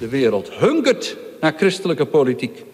[0.00, 2.64] De wereld hungert naar christelijke politiek.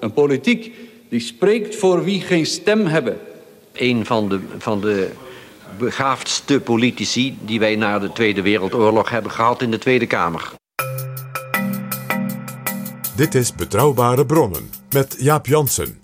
[0.00, 0.74] Een politiek
[1.08, 3.18] die spreekt voor wie geen stem hebben.
[3.72, 5.10] Een van de, van de
[5.78, 10.52] begaafdste politici die wij na de Tweede Wereldoorlog hebben gehad in de Tweede Kamer.
[13.16, 16.03] Dit is Betrouwbare Bronnen met Jaap Jansen.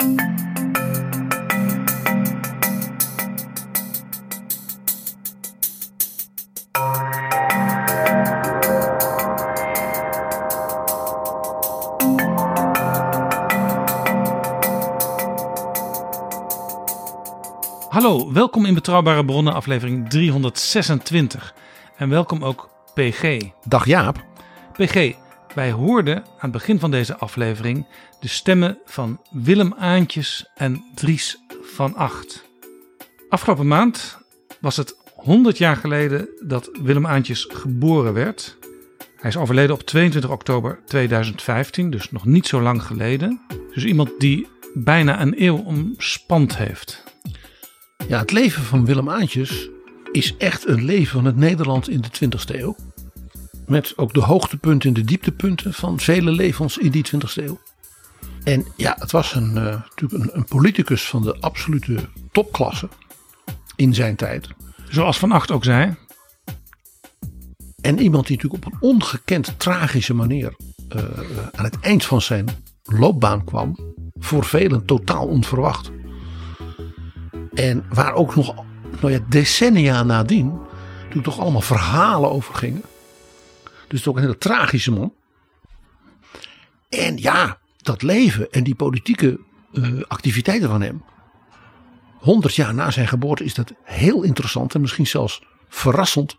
[18.01, 21.55] Hallo, welkom in Betrouwbare Bronnen, aflevering 326.
[21.97, 23.39] En welkom ook PG.
[23.69, 24.25] Dag Jaap.
[24.73, 25.15] PG,
[25.55, 27.87] wij hoorden aan het begin van deze aflevering
[28.21, 32.45] de stemmen van Willem Aantjes en Dries van Acht.
[33.29, 34.19] Afgelopen maand
[34.61, 38.59] was het 100 jaar geleden dat Willem Aantjes geboren werd.
[39.17, 43.41] Hij is overleden op 22 oktober 2015, dus nog niet zo lang geleden.
[43.75, 47.10] Dus iemand die bijna een eeuw omspand heeft.
[48.09, 49.69] Ja, het leven van Willem Aantjes
[50.13, 52.77] is echt een leven van het Nederland in de 20e eeuw.
[53.67, 57.61] Met ook de hoogtepunten en de dieptepunten van vele levens in die 20e eeuw.
[58.45, 62.89] En ja, het was een, uh, natuurlijk een, een, politicus van de absolute topklasse
[63.77, 64.49] in zijn tijd.
[64.89, 65.97] Zoals Van Acht ook zei.
[67.81, 70.55] En iemand die natuurlijk op een ongekend tragische manier
[70.97, 71.03] uh,
[71.55, 72.47] aan het eind van zijn
[72.83, 73.79] loopbaan kwam.
[74.19, 75.91] Voor velen totaal onverwacht.
[77.55, 78.65] En waar ook nog
[79.01, 80.59] nou ja, decennia nadien
[81.01, 82.83] natuurlijk toch allemaal verhalen over gingen.
[83.89, 85.13] Dus toch een hele tragische man.
[86.89, 89.41] En ja, dat leven en die politieke
[89.73, 91.03] uh, activiteiten van hem.
[92.19, 96.39] 100 jaar na zijn geboorte is dat heel interessant en misschien zelfs verrassend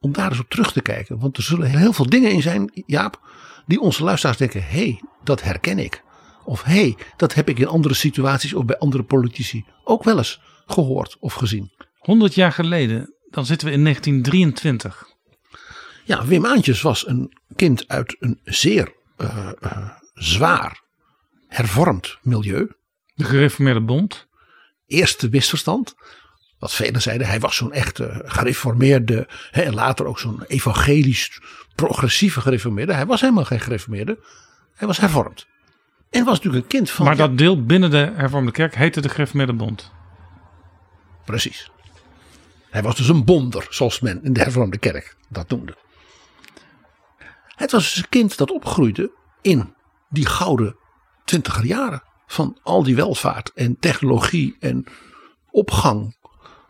[0.00, 1.18] om daar eens op terug te kijken.
[1.18, 3.20] Want er zullen heel veel dingen in zijn, Jaap,
[3.66, 6.02] die onze luisteraars denken: hé, hey, dat herken ik.
[6.48, 10.18] Of hé, hey, dat heb ik in andere situaties of bij andere politici ook wel
[10.18, 11.72] eens gehoord of gezien.
[11.98, 15.08] 100 jaar geleden, dan zitten we in 1923.
[16.04, 20.82] Ja, Wim Aantjes was een kind uit een zeer uh, uh, zwaar
[21.46, 22.72] hervormd milieu.
[23.14, 24.26] De gereformeerde bond.
[24.86, 25.94] Eerste misverstand.
[26.58, 29.28] Wat velen zeiden, hij was zo'n echte gereformeerde.
[29.50, 31.40] Hè, en later ook zo'n evangelisch
[31.74, 32.92] progressieve gereformeerde.
[32.92, 34.18] Hij was helemaal geen gereformeerde.
[34.74, 35.46] Hij was hervormd.
[36.10, 37.04] En was natuurlijk een kind van.
[37.04, 39.92] Maar dat deel binnen de hervormde kerk heette de gereformeerde bond.
[41.24, 41.70] Precies.
[42.70, 45.76] Hij was dus een bonder, zoals men in de hervormde kerk dat noemde.
[47.46, 49.74] Het was dus een kind dat opgroeide in
[50.08, 50.76] die gouden
[51.24, 52.02] twintiger jaren.
[52.26, 54.86] Van al die welvaart en technologie en
[55.50, 56.16] opgang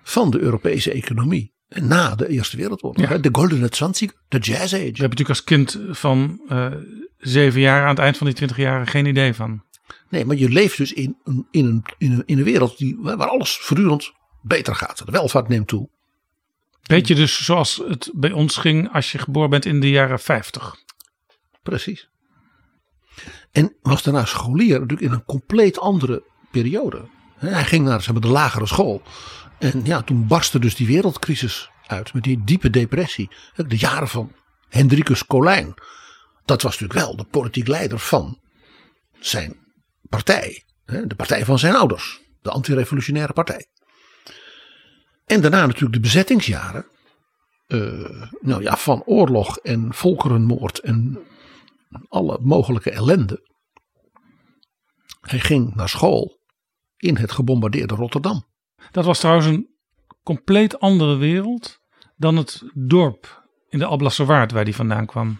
[0.02, 1.52] van de Europese economie.
[1.68, 3.08] Na de Eerste Wereldoorlog.
[3.08, 3.18] Ja.
[3.18, 4.76] De Golden Zwanzig, de Jazz Age.
[4.76, 6.72] Je hebt natuurlijk als kind van uh,
[7.18, 9.62] zeven jaar aan het eind van die twintig jaren geen idee van.
[10.08, 13.28] Nee, maar je leeft dus in, in, een, in, een, in een wereld die, waar
[13.28, 14.12] alles voortdurend
[14.42, 15.06] beter gaat.
[15.06, 15.88] De welvaart neemt toe.
[16.82, 20.76] Beetje dus zoals het bij ons ging als je geboren bent in de jaren 50.
[21.62, 22.08] Precies.
[23.52, 27.08] En was daarna scholier natuurlijk in een compleet andere periode.
[27.36, 29.02] Hij ging naar zeg maar, de lagere school.
[29.58, 33.30] En ja, toen barstte dus die wereldcrisis uit met die diepe depressie.
[33.54, 34.32] De jaren van
[34.68, 35.74] Hendrikus Colijn.
[36.44, 38.40] Dat was natuurlijk wel de politiek leider van
[39.20, 39.56] zijn
[40.08, 40.64] partij.
[40.84, 42.20] De partij van zijn ouders.
[42.42, 43.66] De antirevolutionaire partij.
[45.26, 46.86] En daarna natuurlijk de bezettingsjaren.
[47.66, 51.18] Uh, nou ja, van oorlog en volkerenmoord en
[52.08, 53.46] alle mogelijke ellende.
[55.20, 56.40] Hij ging naar school
[56.96, 58.46] in het gebombardeerde Rotterdam.
[58.90, 59.68] Dat was trouwens een
[60.22, 61.80] compleet andere wereld
[62.16, 65.38] dan het dorp in de Alblasserwaard waar hij vandaan kwam.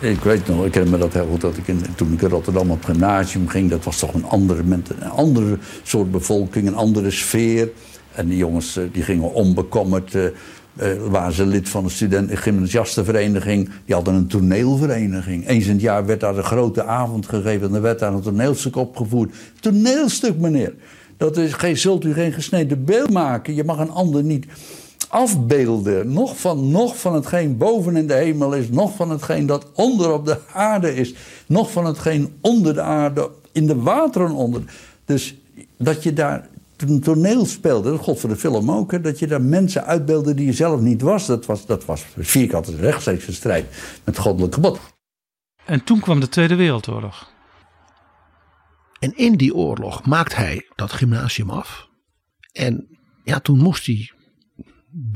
[0.00, 2.28] Ik weet nog, ik herinner me dat heel goed, dat ik in, toen ik in
[2.28, 7.10] Rotterdam op gymnasium ging, dat was toch een andere, een andere soort bevolking, een andere
[7.10, 7.70] sfeer.
[8.12, 12.38] En die jongens eh, die gingen onbekommerd, uh, uh, waren ze lid van de student
[12.38, 13.70] gymnasiastenvereniging.
[13.84, 15.48] Die hadden een toneelvereniging.
[15.48, 18.22] Eens in het jaar werd daar een grote avond gegeven en er werd daar een
[18.22, 19.34] toneelstuk opgevoerd.
[19.60, 20.74] Toneelstuk, meneer.
[21.20, 23.54] Dat is, geen, zult u geen gesneden beeld maken.
[23.54, 24.46] Je mag een ander niet
[25.08, 26.12] afbeelden.
[26.12, 28.68] Nog van, nog van hetgeen boven in de hemel is.
[28.68, 31.14] Nog van hetgeen dat onder op de aarde is.
[31.46, 34.62] Nog van hetgeen onder de aarde, in de wateren onder.
[35.04, 35.34] Dus
[35.78, 39.86] dat je daar een toneel speelde, god voor de film ook, dat je daar mensen
[39.86, 41.26] uitbeelde die je zelf niet was.
[41.26, 43.66] Dat was, dat was vierkant een rechtstreekse strijd
[44.04, 44.78] met goddelijk gebod.
[45.64, 47.28] En toen kwam de Tweede Wereldoorlog.
[49.00, 51.88] En in die oorlog maakt hij dat gymnasium af.
[52.52, 54.10] En ja, toen moest hij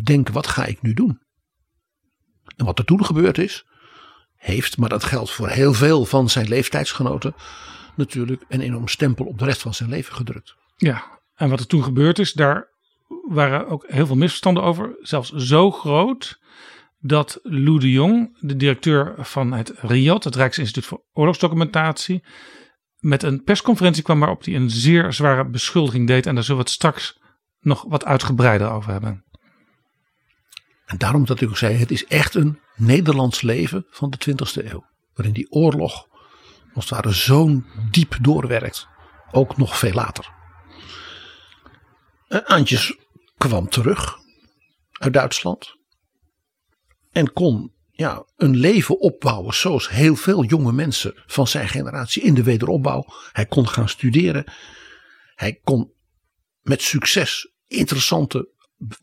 [0.05, 1.21] denken, wat ga ik nu doen?
[2.57, 3.67] En wat er toen gebeurd is,
[4.37, 7.35] heeft, maar dat geldt voor heel veel van zijn leeftijdsgenoten,
[7.95, 10.55] natuurlijk een enorm stempel op de rest van zijn leven gedrukt.
[10.77, 12.69] Ja, en wat er toen gebeurd is, daar
[13.29, 14.97] waren ook heel veel misverstanden over.
[15.01, 16.41] Zelfs zo groot
[16.99, 22.25] dat Lou de Jong, de directeur van het RIAD, het Rijksinstituut voor Oorlogsdocumentatie,
[23.05, 26.27] met een persconferentie kwam waarop hij een zeer zware beschuldiging deed.
[26.27, 27.19] En daar zullen we het straks
[27.61, 29.25] nog wat uitgebreider over hebben.
[30.85, 34.65] En daarom dat ik ook zei, het is echt een Nederlands leven van de 20e
[34.71, 34.87] eeuw.
[35.15, 36.07] Waarin die oorlog
[36.75, 38.89] als het ware zo'n diep doorwerkt.
[39.31, 40.33] Ook nog veel later.
[42.29, 42.97] Uh, Antjes
[43.37, 44.19] kwam terug
[44.93, 45.77] uit Duitsland.
[47.13, 52.35] En kon ja, een leven opbouwen zoals heel veel jonge mensen van zijn generatie in
[52.35, 53.05] de wederopbouw.
[53.33, 54.45] Hij kon gaan studeren.
[55.35, 55.93] Hij kon
[56.63, 58.49] met succes interessante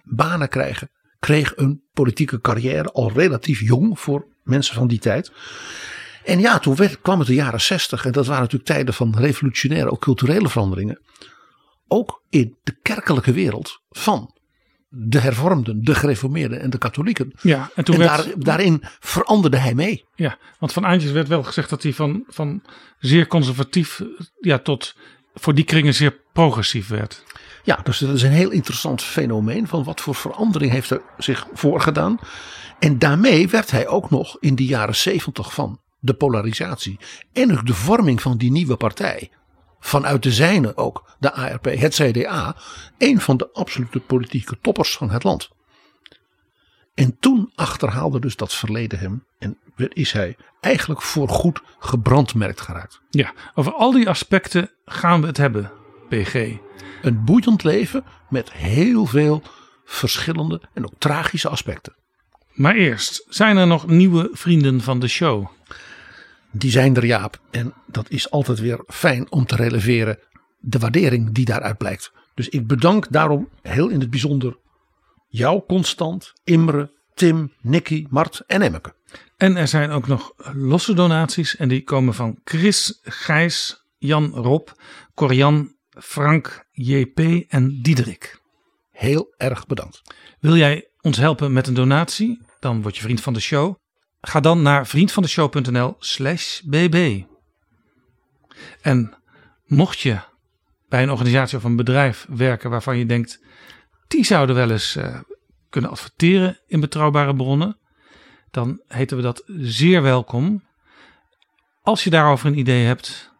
[0.03, 0.91] banen krijgen.
[1.19, 5.31] Kreeg een politieke carrière al relatief jong voor mensen van die tijd.
[6.25, 8.05] En ja, toen kwam het de jaren zestig.
[8.05, 11.01] En dat waren natuurlijk tijden van revolutionaire, ook culturele veranderingen.
[11.87, 14.39] Ook in de kerkelijke wereld van
[14.93, 17.33] de hervormden, de gereformeerden en de katholieken.
[17.41, 20.05] Ja, en, toen en werd, daar, daarin veranderde hij mee.
[20.15, 22.61] Ja, want van Aantjes werd wel gezegd dat hij van, van
[22.99, 24.01] zeer conservatief
[24.39, 24.95] ja, tot
[25.33, 27.23] voor die kringen zeer progressief werd.
[27.63, 31.47] Ja, dus dat is een heel interessant fenomeen van wat voor verandering heeft er zich
[31.53, 32.19] voorgedaan.
[32.79, 36.99] En daarmee werd hij ook nog in de jaren zeventig van de polarisatie
[37.33, 39.31] en ook de vorming van die nieuwe partij.
[39.83, 42.55] Vanuit de zijne ook, de ARP, het CDA,
[42.97, 45.49] een van de absolute politieke toppers van het land.
[46.93, 49.57] En toen achterhaalde dus dat verleden hem en
[49.93, 53.01] is hij eigenlijk voorgoed gebrandmerkt geraakt.
[53.09, 55.71] Ja, over al die aspecten gaan we het hebben,
[56.09, 56.57] PG.
[57.01, 59.43] Een boeiend leven met heel veel
[59.85, 61.95] verschillende en ook tragische aspecten.
[62.51, 65.47] Maar eerst, zijn er nog nieuwe vrienden van de show?
[66.51, 67.39] Die zijn er Jaap.
[67.51, 70.19] En dat is altijd weer fijn om te releveren.
[70.59, 72.11] De waardering die daaruit blijkt.
[72.33, 74.57] Dus ik bedank daarom heel in het bijzonder
[75.31, 78.93] jou Constant, Imre, Tim, Nicky, Mart en Emmeke.
[79.37, 81.55] En er zijn ook nog losse donaties.
[81.55, 84.67] En die komen van Chris, Gijs, Jan Rob,
[85.15, 88.41] Corian, Frank, JP en Diederik.
[88.91, 90.01] Heel erg bedankt.
[90.39, 92.41] Wil jij ons helpen met een donatie?
[92.59, 93.75] Dan word je vriend van de show.
[94.21, 97.23] Ga dan naar vriendvandeshow.nl slash bb.
[98.81, 99.13] En
[99.65, 100.19] mocht je
[100.89, 103.43] bij een organisatie of een bedrijf werken waarvan je denkt,
[104.07, 105.19] die zouden wel eens uh,
[105.69, 107.77] kunnen adverteren in betrouwbare bronnen,
[108.51, 110.63] dan heten we dat zeer welkom.
[111.81, 113.31] Als je daarover een idee hebt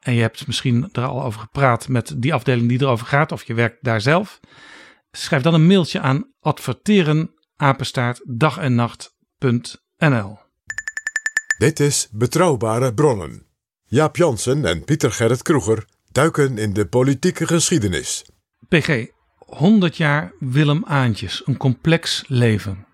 [0.00, 3.42] en je hebt misschien er al over gepraat met die afdeling die erover gaat, of
[3.42, 4.40] je werkt daar zelf,
[5.10, 8.74] schrijf dan een mailtje aan adverteren apenstaart dag en
[10.00, 10.38] nacht.nl.
[11.58, 13.46] Dit is Betrouwbare Bronnen.
[13.84, 18.24] Jaap Jansen en Pieter Gerrit Kroeger duiken in de politieke geschiedenis.
[18.68, 19.06] PG,
[19.38, 22.86] 100 jaar Willem Aantjes, een complex leven.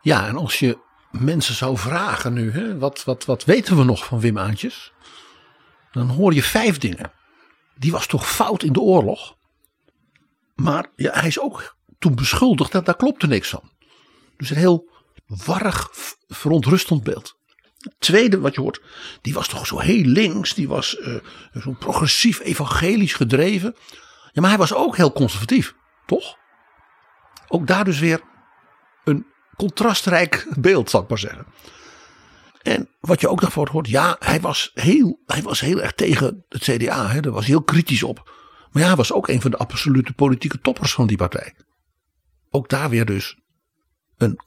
[0.00, 0.78] Ja, en als je
[1.10, 4.92] mensen zou vragen nu, hè, wat, wat, wat weten we nog van Wim Aantjes?
[5.92, 7.12] Dan hoor je vijf dingen.
[7.74, 9.36] Die was toch fout in de oorlog?
[10.54, 13.70] Maar ja, hij is ook toen beschuldigd dat daar klopte niks van.
[14.36, 14.91] Dus een heel
[15.44, 15.88] warrig,
[16.28, 17.40] verontrustend beeld.
[17.78, 18.82] Het tweede wat je hoort,
[19.20, 21.16] die was toch zo heel links, die was uh,
[21.60, 23.76] zo progressief evangelisch gedreven.
[24.32, 25.74] Ja, maar hij was ook heel conservatief,
[26.06, 26.36] toch?
[27.48, 28.20] Ook daar dus weer
[29.04, 31.46] een contrastrijk beeld, zal ik maar zeggen.
[32.62, 35.92] En wat je ook nog voor hoort, ja, hij was heel, hij was heel erg
[35.92, 38.30] tegen het CDA, hè, daar was hij heel kritisch op.
[38.70, 41.54] Maar ja, hij was ook een van de absolute politieke toppers van die partij.
[42.50, 43.36] Ook daar weer dus
[44.16, 44.40] een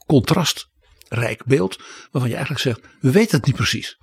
[1.08, 1.78] contrastrijk beeld
[2.10, 3.98] waarvan je eigenlijk zegt, we weten het niet precies.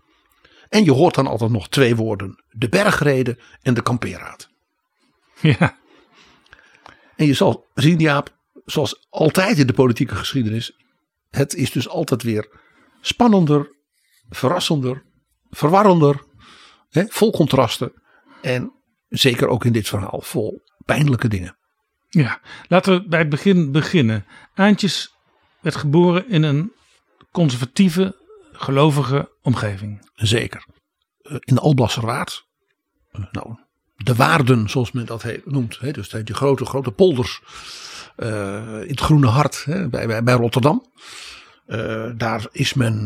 [0.70, 4.52] En je hoort dan altijd nog twee woorden, de bergreden en de kampeerraad.
[5.42, 5.78] Ja.
[7.16, 10.78] En je zal zien Jaap, zoals altijd in de politieke geschiedenis,
[11.30, 12.50] het is dus altijd weer
[13.02, 13.76] spannender,
[14.30, 15.04] verrassender,
[15.50, 16.24] verwarrender,
[16.90, 17.94] hè, vol contrasten
[18.42, 18.72] en
[19.10, 21.58] zeker ook in dit verhaal vol pijnlijke dingen.
[22.10, 24.26] Ja, laten we bij het begin beginnen.
[24.54, 25.14] Aantjes
[25.62, 26.72] werd geboren in een
[27.34, 28.16] conservatieve,
[28.52, 30.10] gelovige omgeving.
[30.16, 30.66] Zeker.
[31.22, 32.48] Eh, In de Alblasserwaard.
[33.12, 33.56] eh, Nou,
[33.96, 35.80] de waarden zoals men dat heet, noemt.
[35.80, 37.42] Hè, dus die grote, grote polders.
[38.16, 40.86] eh, in het Groene Hart hè, bij, bij, bij Rotterdam.
[42.18, 43.06] Daar is men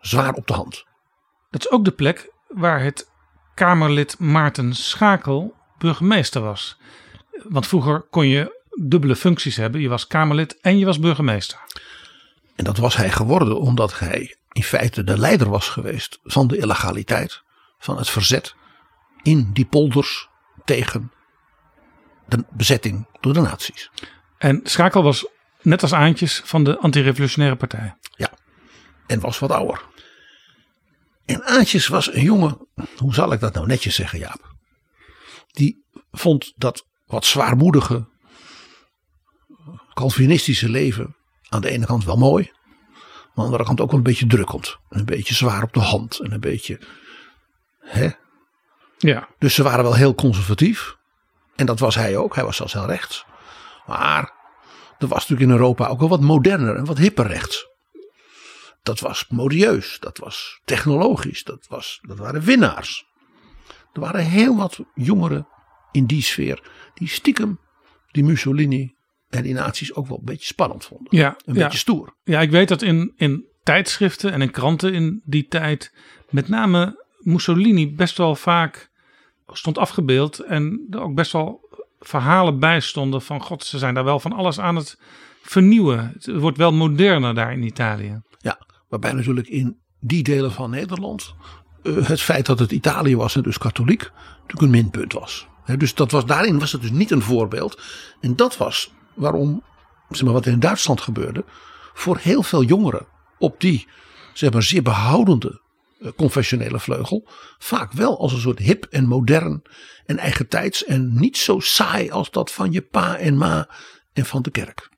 [0.00, 0.84] zwaar op de hand.
[1.50, 3.10] Dat is ook de plek waar het
[3.54, 6.78] Kamerlid Maarten Schakel burgemeester was.
[7.48, 9.80] Want vroeger kon je dubbele functies hebben.
[9.80, 11.58] Je was Kamerlid en je was burgemeester.
[12.56, 16.56] En dat was hij geworden omdat hij in feite de leider was geweest van de
[16.56, 17.42] illegaliteit.
[17.78, 18.54] Van het verzet
[19.22, 20.28] in die polders
[20.64, 21.12] tegen
[22.26, 23.90] de bezetting door de nazi's.
[24.38, 25.26] En Schakel was
[25.62, 27.96] net als Aantjes van de antirevolutionaire partij.
[29.06, 29.82] En was wat ouder.
[31.24, 34.54] En Aantjes was een jongen, hoe zal ik dat nou netjes zeggen Jaap.
[35.46, 38.08] Die vond dat wat zwaarmoedige
[39.94, 41.16] Calvinistische leven
[41.48, 42.50] aan de ene kant wel mooi.
[43.34, 44.78] Maar aan de andere kant ook wel een beetje drukkend.
[44.88, 46.20] En een beetje zwaar op de hand.
[46.20, 46.80] En een beetje.
[47.80, 48.10] Hè?
[48.98, 50.96] Ja, Dus ze waren wel heel conservatief.
[51.56, 52.34] En dat was hij ook.
[52.34, 53.26] Hij was zelfs heel rechts.
[53.86, 54.32] Maar
[54.98, 57.68] er was natuurlijk in Europa ook wel wat moderner en wat hipper rechts.
[58.82, 59.98] Dat was modieus.
[60.00, 61.44] Dat was technologisch.
[61.44, 63.06] Dat, was, dat waren winnaars.
[63.92, 65.48] Er waren heel wat jongeren
[65.92, 66.70] in die sfeer.
[66.94, 67.60] Die stiekem
[68.10, 68.95] die Mussolini
[69.36, 71.06] en die nazi's ook wel een beetje spannend vonden.
[71.16, 72.14] ja, Een beetje stoer.
[72.24, 75.92] ja ik weet dat in, in tijdschriften en in kranten in die tijd
[76.30, 78.90] met name Mussolini best wel vaak
[79.52, 81.68] stond afgebeeld en er ook best wel
[82.00, 84.98] verhalen bij stonden van god, ze zijn daar wel van alles aan het
[85.42, 86.12] vernieuwen.
[86.14, 88.20] Het wordt wel moderner daar in Italië.
[88.38, 91.34] Ja, waarbij natuurlijk in die delen van Nederland
[91.82, 95.46] het feit dat het Italië was en dus katholiek natuurlijk een minpunt was.
[95.78, 97.80] Dus dat was, daarin was het dus niet een voorbeeld.
[98.20, 99.62] En dat was waarom,
[100.08, 101.44] zeg maar, wat er in Duitsland gebeurde,
[101.94, 103.06] voor heel veel jongeren
[103.38, 103.86] op die
[104.32, 105.60] zeg maar, zeer behoudende
[106.00, 109.62] eh, confessionele vleugel, vaak wel als een soort hip en modern
[110.06, 113.68] en eigentijds en niet zo saai als dat van je pa en ma
[114.12, 114.88] en van de kerk.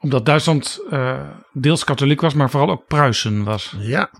[0.00, 3.74] Omdat Duitsland eh, deels katholiek was, maar vooral ook Pruisen was.
[3.78, 4.10] Ja,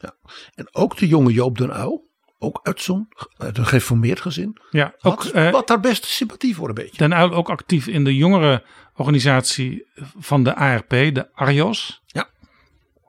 [0.00, 0.14] ja.
[0.54, 4.94] En ook de jonge Joop den Uyl, ook uit zo'n uit een gereformeerd gezin, Ja,
[4.98, 6.96] had ook eh, wat daar best sympathie voor een beetje.
[6.96, 8.64] Den Uyl ook actief in de jongere
[8.96, 9.86] organisatie
[10.18, 12.00] van de ARP, de ARJOS.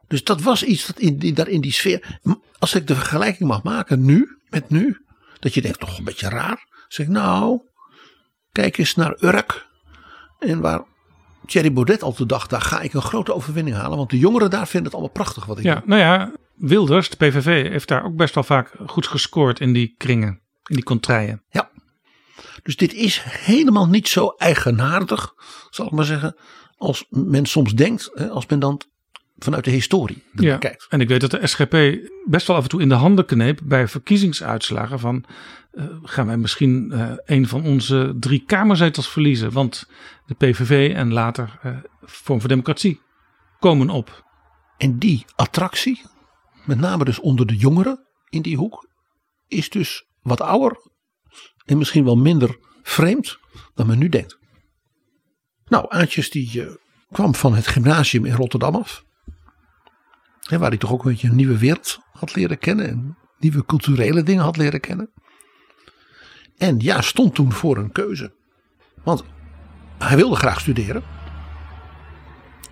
[0.07, 2.19] Dus dat was iets dat in, die, daar in die sfeer.
[2.59, 5.05] Als ik de vergelijking mag maken nu, met nu,
[5.39, 6.67] dat je denkt toch een beetje raar.
[6.87, 7.61] Zeg ik, nou,
[8.51, 9.67] kijk eens naar Urk.
[10.39, 10.83] En waar
[11.45, 13.97] Thierry Baudet al te dacht, daar ga ik een grote overwinning halen.
[13.97, 15.83] Want de jongeren daar vinden het allemaal prachtig wat ik Ja, doe.
[15.85, 19.95] nou ja, Wilders, de PVV, heeft daar ook best wel vaak goed gescoord in die
[19.97, 21.43] kringen, in die contraien.
[21.49, 21.71] Ja.
[22.63, 25.33] Dus dit is helemaal niet zo eigenaardig,
[25.69, 26.35] zal ik maar zeggen,
[26.77, 28.81] als men soms denkt, hè, als men dan
[29.37, 30.85] vanuit de historie Ja, kijkt.
[30.89, 33.59] en ik weet dat de SGP best wel af en toe in de handen kneep
[33.63, 35.25] bij verkiezingsuitslagen van
[35.71, 39.87] eh, gaan wij misschien eh, een van onze drie kamerzetels verliezen, want
[40.25, 43.01] de PVV en later eh Vorm voor Democratie
[43.59, 44.23] komen op.
[44.77, 46.01] En die attractie,
[46.65, 48.87] met name dus onder de jongeren in die hoek,
[49.47, 50.77] is dus wat ouder
[51.65, 53.39] en misschien wel minder vreemd
[53.73, 54.37] dan men nu denkt.
[55.65, 56.71] Nou, Aantjes die eh,
[57.11, 59.05] kwam van het gymnasium in Rotterdam af.
[60.41, 62.89] Hè, waar hij toch ook een beetje een nieuwe wereld had leren kennen.
[62.89, 65.11] En nieuwe culturele dingen had leren kennen.
[66.57, 68.33] En ja, stond toen voor een keuze.
[69.03, 69.23] Want
[69.97, 71.03] hij wilde graag studeren.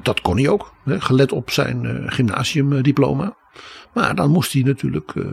[0.02, 3.38] Dat kon hij ook, hè, gelet op zijn eh, gymnasiumdiploma.
[3.94, 5.24] Maar dan moest hij natuurlijk eh,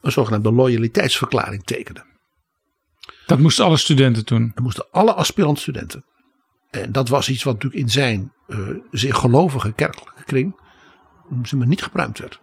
[0.00, 2.11] een zogenaamde loyaliteitsverklaring tekenen.
[3.26, 4.50] Dat moesten alle studenten doen.
[4.54, 6.04] Dat moesten alle aspirant-studenten.
[6.70, 8.58] En dat was iets wat natuurlijk in zijn eh,
[8.90, 10.60] zeer gelovige kerkelijke kring
[11.42, 12.40] zeg maar, niet gebruikt werd.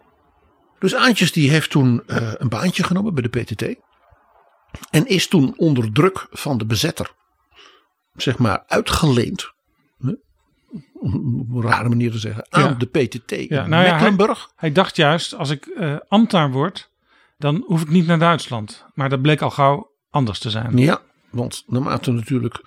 [0.79, 3.75] Dus Aantjes die heeft toen eh, een baantje genomen bij de PTT.
[4.89, 7.11] En is toen onder druk van de bezetter,
[8.15, 9.51] zeg maar, uitgeleend.
[9.99, 10.13] hè,
[10.93, 12.45] Om op een rare manier te zeggen.
[12.49, 12.73] Aan Ja.
[12.73, 14.51] de PTT in Ja, nou ja, Mecklenburg.
[14.55, 16.91] Hij dacht juist, als ik eh, ambtenaar word,
[17.37, 18.85] dan hoef ik niet naar Duitsland.
[18.93, 20.77] Maar dat bleek al gauw anders te zijn.
[20.77, 22.61] Ja, want naarmate natuurlijk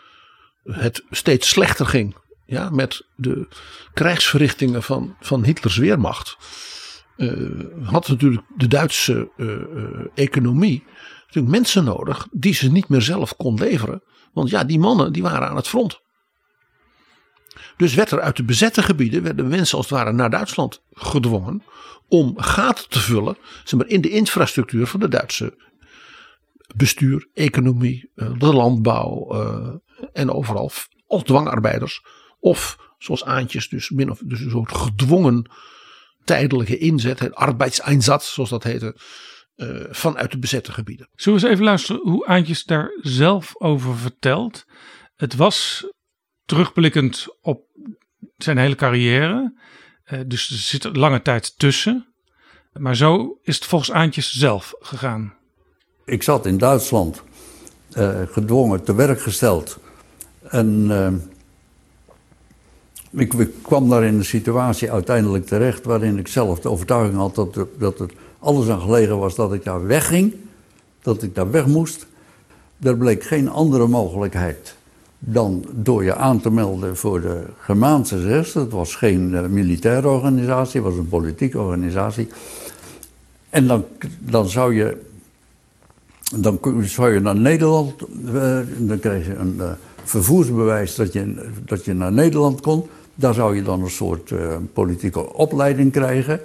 [0.64, 3.49] het steeds slechter ging ja, met de
[3.94, 6.37] krijgsverrichtingen van, van Hitlers Weermacht,
[7.16, 7.32] eh,
[7.82, 10.84] had natuurlijk de Duitse eh, eh, economie
[11.20, 14.02] natuurlijk mensen nodig die ze niet meer zelf kon leveren.
[14.32, 16.00] Want ja, die mannen die waren aan het front.
[17.76, 21.62] Dus werd er uit de bezette gebieden, werden mensen als het ware naar Duitsland gedwongen
[22.08, 25.54] om gaten te vullen zeg maar, in de infrastructuur van de Duitse
[26.76, 29.75] bestuur, economie, eh, de landbouw, eh,
[30.12, 30.71] En overal
[31.07, 32.05] als dwangarbeiders.
[32.41, 35.50] Of zoals Aantjes, dus, min of, dus een soort gedwongen
[36.25, 37.35] tijdelijke inzet.
[37.35, 38.97] Arbeidseinsatz, zoals dat heette.
[39.57, 41.09] Uh, vanuit de bezette gebieden.
[41.14, 44.64] Zullen we eens even luisteren hoe Aantjes daar zelf over vertelt?
[45.14, 45.87] Het was
[46.45, 47.64] terugblikkend op
[48.37, 49.61] zijn hele carrière.
[50.26, 52.14] Dus er zit lange tijd tussen.
[52.73, 55.41] Maar zo is het volgens Aantjes zelf gegaan.
[56.04, 57.23] Ik zat in Duitsland,
[57.99, 59.78] uh, gedwongen te werk gesteld.
[60.42, 60.90] En
[63.11, 67.35] ik, ik, kwam daar in een situatie uiteindelijk terecht waarin ik zelf de overtuiging had
[67.35, 68.02] dat, dat
[68.38, 70.35] alles aan gelegen was dat ik daar wegging,
[71.02, 72.06] dat ik daar weg moest.
[72.82, 74.75] Er bleek geen andere mogelijkheid
[75.18, 78.52] dan door je aan te melden voor de Germaanse zes.
[78.52, 82.28] Dat was geen uh, militaire organisatie, het was een politieke organisatie.
[83.50, 83.85] En dan,
[84.18, 85.11] dan zou je.
[86.37, 87.93] Dan zou je naar Nederland.
[88.25, 89.71] Uh, dan kreeg je een uh,
[90.05, 92.87] vervoersbewijs dat je, dat je naar Nederland kon.
[93.15, 94.33] Daar zou je dan een soort
[94.73, 96.41] politieke opleiding krijgen.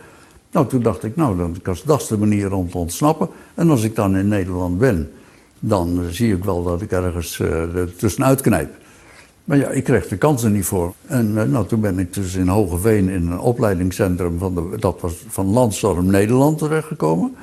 [0.52, 3.30] Nou, toen dacht ik, nou, dan, dat is de manier om te ontsnappen.
[3.54, 5.12] En als ik dan in Nederland ben,
[5.60, 8.70] dan zie ik wel dat ik ergens uh, er tussenuit knijp.
[9.44, 10.94] Maar ja, ik kreeg de kansen niet voor.
[11.06, 15.46] En nou, toen ben ik dus in Hogeveen in een opleidingscentrum van, dat was van
[15.46, 17.36] Landstorm Nederland terechtgekomen.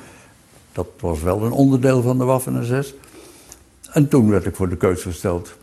[0.75, 2.93] Dat was wel een onderdeel van de Waffen-SS.
[3.91, 5.55] En toen werd ik voor de keuze gesteld.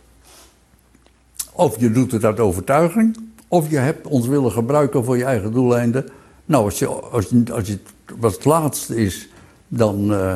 [1.52, 5.52] Of je doet het uit overtuiging, of je hebt ons willen gebruiken voor je eigen
[5.52, 6.08] doeleinden.
[6.44, 7.78] Nou, als, je, als, je, als je,
[8.18, 9.28] wat het laatste is,
[9.68, 10.34] dan, uh,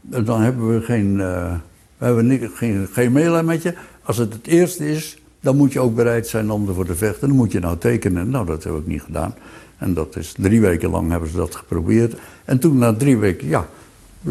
[0.00, 1.54] dan hebben we geen, uh,
[1.98, 3.74] we hebben geen, geen meelij met je.
[4.02, 7.28] Als het het eerste is, dan moet je ook bereid zijn om ervoor te vechten.
[7.28, 8.30] Dan moet je nou tekenen.
[8.30, 9.34] Nou, dat heb ik niet gedaan.
[9.78, 12.14] En dat is drie weken lang hebben ze dat geprobeerd.
[12.44, 13.68] En toen na drie weken, ja,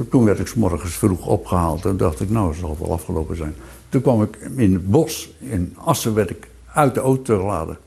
[0.09, 1.85] toen werd ik s morgens vroeg opgehaald.
[1.85, 3.55] En dacht ik, nou, het zal wel afgelopen zijn.
[3.89, 7.77] Toen kwam ik in het bos, in Assen, werd ik uit de auto geladen.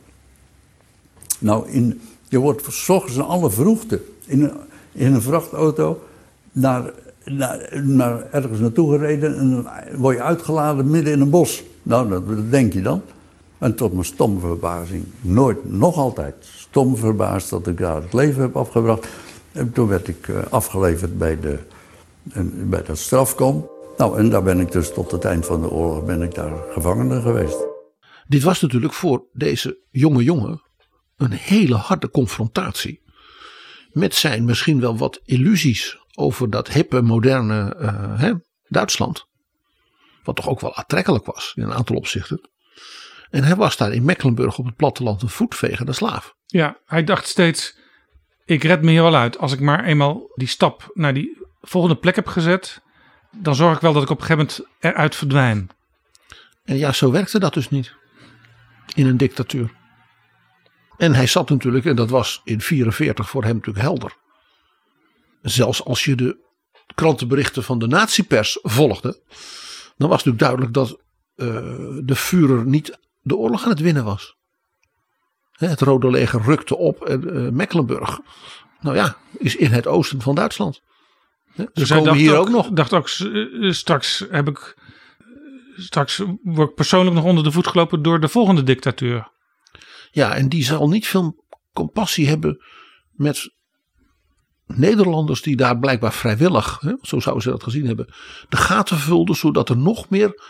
[1.38, 4.52] Nou, in, je wordt s ochtends in alle vroegte in een,
[4.92, 6.02] in een vrachtauto
[6.52, 6.92] naar,
[7.24, 11.64] naar, naar ergens naartoe gereden en dan word je uitgeladen midden in een bos.
[11.82, 13.02] Nou, dat denk je dan.
[13.58, 18.42] En tot mijn stomme verbazing, nooit, nog altijd stom verbaasd dat ik daar het leven
[18.42, 19.06] heb afgebracht.
[19.52, 21.58] En toen werd ik afgeleverd bij, de,
[22.68, 23.70] bij dat strafkom.
[23.96, 26.52] Nou, en daar ben ik dus tot het eind van de oorlog ben ik daar
[26.70, 27.66] gevangene geweest.
[28.26, 30.62] Dit was natuurlijk voor deze jonge jongen
[31.16, 33.02] een hele harde confrontatie
[33.92, 38.32] met zijn misschien wel wat illusies over dat hippe, moderne uh, hè,
[38.68, 39.26] Duitsland.
[40.24, 42.50] Wat toch ook wel aantrekkelijk was in een aantal opzichten.
[43.30, 46.34] En hij was daar in Mecklenburg op het platteland een voetvegende slaaf.
[46.46, 47.76] Ja, hij dacht steeds:
[48.44, 49.38] ik red me hier wel uit.
[49.38, 52.82] Als ik maar eenmaal die stap naar die volgende plek heb gezet,
[53.30, 55.70] dan zorg ik wel dat ik op een gegeven moment eruit verdwijn.
[56.64, 57.94] En ja, zo werkte dat dus niet
[58.94, 59.72] in een dictatuur.
[60.96, 64.16] En hij zat natuurlijk, en dat was in 1944 voor hem natuurlijk helder.
[65.42, 66.36] Zelfs als je de
[66.94, 69.20] krantenberichten van de nazi-pers volgde,
[69.96, 70.90] dan was natuurlijk duidelijk dat
[71.36, 71.46] uh,
[72.04, 74.36] de Führer niet de oorlog aan het winnen was.
[75.52, 78.20] Het Rode Leger rukte op en uh, Mecklenburg,
[78.80, 80.82] nou ja, is in het oosten van Duitsland.
[81.72, 82.68] Dus hij dacht hier ook, ook, nog.
[82.68, 84.78] dacht ook, uh, straks heb ik,
[85.76, 89.30] straks word ik persoonlijk nog onder de voet gelopen door de volgende dictatuur.
[90.10, 92.64] Ja, en die zal niet veel compassie hebben
[93.10, 93.50] met
[94.66, 98.14] Nederlanders die daar blijkbaar vrijwillig, hè, zo zouden ze dat gezien hebben,
[98.48, 100.42] de gaten vulden zodat er nog meer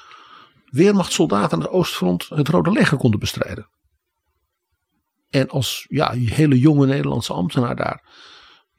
[0.64, 3.68] weermachtssoldaten aan het oostfront het Rode Leger konden bestrijden.
[5.30, 8.04] En als ja, hele jonge Nederlandse ambtenaar daar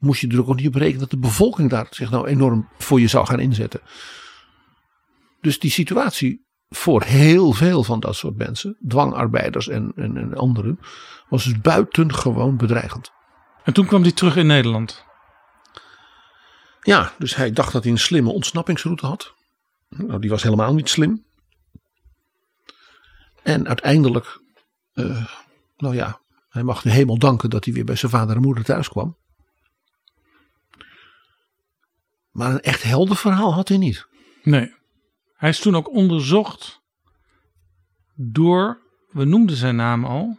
[0.04, 3.00] moest je er ook niet op rekenen dat de bevolking daar zich nou enorm voor
[3.00, 3.80] je zou gaan inzetten.
[5.40, 10.78] Dus die situatie voor heel veel van dat soort mensen, dwangarbeiders en, en, en anderen,
[11.28, 13.12] was dus buitengewoon bedreigend.
[13.64, 15.04] En toen kwam hij terug in Nederland.
[16.82, 19.34] Ja, dus hij dacht dat hij een slimme ontsnappingsroute had.
[19.88, 21.24] Nou, die was helemaal niet slim.
[23.42, 24.40] En uiteindelijk,
[24.94, 25.26] uh,
[25.76, 28.64] nou ja, hij mag de hemel danken dat hij weer bij zijn vader en moeder
[28.64, 29.16] thuis kwam.
[32.34, 34.06] Maar een echt helder verhaal had hij niet.
[34.42, 34.74] Nee.
[35.34, 36.82] Hij is toen ook onderzocht
[38.14, 40.38] door, we noemden zijn naam al,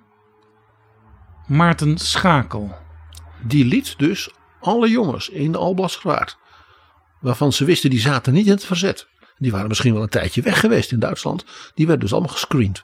[1.48, 2.76] Maarten Schakel.
[3.44, 4.30] Die liet dus
[4.60, 6.38] alle jongens in de Alblasgraad,
[7.20, 9.08] waarvan ze wisten die zaten niet in het verzet.
[9.38, 11.46] Die waren misschien wel een tijdje weg geweest in Duitsland.
[11.74, 12.84] Die werden dus allemaal gescreend.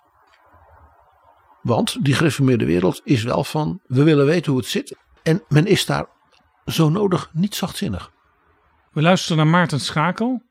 [1.62, 4.98] Want die gereformeerde wereld is wel van, we willen weten hoe het zit.
[5.24, 6.06] En men is daar
[6.66, 8.12] zo nodig niet zachtzinnig.
[8.92, 10.42] We luisteren naar Maarten Schakel.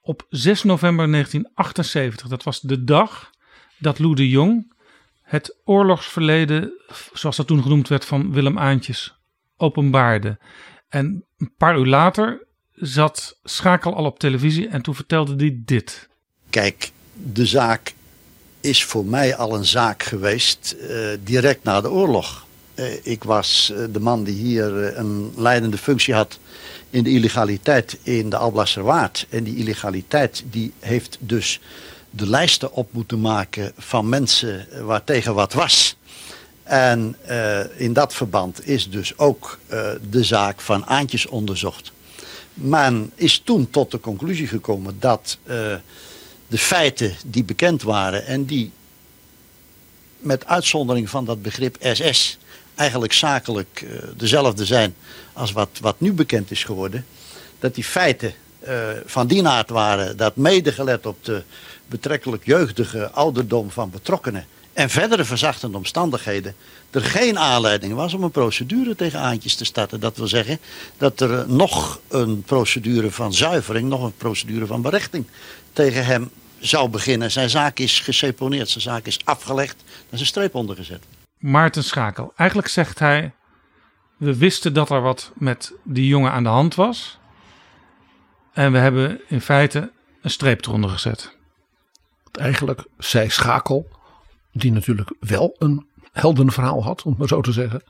[0.00, 2.28] op 6 november 1978.
[2.28, 3.30] Dat was de dag
[3.78, 4.74] dat Lou de Jong
[5.22, 6.72] het oorlogsverleden,
[7.12, 9.14] zoals dat toen genoemd werd, van Willem Aantjes
[9.56, 10.38] openbaarde.
[10.88, 16.08] En een paar uur later zat Schakel al op televisie en toen vertelde hij dit.
[16.50, 17.94] Kijk, de zaak
[18.60, 22.46] is voor mij al een zaak geweest uh, direct na de oorlog.
[22.82, 26.38] Uh, ik was uh, de man die hier een leidende functie had
[26.90, 29.26] in de illegaliteit in de Alblasserwaard.
[29.28, 31.60] En die illegaliteit die heeft dus
[32.10, 35.96] de lijsten op moeten maken van mensen waartegen wat was.
[36.62, 37.16] En
[37.76, 39.58] in dat verband is dus ook
[40.10, 41.92] de zaak van Aantjes onderzocht.
[42.54, 45.38] Men is toen tot de conclusie gekomen dat
[46.46, 48.72] de feiten die bekend waren en die
[50.18, 52.38] met uitzondering van dat begrip SS
[52.74, 54.94] eigenlijk zakelijk uh, dezelfde zijn
[55.32, 57.06] als wat, wat nu bekend is geworden.
[57.58, 58.34] Dat die feiten
[58.68, 61.42] uh, van die aard waren dat mede gelet op de
[61.86, 66.54] betrekkelijk jeugdige ouderdom van betrokkenen en verdere verzachtende omstandigheden
[66.90, 70.00] er geen aanleiding was om een procedure tegen Aantjes te starten.
[70.00, 70.58] Dat wil zeggen
[70.98, 75.26] dat er nog een procedure van zuivering, nog een procedure van berechting
[75.72, 77.30] tegen hem zou beginnen.
[77.30, 79.76] Zijn zaak is geseponeerd, zijn zaak is afgelegd.
[79.80, 81.02] Er is een streep onder gezet.
[81.42, 83.34] Maarten Schakel, eigenlijk zegt hij...
[84.16, 87.18] we wisten dat er wat met die jongen aan de hand was...
[88.52, 91.36] en we hebben in feite een streep eronder gezet.
[92.32, 93.88] Eigenlijk zei Schakel,
[94.52, 97.82] die natuurlijk wel een heldenverhaal had, om maar zo te zeggen...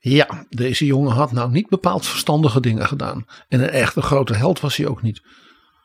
[0.00, 3.26] Ja, deze jongen had nou niet bepaald verstandige dingen gedaan.
[3.48, 5.22] En een echte grote held was hij ook niet.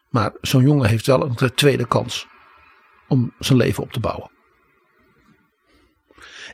[0.10, 2.28] Maar zo'n jongen heeft wel een tweede kans
[3.08, 4.30] om zijn leven op te bouwen.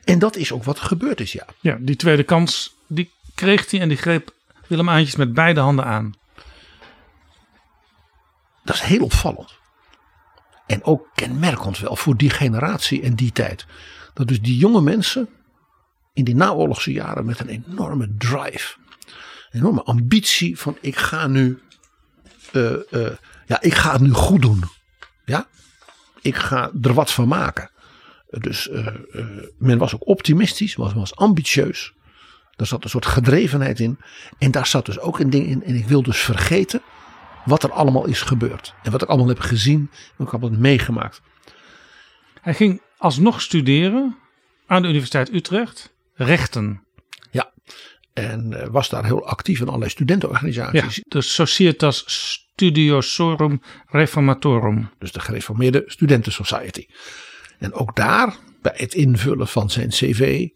[0.08, 1.46] En dat is ook wat er gebeurd is, ja.
[1.60, 4.34] Ja, die tweede kans, die kreeg hij en die greep
[4.66, 6.14] Willem Aantjes met beide handen aan.
[8.64, 9.54] Dat is heel opvallend.
[10.66, 13.66] En ook kenmerkend wel voor die generatie en die tijd.
[14.14, 15.28] Dat dus die jonge mensen
[16.12, 18.76] in die naoorlogse jaren met een enorme drive,
[19.50, 21.62] een enorme ambitie van ik ga nu
[22.52, 23.10] uh, uh,
[23.46, 24.64] ja, ik ga het nu goed doen.
[25.24, 25.46] Ja,
[26.20, 27.70] ik ga er wat van maken.
[28.28, 29.26] Dus uh, uh,
[29.58, 31.92] men was ook optimistisch, was, was ambitieus.
[32.56, 33.98] Daar zat een soort gedrevenheid in.
[34.38, 35.64] En daar zat dus ook een ding in.
[35.64, 36.82] En ik wil dus vergeten
[37.44, 38.74] wat er allemaal is gebeurd.
[38.82, 39.90] En wat ik allemaal heb gezien.
[40.16, 41.20] Wat ik allemaal heb meegemaakt.
[42.40, 44.16] Hij ging alsnog studeren
[44.66, 45.94] aan de Universiteit Utrecht.
[46.14, 46.82] Rechten.
[47.30, 47.52] Ja.
[48.12, 50.96] En was daar heel actief in allerlei studentenorganisaties.
[50.96, 54.90] Ja, de Societas Studiosorum Reformatorum.
[54.98, 56.86] Dus de gereformeerde Studenten Society.
[57.58, 60.48] En ook daar, bij het invullen van zijn cv,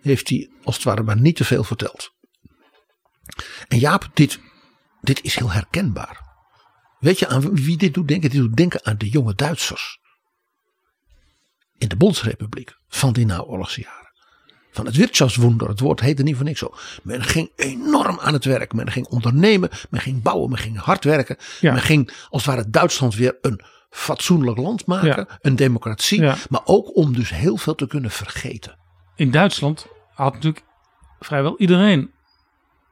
[0.00, 2.12] heeft hij als het ware maar niet te veel verteld.
[3.68, 4.40] En Jaap, dit,
[5.00, 6.22] dit is heel herkenbaar.
[6.98, 8.30] Weet je aan wie dit doet denken?
[8.30, 9.98] Dit doet denken aan de jonge Duitsers.
[11.78, 14.04] In de Bondsrepubliek van die naoorlogsjaren
[14.74, 15.68] van het Wirtschaftswunder.
[15.68, 16.74] Het woord heette niet voor niks zo.
[17.02, 18.72] Men ging enorm aan het werk.
[18.72, 19.70] Men ging ondernemen.
[19.90, 20.50] Men ging bouwen.
[20.50, 21.36] Men ging hard werken.
[21.60, 23.60] Men ging als het ware Duitsland weer een
[23.94, 25.26] fatsoenlijk land maken.
[25.40, 26.20] Een democratie.
[26.22, 28.76] Maar ook om dus heel veel te kunnen vergeten.
[29.14, 30.64] In Duitsland had natuurlijk
[31.20, 32.10] vrijwel iedereen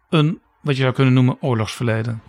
[0.08, 2.22] een, wat je zou kunnen noemen, oorlogsverleden.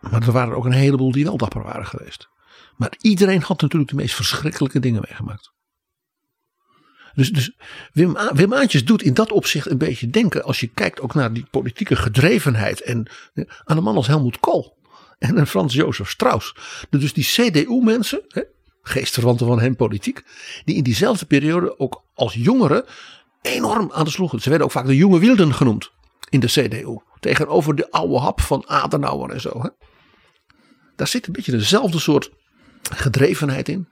[0.00, 2.28] Maar er waren ook een heleboel die wel dapper waren geweest.
[2.76, 5.52] Maar iedereen had natuurlijk de meest verschrikkelijke dingen meegemaakt.
[7.14, 7.56] Dus, dus
[7.92, 10.44] Wim, Wim Aantjes doet in dat opzicht een beetje denken.
[10.44, 12.82] Als je kijkt ook naar die politieke gedrevenheid.
[12.82, 13.10] En
[13.64, 14.76] aan een man als Helmoet Kool.
[15.18, 16.54] En een Frans Jozef Strauss.
[16.90, 18.20] Dus die CDU-mensen,
[18.82, 20.22] geestverwanten van hem politiek.
[20.64, 22.84] Die in diezelfde periode ook als jongeren
[23.42, 24.42] enorm aan de slag.
[24.42, 25.90] Ze werden ook vaak de jonge wilden genoemd
[26.28, 26.98] in de CDU.
[27.20, 29.62] Tegenover de oude hap van Adenauer en zo.
[29.62, 29.68] Hè.
[30.96, 32.30] Daar zit een beetje dezelfde soort
[32.94, 33.88] gedrevenheid in.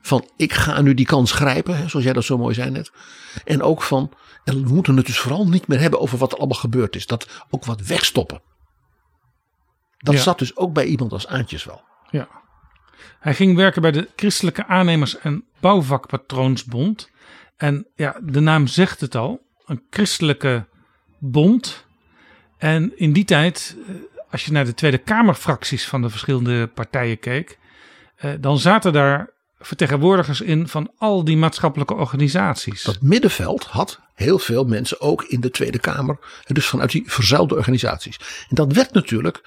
[0.00, 2.90] Van ik ga nu die kans grijpen, zoals jij dat zo mooi zei net.
[3.44, 4.12] En ook van,
[4.44, 7.06] en we moeten het dus vooral niet meer hebben over wat er allemaal gebeurd is.
[7.06, 8.42] Dat ook wat wegstoppen.
[9.98, 11.82] Dat zat dus ook bij iemand als Aantjes wel.
[12.10, 12.28] Ja.
[13.20, 17.10] Hij ging werken bij de Christelijke Aannemers- en Bouwvakpatroonsbond.
[17.56, 19.46] En ja, de naam zegt het al.
[19.66, 20.66] Een christelijke
[21.18, 21.86] bond.
[22.58, 23.94] En in die tijd, eh,
[24.30, 27.58] als je naar de Tweede Kamerfracties van de verschillende partijen keek.
[28.16, 29.30] Eh, dan zaten daar
[29.60, 32.82] vertegenwoordigers in van al die maatschappelijke organisaties.
[32.82, 36.18] Dat middenveld had heel veel mensen ook in de Tweede Kamer.
[36.46, 38.16] Dus vanuit die verzuilde organisaties.
[38.48, 39.42] En dat werd natuurlijk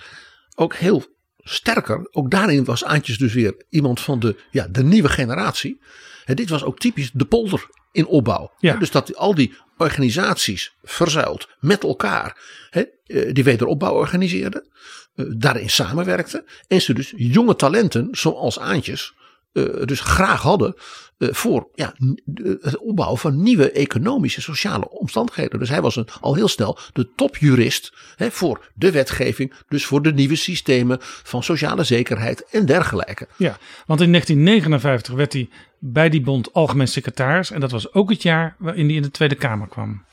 [0.61, 1.03] ook heel
[1.37, 2.07] sterker.
[2.11, 5.81] Ook daarin was Aantjes dus weer iemand van de, ja, de nieuwe generatie.
[6.25, 8.53] En dit was ook typisch de polder in opbouw.
[8.57, 8.75] Ja.
[8.75, 12.37] Dus dat al die organisaties verzuild met elkaar
[12.69, 14.67] hè, eh, die wederopbouw organiseerden,
[15.15, 19.13] eh, daarin samenwerkten en ze dus jonge talenten zoals Aantjes
[19.53, 20.75] eh, dus graag hadden
[21.17, 21.93] eh, voor ja,
[22.25, 25.59] de- het opbouwen van nieuwe economische, sociale omstandigheden.
[25.59, 30.01] Dus hij was een, al heel snel de topjurist hè, voor de wetgeving, dus voor
[30.01, 33.27] de nieuwe systemen van sociale zekerheid en dergelijke.
[33.37, 37.51] Ja, want in 1959 werd hij bij die bond algemeen secretaris.
[37.51, 40.03] En dat was ook het jaar waarin hij in de Tweede Kamer kwam.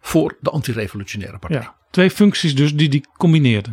[0.00, 1.60] Voor de antirevolutionaire partij.
[1.60, 3.70] Ja, twee functies dus die hij combineerde.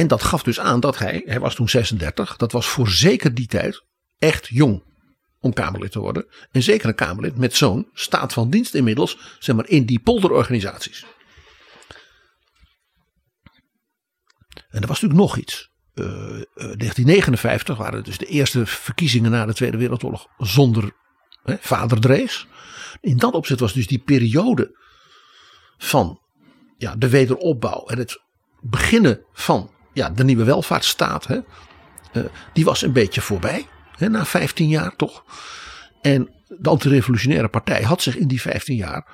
[0.00, 3.34] En dat gaf dus aan dat hij, hij was toen 36, dat was voor zeker
[3.34, 3.84] die tijd
[4.18, 4.82] echt jong
[5.38, 6.26] om Kamerlid te worden.
[6.50, 11.04] En zeker een Kamerlid met zo'n staat van dienst inmiddels, zeg maar in die polderorganisaties.
[14.68, 15.70] En er was natuurlijk nog iets.
[15.94, 20.92] Eh, eh, 1959 waren dus de eerste verkiezingen na de Tweede Wereldoorlog zonder
[21.42, 22.46] hè, vader Drees.
[23.00, 24.78] In dat opzet was dus die periode
[25.78, 26.20] van
[26.76, 28.20] ja, de wederopbouw en het
[28.60, 31.26] beginnen van ja, de nieuwe welvaartsstaat.
[31.26, 31.38] Hè,
[32.12, 33.66] eh, die was een beetje voorbij.
[33.96, 35.24] Hè, na 15 jaar toch.
[36.02, 39.06] En de antirevolutionaire partij had zich in die 15 jaar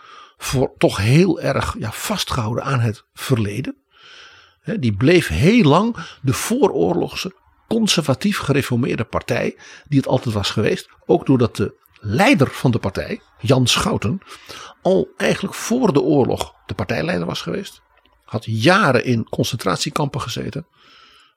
[0.78, 3.76] toch heel erg ja, vastgehouden aan het verleden.
[4.80, 7.34] Die bleef heel lang de vooroorlogse
[7.68, 9.56] conservatief gereformeerde partij
[9.88, 10.88] die het altijd was geweest.
[11.06, 14.18] Ook doordat de leider van de partij, Jan Schouten,
[14.82, 17.82] al eigenlijk voor de oorlog de partijleider was geweest.
[18.26, 20.66] Had jaren in concentratiekampen gezeten.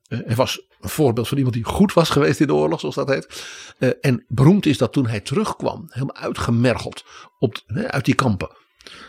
[0.07, 2.95] Eh, Hij was een voorbeeld van iemand die goed was geweest in de oorlog, zoals
[2.95, 3.45] dat heet.
[3.79, 7.05] Eh, En beroemd is dat toen hij terugkwam, helemaal uitgemergeld
[7.39, 8.57] op, uit die kampen.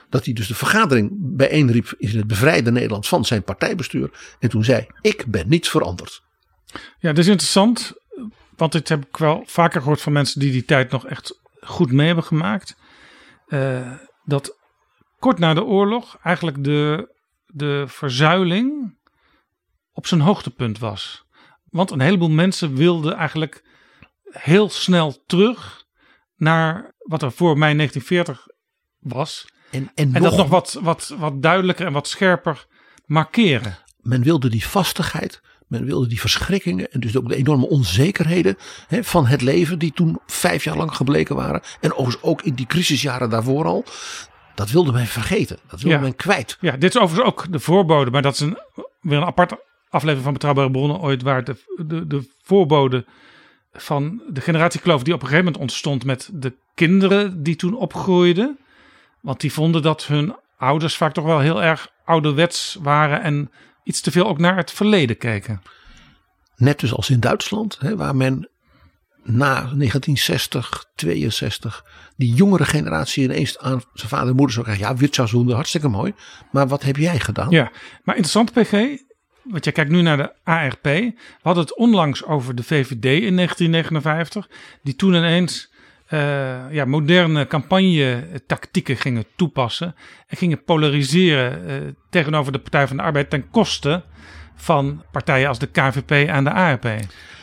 [0.09, 4.11] Dat hij dus de vergadering bijeenriep in het bevrijde Nederland van zijn partijbestuur.
[4.39, 6.23] En toen zei: Ik ben niet veranderd.
[6.99, 7.93] Ja, dat is interessant.
[8.57, 11.93] Want dit heb ik wel vaker gehoord van mensen die die tijd nog echt goed
[11.93, 12.77] mee hebben gemaakt.
[13.47, 13.93] Eh,
[14.25, 14.57] dat
[15.19, 17.09] kort na de oorlog eigenlijk de,
[17.53, 18.99] de verzuiling
[19.93, 21.25] op zijn hoogtepunt was.
[21.71, 23.65] Want een heleboel mensen wilden eigenlijk
[24.31, 25.85] heel snel terug
[26.37, 28.47] naar wat er voor mei 1940
[28.99, 29.47] was.
[29.71, 32.67] En, en, En nog, dat nog wat, wat, wat duidelijker en wat scherper
[33.07, 33.79] markeren.
[33.97, 39.05] men wilde die vastigheid, men wilde die verschrikkingen en dus ook de enorme onzekerheden hè,
[39.05, 41.63] van het leven die toen vijf jaar lang gebleken waren.
[41.81, 43.85] En overigens ook in die crisisjaren daarvoor al.
[44.61, 46.03] Dat wilde men vergeten, dat wilde Ja.
[46.03, 46.57] men kwijt.
[46.61, 48.59] Ja, dit is overigens ook de voorbode, maar dat is een,
[49.01, 53.05] weer een aparte aflevering van Betrouwbare Bronnen ooit, waar de, de, de voorbode
[53.73, 58.59] van de generatiekloof die op een gegeven moment ontstond met de kinderen die toen opgroeiden.
[59.21, 63.51] Want die vonden dat hun ouders vaak toch wel heel erg ouderwets waren en
[63.85, 65.63] iets te veel ook naar het verleden keken.
[66.57, 68.49] Net dus als in Duitsland, hè, waar men
[69.23, 71.85] na 1960, 62,
[72.17, 74.87] die jongere generatie ineens aan zijn vader en moeder zou krijgen.
[74.87, 76.15] Ja, Wirtschaftswunder, hartstikke mooi.
[76.51, 77.51] Maar wat heb jij gedaan?
[77.51, 77.71] Ja,
[78.05, 78.73] maar interessant PG,
[79.43, 80.85] want je kijkt nu naar de ARP.
[80.85, 84.49] We hadden het onlangs over de VVD in 1959,
[84.83, 85.71] die toen ineens
[86.11, 89.95] eh, ja, moderne campagne-tactieken gingen toepassen
[90.27, 91.77] en gingen polariseren eh,
[92.11, 94.05] tegenover de Partij van de Arbeid ten koste
[94.55, 96.85] van partijen als de KVP en de ARP.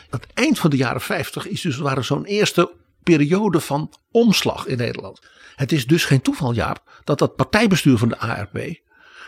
[0.09, 2.71] Het eind van de jaren 50 is dus waren zo'n eerste
[3.03, 5.21] periode van omslag in Nederland.
[5.55, 8.79] Het is dus geen toeval, Jaap, dat dat partijbestuur van de ARP.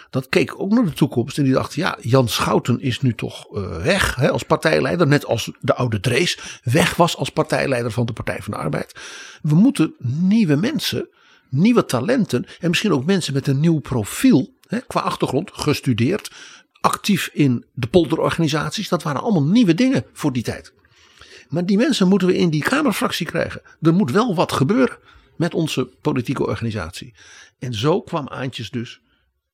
[0.10, 3.56] Dat keek ook naar de toekomst en die dacht: ja, Jan Schouten is nu toch
[3.56, 5.08] eh, weg hè, als partijleider.
[5.08, 9.00] Net als de oude Drees weg was als partijleider van de Partij van de Arbeid.
[9.42, 11.10] We moeten nieuwe mensen,
[11.50, 16.32] nieuwe talenten en misschien ook mensen met een nieuw profiel hè, qua achtergrond, gestudeerd,
[16.82, 18.90] actief in de polderorganisaties.
[18.90, 20.74] Dat waren allemaal nieuwe dingen voor die tijd.
[21.50, 23.62] Maar die mensen moeten we in die Kamerfractie krijgen.
[23.82, 24.98] Er moet wel wat gebeuren
[25.36, 27.14] met onze politieke organisatie.
[27.60, 29.02] En zo kwam Aantjes dus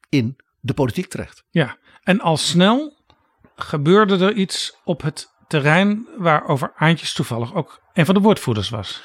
[0.09, 1.43] in de politiek terecht.
[1.49, 2.97] Ja, en al snel
[3.55, 9.01] gebeurde er iets op het terrein waarover Aantjes toevallig ook een van de woordvoerders was.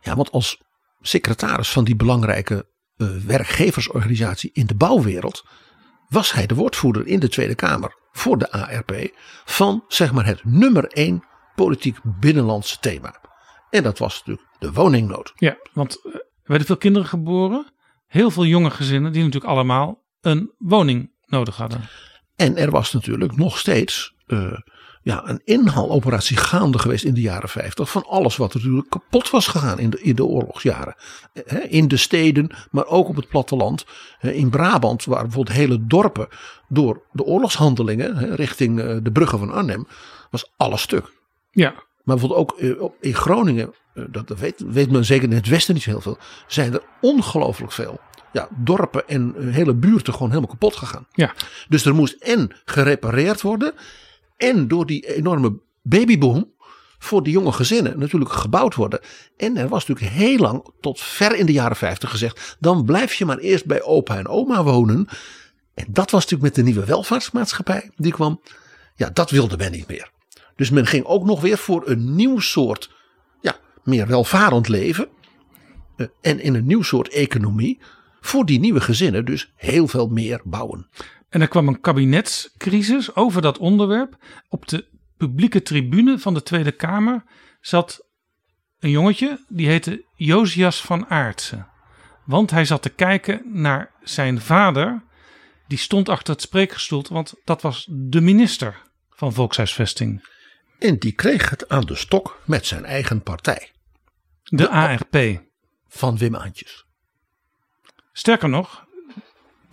[0.00, 0.62] Ja, want als
[1.00, 5.44] secretaris van die belangrijke eh, werkgeversorganisatie in de bouwwereld
[6.14, 9.10] was hij de woordvoerder in de Tweede Kamer voor de ARP
[9.44, 11.24] van zeg maar het nummer één
[11.54, 13.20] politiek binnenlandse thema.
[13.70, 15.32] En dat was natuurlijk de woningnood.
[15.34, 17.72] Ja, want eh, er werden veel kinderen geboren.
[18.06, 21.88] Heel veel jonge gezinnen die natuurlijk allemaal een woning nodig hadden.
[22.36, 24.52] En er was natuurlijk nog steeds eh,
[25.04, 29.46] ja, een inhaaloperatie gaande geweest in de jaren 50 van alles wat natuurlijk kapot was
[29.46, 30.94] gegaan in de, in de oorlogsjaren.
[31.68, 33.84] In de steden, maar ook op het platteland.
[34.20, 36.28] In Brabant, waar bijvoorbeeld hele dorpen
[36.68, 39.86] door de oorlogshandelingen richting eh, de bruggen van Arnhem,
[40.30, 41.12] was alles stuk.
[41.50, 45.48] Ja, Maar bijvoorbeeld ook eh, in Groningen, eh, dat weet, weet men zeker in het
[45.48, 48.00] westen niet zo heel veel, zijn er ongelooflijk veel
[48.32, 51.06] ja, dorpen en hele buurten gewoon helemaal kapot gegaan.
[51.12, 51.32] Ja.
[51.68, 53.74] Dus er moest en gerepareerd worden
[54.36, 56.52] en door die enorme babyboom
[56.98, 59.00] voor die jonge gezinnen natuurlijk gebouwd worden.
[59.36, 63.14] En er was natuurlijk heel lang, tot ver in de jaren 50 gezegd, dan blijf
[63.14, 65.08] je maar eerst bij opa en oma wonen.
[65.74, 68.40] En dat was natuurlijk met de nieuwe welvaartsmaatschappij die kwam.
[68.96, 70.10] Ja, dat wilde men niet meer.
[70.56, 72.90] Dus men ging ook nog weer voor een nieuw soort,
[73.40, 75.08] ja, meer welvarend leven.
[75.96, 77.80] eh, En in een nieuw soort economie.
[78.20, 80.88] Voor die nieuwe gezinnen dus heel veel meer bouwen.
[81.34, 84.16] En er kwam een kabinetscrisis over dat onderwerp.
[84.48, 87.24] Op de publieke tribune van de Tweede Kamer
[87.60, 88.06] zat
[88.78, 91.68] een jongetje die heette Josias van Aartsen.
[92.24, 95.02] Want hij zat te kijken naar zijn vader.
[95.68, 100.28] Die stond achter het spreekgestoel, want dat was de minister van Volkshuisvesting.
[100.78, 103.70] En die kreeg het aan de stok met zijn eigen partij.
[104.42, 105.42] De ARP.
[105.88, 106.84] Van Wim Aantjes.
[108.12, 108.83] Sterker nog,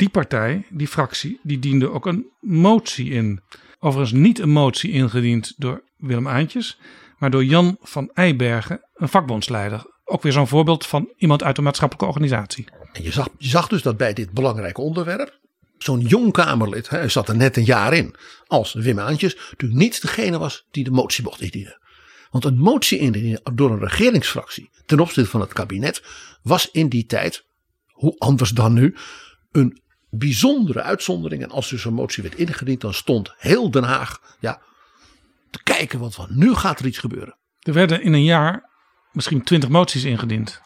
[0.01, 3.41] die partij, die fractie, die diende ook een motie in.
[3.79, 6.79] Overigens niet een motie ingediend door Willem Aantjes,
[7.17, 9.85] maar door Jan van Eybergen, een vakbondsleider.
[10.03, 12.67] Ook weer zo'n voorbeeld van iemand uit een maatschappelijke organisatie.
[12.93, 15.39] En je zag, je zag dus dat bij dit belangrijke onderwerp.
[15.77, 18.15] Zo'n jong Kamerlid, hij zat er net een jaar in.
[18.47, 21.79] Als Wim Aantjes natuurlijk niet degene was die de motie mocht indienen.
[22.31, 26.03] Want een motie indienen door een regeringsfractie ten opzichte van het kabinet.
[26.43, 27.45] was in die tijd,
[27.87, 28.95] hoe anders dan nu,
[29.51, 29.81] een
[30.11, 31.43] bijzondere uitzondering.
[31.43, 34.61] En als dus een motie werd ingediend, dan stond heel Den Haag ja,
[35.49, 35.99] te kijken.
[35.99, 37.37] Want van nu gaat er iets gebeuren.
[37.59, 38.69] Er werden in een jaar
[39.11, 40.61] misschien twintig moties ingediend.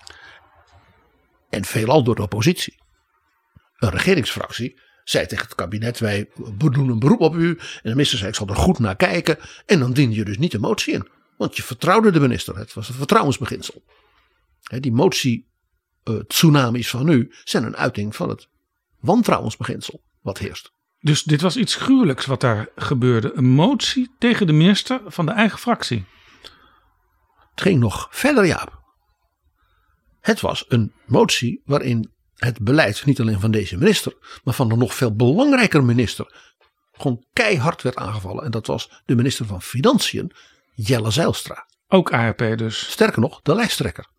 [1.49, 2.83] En veelal door de oppositie.
[3.75, 7.49] Een regeringsfractie zei tegen het kabinet: Wij doen een beroep op u.
[7.49, 9.37] En de minister zei: Ik zal er goed naar kijken.
[9.65, 11.07] En dan diende je dus niet de motie in.
[11.37, 12.57] Want je vertrouwde de minister.
[12.57, 13.83] Het was een vertrouwensbeginsel.
[14.79, 15.47] Die motie
[16.03, 18.49] eh, tsunamis van nu zijn een uiting van het
[19.05, 20.71] wantrouwensbeginsel wat heerst.
[20.99, 23.31] Dus dit was iets gruwelijks wat daar gebeurde.
[23.33, 26.05] Een motie tegen de minister van de eigen fractie.
[27.49, 28.83] Het ging nog verder, Jaap.
[30.19, 34.77] Het was een motie waarin het beleid niet alleen van deze minister, maar van een
[34.77, 36.53] nog veel belangrijker minister
[36.97, 38.43] gewoon keihard werd aangevallen.
[38.43, 40.31] En dat was de minister van Financiën,
[40.73, 41.67] Jelle Zijlstra.
[41.87, 42.91] Ook ARP dus.
[42.91, 44.13] Sterker nog, de lijsttrekker.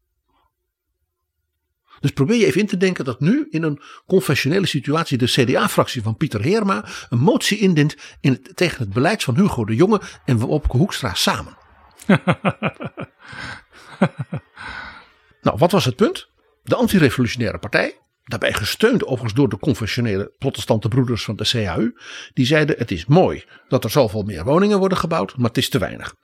[2.07, 6.03] Dus probeer je even in te denken dat nu in een conventionele situatie de CDA-fractie
[6.03, 10.01] van Pieter Heerma een motie indient in het, tegen het beleid van Hugo de Jonge
[10.25, 11.57] en Wopke Hoekstra samen.
[15.47, 16.29] nou, wat was het punt?
[16.62, 21.97] De antirevolutionaire partij, daarbij gesteund overigens door de conventionele protestante broeders van de CHU,
[22.35, 25.69] die zeiden het is mooi dat er zoveel meer woningen worden gebouwd, maar het is
[25.69, 26.14] te weinig.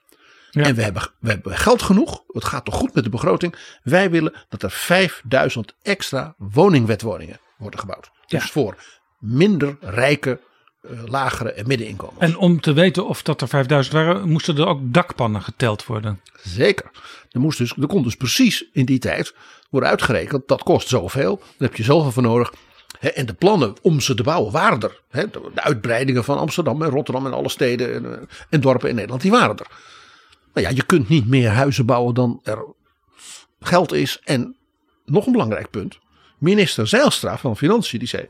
[0.53, 0.63] Ja.
[0.63, 3.55] En we hebben, we hebben geld genoeg, het gaat toch goed met de begroting.
[3.83, 8.11] Wij willen dat er 5000 extra woningwetwoningen worden gebouwd.
[8.27, 8.49] Dus Ja.
[8.49, 8.75] voor
[9.19, 10.39] minder rijke,
[10.81, 12.19] eh, lagere en middeninkomens.
[12.19, 16.21] En om te weten of dat er 5000 waren, moesten er ook dakpannen geteld worden.
[16.43, 16.91] Zeker.
[17.31, 19.35] Er, moest dus, er kon dus precies in die tijd
[19.69, 20.47] worden uitgerekend.
[20.47, 21.35] Dat kost zoveel.
[21.37, 22.53] Daar heb je zoveel voor nodig.
[22.99, 25.01] En de plannen om ze te bouwen waren er.
[25.29, 29.21] De uitbreidingen van Amsterdam en Rotterdam en alle steden en, eh, en dorpen in Nederland.
[29.21, 29.67] Die waren er.
[30.53, 32.65] Maar ja, je kunt niet meer huizen bouwen dan er
[33.59, 34.19] geld is.
[34.23, 34.55] En
[35.05, 35.99] nog een belangrijk punt.
[36.37, 38.27] Minister Zijlstra van Financiën die zei.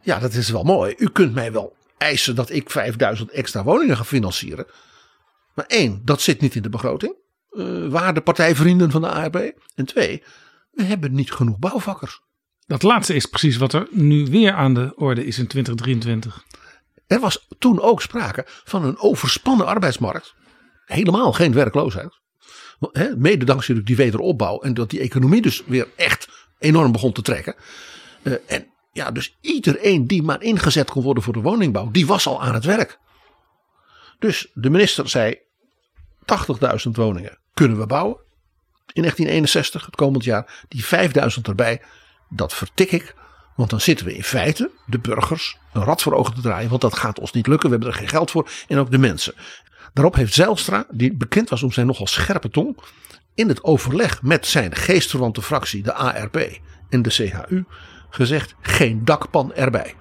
[0.00, 0.94] Ja, dat is wel mooi.
[0.98, 4.66] U kunt mij wel eisen dat ik 5000 extra woningen ga financieren.
[5.54, 7.14] Maar één, dat zit niet in de begroting.
[7.88, 9.52] waar de partijvrienden van de ARB.
[9.74, 10.22] En twee,
[10.70, 12.20] we hebben niet genoeg bouwvakkers.
[12.66, 16.44] Dat laatste is precies wat er nu weer aan de orde is in 2023.
[17.06, 20.34] Er was toen ook sprake van een overspannen arbeidsmarkt.
[20.84, 22.20] Helemaal geen werkloosheid.
[22.92, 27.22] Hè, mede dankzij die wederopbouw en dat die economie dus weer echt enorm begon te
[27.22, 27.54] trekken.
[28.22, 32.26] Eh, en ja, dus iedereen die maar ingezet kon worden voor de woningbouw, die was
[32.26, 32.98] al aan het werk.
[34.18, 35.38] Dus de minister zei:
[36.86, 38.22] 80.000 woningen kunnen we bouwen.
[38.92, 41.82] In 1961, het komend jaar, die 5000 erbij,
[42.28, 43.14] dat vertik ik.
[43.54, 46.68] Want dan zitten we in feite, de burgers, een rad voor ogen te draaien.
[46.68, 47.68] Want dat gaat ons niet lukken.
[47.68, 48.48] We hebben er geen geld voor.
[48.68, 49.34] En ook de mensen.
[49.92, 52.76] Daarop heeft Zijlstra, die bekend was om zijn nogal scherpe tong.
[53.34, 57.64] in het overleg met zijn geestverwante fractie, de ARP en de CHU.
[58.10, 59.94] gezegd: geen dakpan erbij.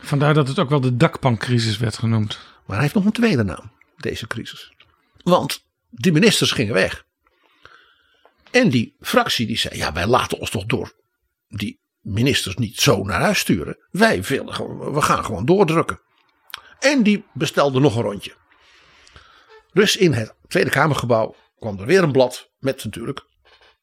[0.00, 2.38] Vandaar dat het ook wel de dakpancrisis werd genoemd.
[2.66, 4.72] Maar hij heeft nog een tweede naam, deze crisis.
[5.22, 7.04] Want die ministers gingen weg.
[8.50, 10.92] En die fractie die zei: ja, wij laten ons toch door
[11.48, 13.78] die ministers niet zo naar huis sturen.
[13.90, 16.00] Wij willen gewoon, we gaan gewoon doordrukken.
[16.78, 18.34] En die bestelde nog een rondje.
[19.72, 23.24] Dus in het Tweede Kamergebouw kwam er weer een blad met natuurlijk,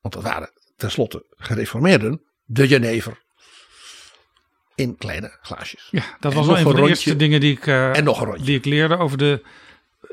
[0.01, 3.25] want dat waren tenslotte gereformeerden, de Jenever.
[4.75, 5.87] In kleine glaasjes.
[5.91, 8.25] Ja, dat was wel een van de eerste dingen die ik, eh, En nog een
[8.25, 8.45] rondje.
[8.45, 9.45] die ik leerde over de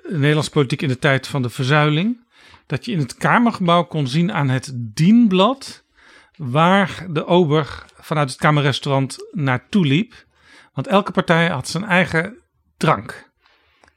[0.02, 2.26] Nederlandse politiek in de tijd van de verzuiling.
[2.66, 5.83] Dat je in het Kamergebouw kon zien aan het dienblad
[6.36, 10.24] waar de ober vanuit het Kamerrestaurant naartoe liep.
[10.72, 12.36] Want elke partij had zijn eigen
[12.76, 13.30] drank.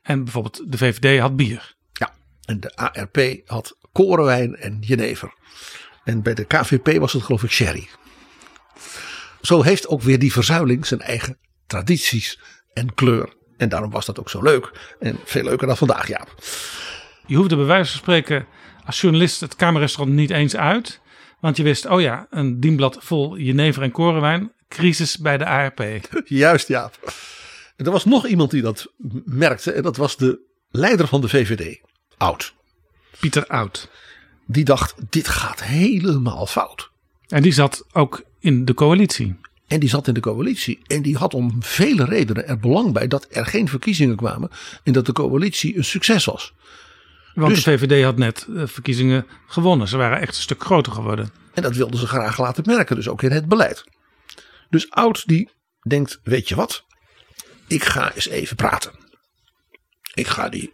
[0.01, 1.75] En bijvoorbeeld de VVD had bier.
[1.93, 2.13] Ja,
[2.45, 5.33] en de ARP had korenwijn en jenever.
[6.03, 7.89] En bij de KVP was het geloof ik sherry.
[9.41, 12.39] Zo heeft ook weer die verzuiling zijn eigen tradities
[12.73, 13.33] en kleur.
[13.57, 14.95] En daarom was dat ook zo leuk.
[14.99, 16.35] En veel leuker dan vandaag, Jaap.
[17.25, 18.45] Je hoefde bij wijze van spreken
[18.85, 21.01] als journalist het Kamerrestaurant niet eens uit.
[21.39, 24.51] Want je wist, oh ja, een dienblad vol jenever en korenwijn.
[24.67, 25.83] Crisis bij de ARP.
[26.25, 27.13] Juist, Jaap.
[27.75, 28.93] En er was nog iemand die dat
[29.25, 29.71] merkte.
[29.71, 31.79] En dat was de leider van de VVD.
[32.17, 32.53] Oud.
[33.19, 33.89] Pieter Oud.
[34.45, 36.91] Die dacht, dit gaat helemaal fout.
[37.27, 39.35] En die zat ook in de coalitie.
[39.67, 40.79] En die zat in de coalitie.
[40.87, 44.49] En die had om vele redenen er belang bij dat er geen verkiezingen kwamen.
[44.83, 46.53] En dat de coalitie een succes was.
[47.37, 49.87] Want Dus- de VVD had net eh, verkiezingen gewonnen.
[49.87, 51.31] Ze waren echt een stuk groter geworden.
[51.53, 53.83] En dat wilden ze graag laten merken, dus ook in het beleid.
[54.69, 55.49] Dus Oud die
[55.87, 56.85] denkt, weet je wat,
[57.67, 58.91] ik ga eens even praten.
[60.13, 60.73] Ik ga die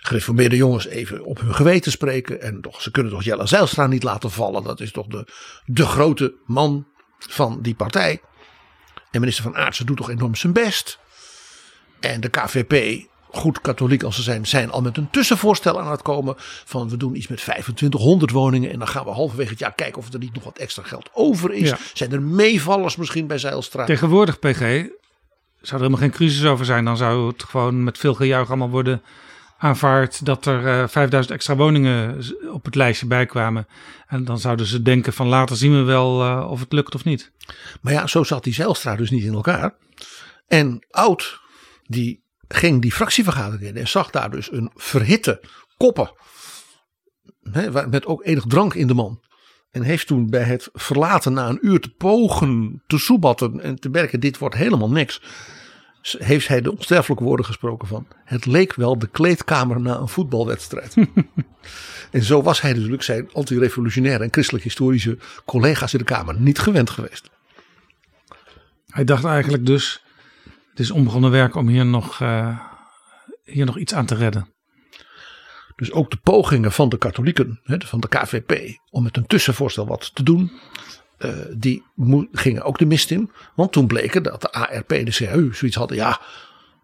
[0.00, 2.40] gereformeerde jongens even op hun geweten spreken.
[2.40, 4.62] En toch, ze kunnen toch Jelle Zijlstra niet laten vallen.
[4.62, 5.26] Dat is toch de,
[5.64, 6.86] de grote man
[7.18, 8.20] van die partij.
[9.10, 10.98] En minister van Aartsen doet toch enorm zijn best.
[12.00, 13.04] En de KVP,
[13.36, 16.34] goed katholiek als ze zijn, zijn al met een tussenvoorstel aan het komen.
[16.64, 18.70] Van we doen iets met 2500 woningen.
[18.70, 21.10] En dan gaan we halverwege het jaar kijken of er niet nog wat extra geld
[21.12, 21.68] over is.
[21.68, 21.78] Ja.
[21.94, 23.84] Zijn er meevallers misschien bij Zijlstra?
[23.84, 24.88] Tegenwoordig, PG, zou er
[25.70, 26.84] helemaal geen crisis over zijn.
[26.84, 29.02] Dan zou het gewoon met veel gejuich allemaal worden
[29.58, 32.22] aanvaard dat er eh 5000 extra woningen
[32.52, 33.66] op het lijstje bijkwamen.
[34.06, 37.04] En dan zouden ze denken van later zien we wel eh, of het lukt of
[37.04, 37.30] niet.
[37.80, 39.74] Maar ja, zo zat die Zijlstra dus niet in elkaar.
[40.46, 41.40] En Oud,
[41.86, 42.23] die
[42.54, 45.40] ging die fractievergadering in en zag daar dus een verhitte
[45.76, 46.12] koppen.
[47.50, 49.22] Hè, met ook enig drank in de man.
[49.70, 53.88] En heeft toen bij het verlaten na een uur te pogen, te soebatten en te
[53.88, 55.22] merken dit wordt helemaal niks.
[56.18, 60.94] Heeft hij de onsterfelijke woorden gesproken van het leek wel de kleedkamer na een voetbalwedstrijd.
[62.10, 66.58] en zo was hij natuurlijk zijn antirevolutionaire en christelijk historische collega's in de Kamer niet
[66.58, 67.30] gewend geweest.
[68.86, 70.03] Hij dacht eigenlijk dus,
[70.74, 72.58] het is onbegonnen werk om hier nog, eh,
[73.44, 74.48] hier nog iets aan te redden.
[75.76, 80.14] Dus ook de pogingen van de katholieken, van de KVP, om met een tussenvoorstel wat
[80.14, 80.52] te doen,
[81.18, 81.82] eh, die
[82.32, 83.30] gingen ook de mist in.
[83.54, 86.20] Want toen bleken dat de ARP en de CAU zoiets hadden, ja,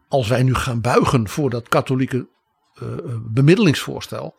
[0.08, 2.28] als wij nu gaan buigen voor dat katholieke
[2.74, 2.86] eh,
[3.22, 4.34] bemiddelingsvoorstel,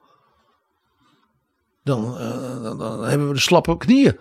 [1.83, 2.17] dan,
[2.63, 4.17] dan, dan hebben we de slappe knieën.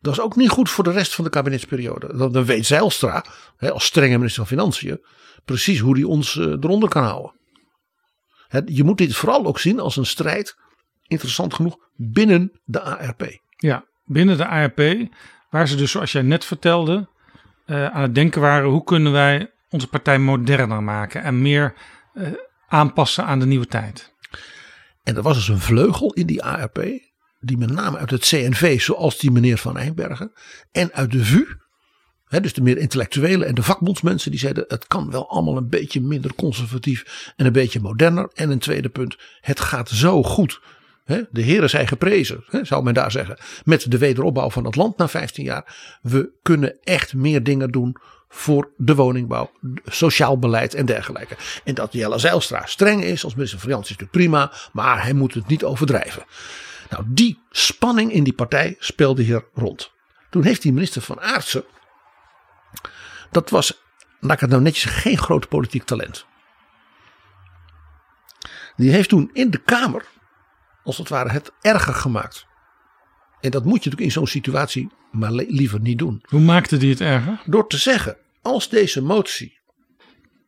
[0.00, 2.16] Dat is ook niet goed voor de rest van de kabinetsperiode.
[2.16, 3.24] Dan, dan weet Zijlstra,
[3.56, 5.00] hè, als strenge minister van Financiën,
[5.44, 7.32] precies hoe hij ons eh, eronder kan houden.
[8.48, 10.56] Hè, je moet dit vooral ook zien als een strijd,
[11.06, 13.40] interessant genoeg, binnen de ARP.
[13.56, 15.08] Ja, binnen de ARP,
[15.50, 17.08] waar ze dus zoals jij net vertelde,
[17.66, 21.74] eh, aan het denken waren hoe kunnen wij onze partij moderner maken en meer
[22.14, 22.32] eh,
[22.68, 24.14] aanpassen aan de nieuwe tijd.
[25.02, 26.84] En er was dus een vleugel in die ARP,
[27.40, 30.32] die met name uit het CNV, zoals die meneer Van Eijnbergen,
[30.72, 31.46] en uit de VU,
[32.28, 36.00] dus de meer intellectuele en de vakbondsmensen, die zeiden het kan wel allemaal een beetje
[36.00, 38.30] minder conservatief en een beetje moderner.
[38.34, 40.60] En een tweede punt, het gaat zo goed.
[41.30, 45.08] De heren zijn geprezen, zou men daar zeggen, met de wederopbouw van het land na
[45.08, 45.98] 15 jaar.
[46.02, 47.96] We kunnen echt meer dingen doen
[48.28, 49.50] voor de woningbouw,
[49.84, 51.36] sociaal beleid en dergelijke.
[51.64, 55.12] En dat Jelle Zijlstra streng is als minister van Financiën is natuurlijk prima, maar hij
[55.12, 56.24] moet het niet overdrijven.
[56.90, 59.92] Nou, die spanning in die partij speelde hier rond.
[60.30, 61.64] Toen heeft die minister van Aartsen,
[63.30, 63.82] dat was,
[64.20, 66.26] laat ik het nou netjes geen groot politiek talent.
[68.76, 70.06] Die heeft toen in de Kamer,
[70.82, 72.46] als het ware, het erger gemaakt.
[73.40, 76.22] En dat moet je natuurlijk in zo'n situatie maar liever niet doen.
[76.28, 77.42] Hoe maakte die het erger?
[77.44, 79.58] Door te zeggen, als deze motie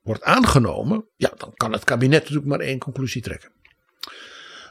[0.03, 3.51] wordt aangenomen, ja, dan kan het kabinet natuurlijk maar één conclusie trekken.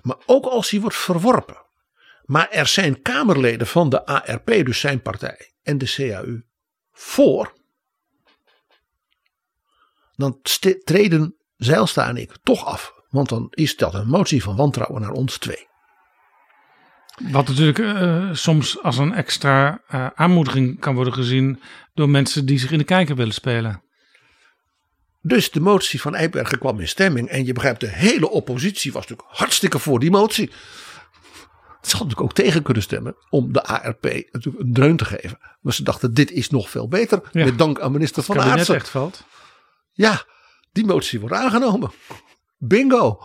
[0.02, 1.66] Maar ook als die wordt verworpen,
[2.24, 6.44] maar er zijn Kamerleden van de ARP, dus zijn partij, en de CAU
[6.92, 7.54] voor,
[10.16, 10.40] dan
[10.84, 12.94] treden Zijlsta en ik toch af.
[13.10, 15.68] Want dan is dat een motie van wantrouwen naar ons twee.
[17.32, 21.62] Wat natuurlijk eh, soms als een extra eh, aanmoediging kan worden gezien
[21.94, 23.84] door mensen die zich in de kijker willen spelen.
[25.22, 27.30] Dus de motie van Eibergen kwam in stemming.
[27.30, 30.50] En je begrijpt, de hele oppositie was natuurlijk hartstikke voor die motie.
[31.82, 35.40] Ze hadden natuurlijk ook tegen kunnen stemmen om de ARP natuurlijk een dreun te geven.
[35.62, 37.22] Maar ze dachten, dit is nog veel beter.
[37.32, 37.46] Ja.
[37.46, 38.76] Met dank aan minister van Aartsen.
[38.76, 39.24] echt valt.
[39.92, 40.24] Ja,
[40.72, 41.92] die motie wordt aangenomen.
[42.58, 43.20] Bingo.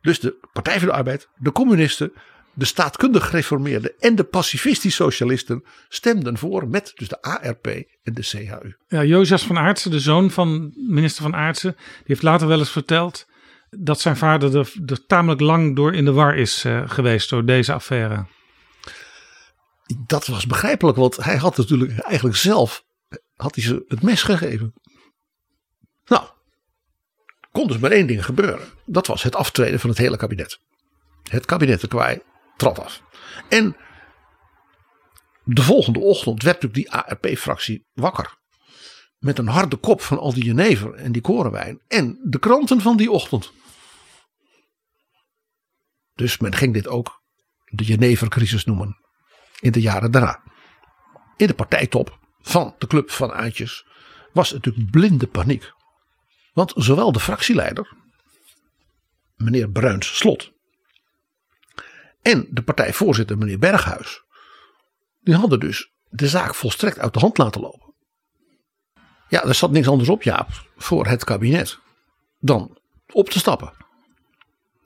[0.00, 2.12] Dus de Partij voor de Arbeid, de communisten,
[2.56, 7.66] de staatkundig gereformeerden en de pacifistisch socialisten stemden voor met dus de ARP
[8.02, 8.76] en de CHU.
[8.88, 12.70] Ja, Jozef van Aartsen, de zoon van minister van Aartsen, die heeft later wel eens
[12.70, 13.26] verteld
[13.70, 17.44] dat zijn vader er, er tamelijk lang door in de war is eh, geweest door
[17.44, 18.26] deze affaire.
[20.06, 22.84] Dat was begrijpelijk, want hij had natuurlijk eigenlijk zelf
[23.36, 24.72] had hij ze het mes gegeven.
[26.04, 26.24] Nou,
[27.52, 28.68] kon dus maar één ding gebeuren.
[28.86, 30.58] Dat was het aftreden van het hele kabinet.
[31.30, 32.20] Het kabinet de Kwaai
[32.56, 33.02] trad af.
[33.48, 33.76] En
[35.44, 38.38] de volgende ochtend werd natuurlijk die ARP-fractie wakker.
[39.18, 41.80] Met een harde kop van al die jenever en die korenwijn.
[41.88, 43.52] En de kranten van die ochtend.
[46.14, 47.22] Dus men ging dit ook
[47.64, 49.00] de jenevercrisis noemen.
[49.60, 50.42] In de jaren daarna.
[51.36, 53.86] In de partijtop van de club van Aantjes
[54.32, 55.72] was natuurlijk blinde paniek.
[56.52, 57.96] Want zowel de fractieleider,
[59.36, 60.52] meneer Bruins Slot,
[62.26, 64.24] en de partijvoorzitter, meneer Berghuis,
[65.20, 67.94] die hadden dus de zaak volstrekt uit de hand laten lopen.
[69.28, 71.78] Ja, er zat niks anders op, Jaap, voor het kabinet
[72.38, 72.78] dan
[73.12, 73.72] op te stappen.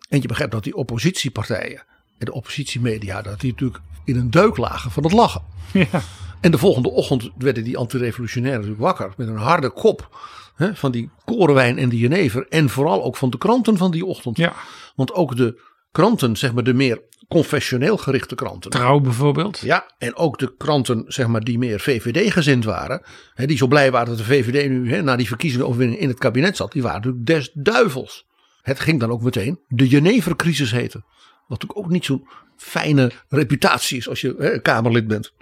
[0.09, 1.85] En je begrijpt dat die oppositiepartijen
[2.19, 5.43] en de oppositiemedia, dat die natuurlijk in een deuk lagen van het lachen.
[5.73, 6.03] Ja.
[6.41, 10.19] En de volgende ochtend werden die antirevolutionairen natuurlijk wakker met een harde kop
[10.55, 12.47] hè, van die korenwijn en die jenever.
[12.49, 14.37] En vooral ook van de kranten van die ochtend.
[14.37, 14.55] Ja.
[14.95, 15.61] Want ook de
[15.93, 18.71] kranten, zeg maar de meer confessioneel gerichte kranten.
[18.71, 19.59] Trouw bijvoorbeeld.
[19.59, 23.03] Ja, en ook de kranten zeg maar, die meer VVD-gezind waren.
[23.35, 26.19] Hè, die zo blij waren dat de VVD nu hè, na die verkiezingen in het
[26.19, 26.73] kabinet zat.
[26.73, 28.27] Die waren natuurlijk des duivels.
[28.63, 31.05] Het ging dan ook meteen de Jenevercrisis heten.
[31.47, 35.33] Wat natuurlijk ook niet zo'n fijne reputatie is als je hè, Kamerlid bent.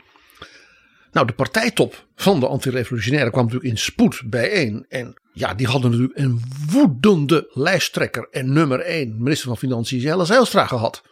[1.12, 4.86] Nou, de partijtop van de antirevolutionairen kwam natuurlijk in spoed bijeen.
[4.88, 10.24] En ja, die hadden natuurlijk een woedende lijsttrekker en nummer 1, minister van Financiën, Jelle
[10.24, 11.02] Zijlstra gehad.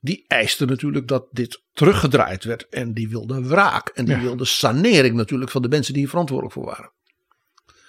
[0.00, 2.68] Die eiste natuurlijk dat dit teruggedraaid werd.
[2.68, 3.88] En die wilde wraak.
[3.88, 4.20] En die Ja.
[4.22, 6.90] wilde sanering natuurlijk van de mensen die hier verantwoordelijk voor waren.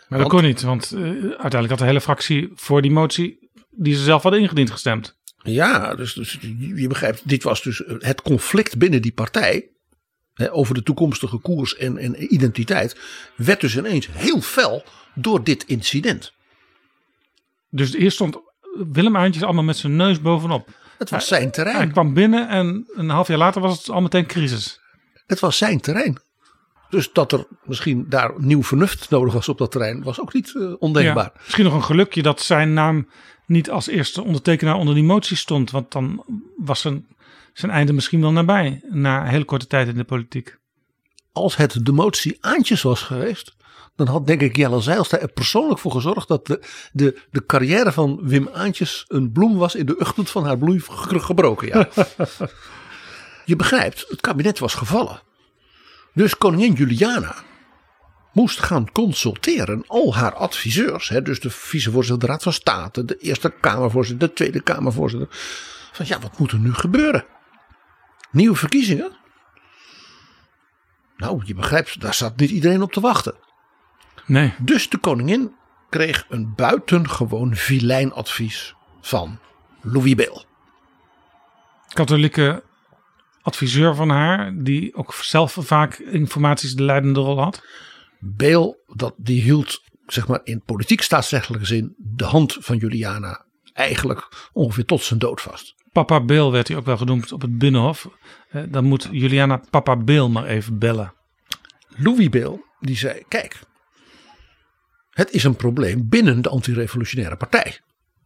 [0.07, 3.95] Maar dat kon niet, want eh, uiteindelijk had de hele fractie voor die motie die
[3.95, 5.17] ze zelf hadden ingediend gestemd.
[5.43, 9.69] Ja, dus, dus je je begrijpt, dit was dus het conflict binnen die partij.
[10.33, 12.97] Hè, over de toekomstige koers en, en identiteit.
[13.35, 14.83] werd dus ineens heel fel
[15.15, 16.33] door dit incident.
[17.69, 18.37] Dus eerst stond
[18.91, 20.69] Willem Aantjes allemaal met zijn neus bovenop.
[20.97, 21.91] Het was zijn Hij terrein.
[21.91, 24.79] kwam binnen en een half jaar later was het al meteen crisis.
[25.27, 26.17] Het was zijn terrein.
[26.89, 30.55] Dus dat er misschien daar nieuw vernuft nodig was op dat terrein, was ook niet
[30.55, 31.31] eh, ondenkbaar.
[31.33, 33.07] Ja, misschien nog een gelukje dat zijn naam
[33.45, 35.71] niet als eerste ondertekenaar onder die motie stond.
[35.71, 36.23] Want dan
[36.57, 37.07] was zijn,
[37.53, 38.81] zijn einde misschien wel nabij.
[38.89, 40.57] Na een hele korte tijd in de politiek.
[41.31, 43.55] Als het de motie Aantjes was geweest,
[43.97, 47.91] dan had denk ik Jelle Zijlstra er persoonlijk voor gezorgd dat de, de, de carrière
[47.91, 51.67] van Wim Aantjes een bloem was in de ochtend van haar bloei ge- gebroken.
[51.67, 51.89] Ja.
[53.45, 55.21] Je begrijpt, het kabinet was gevallen.
[56.13, 57.35] Dus koningin Juliana
[58.33, 61.09] moest gaan consulteren al haar adviseurs.
[61.09, 65.27] Hè, dus de vicevoorzitter de Raad van State, de Eerste Kamervoorzitter, de Tweede Kamervoorzitter.
[65.91, 67.25] Van ja, wat moet er nu gebeuren?
[68.31, 69.11] Nieuwe verkiezingen?
[71.17, 73.35] Nou, je begrijpt, daar zat niet iedereen op te wachten.
[74.27, 75.55] Nee, Dus de koningin
[75.89, 79.39] kreeg een buitengewoon vilijn advies van
[79.81, 80.45] Louis Beel.
[81.93, 82.63] katholieke
[83.41, 87.63] adviseur van haar, die ook zelf vaak informaties de leidende rol had.
[88.19, 94.49] Beel, dat, die hield zeg maar in politiek staatsrechtelijke zin de hand van Juliana eigenlijk
[94.53, 95.75] ongeveer tot zijn dood vast.
[95.91, 98.09] Papa Bill werd hij ook wel genoemd op het Binnenhof.
[98.49, 101.13] Eh, dan moet Juliana Papa Bill maar even bellen.
[101.87, 103.59] Louis Beel die zei: Kijk,
[105.17, 107.79] het is een probleem binnen de antirevolutionaire partij.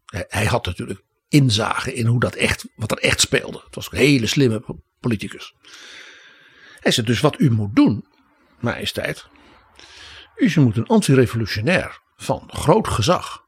[0.05, 3.61] Hij, had natuurlijk inzage in hoe dat echt, wat er echt speelde.
[3.65, 4.63] Het was een hele slimme
[4.99, 5.55] politicus.
[6.79, 8.05] Hij zei dus: Wat u moet doen,
[8.59, 9.27] majesteit.
[10.35, 13.45] U moet een antirevolutionair van groot gezag.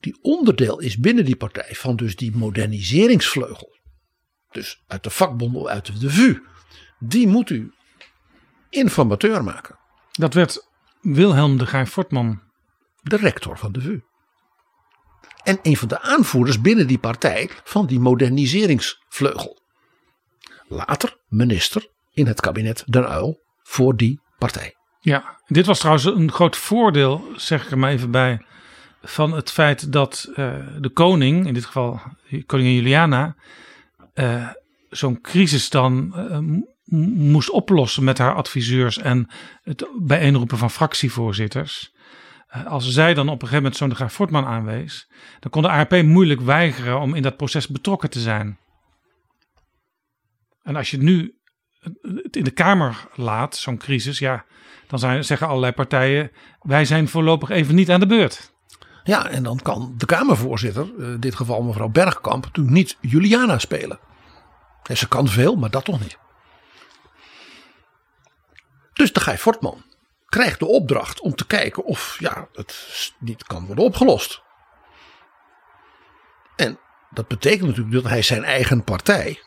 [0.00, 3.76] Die onderdeel is binnen die partij van dus die moderniseringsvleugel.
[4.50, 6.42] Dus uit de vakbonden uit de VU.
[6.98, 7.72] Die moet u
[8.70, 9.78] informateur maken.
[10.12, 12.42] Dat werd Wilhelm de Gaay Fortman.
[13.02, 14.00] De rector van de VU.
[15.42, 19.58] En een van de aanvoerders binnen die partij van die moderniseringsvleugel.
[20.68, 24.74] Later minister in het kabinet Den Uyl voor die partij.
[25.00, 28.46] Ja, dit was trouwens een groot voordeel, zeg ik er maar even bij,
[29.02, 30.36] van het feit dat uh,
[30.78, 32.00] de koning, in dit geval
[32.46, 33.36] koningin Juliana,
[34.14, 34.48] uh,
[34.90, 36.60] zo'n crisis dan uh,
[37.14, 39.30] moest oplossen met haar adviseurs en
[39.62, 41.94] het bijeenroepen van fractievoorzitters.
[42.66, 45.10] Als zij dan op een gegeven moment zo'n Graaf Fortman aanwees,
[45.40, 48.58] dan kon de ARP moeilijk weigeren om in dat proces betrokken te zijn.
[50.62, 51.34] En als je nu
[52.22, 54.44] het in de Kamer laat, zo'n crisis, ja,
[54.86, 56.30] dan zijn, zeggen allerlei partijen:
[56.60, 58.54] wij zijn voorlopig even niet aan de beurt.
[59.04, 63.98] Ja, en dan kan de Kamervoorzitter, in dit geval mevrouw Bergkamp, natuurlijk niet Juliana spelen.
[64.82, 66.18] En ze kan veel, maar dat toch niet.
[68.96, 69.84] Dus de Guy Fortman
[70.26, 74.42] krijgt de opdracht om te kijken of ja, het niet kan worden opgelost.
[76.56, 76.78] En
[77.10, 79.42] dat betekent natuurlijk dat hij zijn eigen partij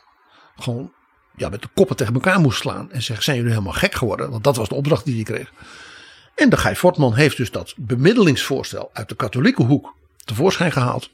[0.55, 0.93] gewoon
[1.35, 2.91] ja, met de koppen tegen elkaar moest slaan.
[2.91, 4.29] En zeggen, zijn jullie helemaal gek geworden?
[4.29, 5.51] Want dat was de opdracht die hij kreeg.
[6.35, 9.95] En de Guy Fortman heeft dus dat bemiddelingsvoorstel uit de katholieke hoek
[10.25, 11.09] tevoorschijn gehaald.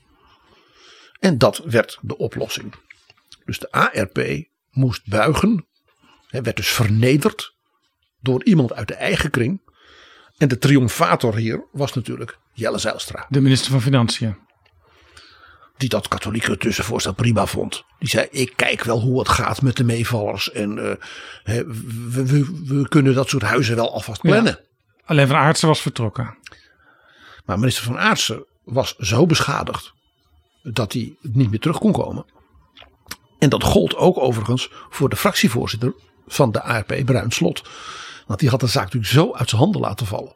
[1.20, 2.74] En dat werd de oplossing.
[3.46, 5.66] Dus de ARP moest buigen.
[6.30, 7.55] Werd dus vernederd
[8.26, 9.62] door iemand uit de eigen kring.
[10.38, 13.26] En de triomfator hier was natuurlijk Jelle Zijlstra.
[13.30, 14.38] De minister van Financiën.
[15.78, 17.84] Die dat katholieke tussenvoorstel prima vond.
[18.00, 20.52] Die zei: Ik kijk wel hoe het gaat met de meevallers.
[20.52, 20.92] En uh,
[21.44, 24.60] we, we, we, kunnen dat soort huizen wel alvast plannen.
[24.60, 24.66] Ja,
[25.06, 26.38] alleen Van Aartsen was vertrokken.
[27.46, 29.94] Maar minister Van Aartsen was zo beschadigd.
[30.64, 32.26] dat hij niet meer terug kon komen.
[33.40, 35.94] En dat gold ook overigens voor de fractievoorzitter
[36.28, 37.64] van de ARP, Bruin Slot.
[38.26, 40.34] Want die had de zaak natuurlijk zo uit zijn handen laten vallen.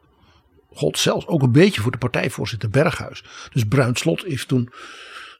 [0.73, 3.23] God zelfs ook een beetje voor de partijvoorzitter Berghuis.
[3.53, 4.69] Dus Bruin Slot heeft toen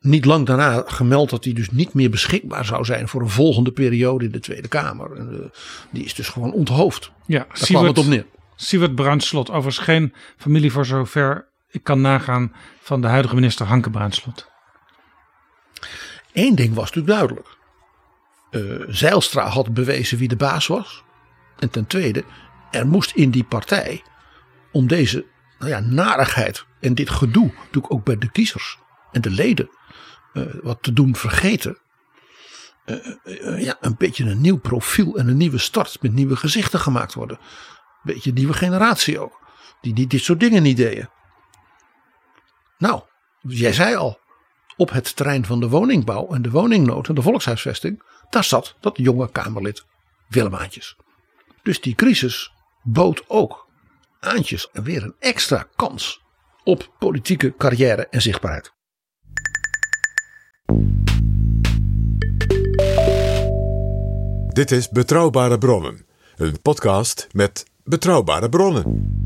[0.02, 3.72] niet lang daarna gemeld dat hij dus niet meer beschikbaar zou zijn voor een volgende
[3.72, 5.16] periode in de Tweede Kamer.
[5.16, 5.40] En, uh,
[5.90, 7.12] die is dus gewoon onthoofd.
[7.26, 8.26] Ja, Daar kwam het op neer.
[8.56, 13.90] Siewert Bruinslot, overigens geen familie voor zover ik kan nagaan van de huidige minister Hanke
[13.90, 14.48] Bruinslot.
[16.34, 17.58] Eén ding was natuurlijk duidelijk.
[18.52, 21.04] Uh, Zeilstra had bewezen wie de baas was.
[21.60, 22.24] En ten tweede,
[22.72, 24.04] er moest in die partij
[24.72, 25.26] om deze
[25.60, 28.80] nou ja, narigheid en dit gedoe, natuurlijk ook bij de kiezers
[29.12, 29.70] en de leden,
[30.34, 31.78] uh, wat te doen vergeten.
[32.86, 36.80] Uh, uh, ja, een beetje een nieuw profiel en een nieuwe start met nieuwe gezichten
[36.80, 37.38] gemaakt worden.
[37.40, 39.40] Een beetje een nieuwe generatie ook,
[39.82, 41.10] die, die dit soort dingen niet deden.
[42.78, 43.02] Nou,
[43.42, 44.20] jij zei al,
[44.78, 48.98] op het terrein van de woningbouw en de woningnood en de volkshuisvesting, daar zat dat
[48.98, 49.86] jonge Kamerlid
[50.28, 50.98] Willem Aantjes.
[51.64, 52.52] Dus die crisis
[52.84, 53.68] bood ook
[54.20, 56.22] Aantjes weer een extra kans
[56.64, 58.74] op politieke carrière en zichtbaarheid.
[64.54, 66.06] Dit is Betrouwbare Bronnen,
[66.36, 69.18] een podcast met betrouwbare bronnen.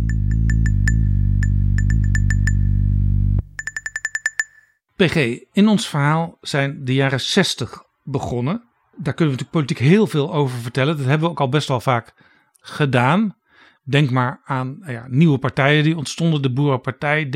[4.95, 8.63] PG, in ons verhaal zijn de jaren 60 begonnen.
[8.95, 10.97] Daar kunnen we natuurlijk politiek heel veel over vertellen.
[10.97, 12.13] Dat hebben we ook al best wel vaak
[12.59, 13.35] gedaan.
[13.83, 16.41] Denk maar aan ja, nieuwe partijen die ontstonden.
[16.41, 17.31] De Boerenpartij, D66,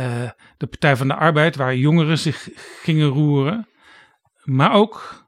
[0.00, 2.48] uh, de Partij van de Arbeid, waar jongeren zich
[2.82, 3.68] gingen roeren.
[4.44, 5.24] Maar ook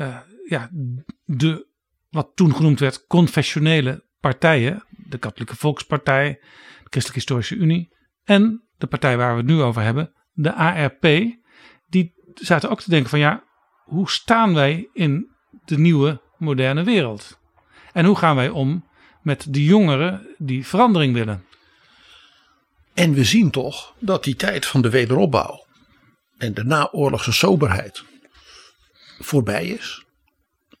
[0.00, 0.70] uh, ja,
[1.24, 1.66] de,
[2.10, 4.84] wat toen genoemd werd, confessionele partijen.
[4.88, 9.82] De Katholieke Volkspartij, de Christelijke Historische Unie en de partij waar we het nu over
[9.82, 11.02] hebben, de ARP.
[11.88, 13.44] Die zaten ook te denken van ja,
[13.90, 15.30] hoe staan wij in
[15.64, 17.38] de nieuwe moderne wereld?
[17.92, 18.88] En hoe gaan wij om
[19.22, 21.44] met de jongeren die verandering willen?
[22.94, 25.66] En we zien toch dat die tijd van de wederopbouw
[26.38, 28.04] en de naoorlogse soberheid
[29.18, 30.04] voorbij is.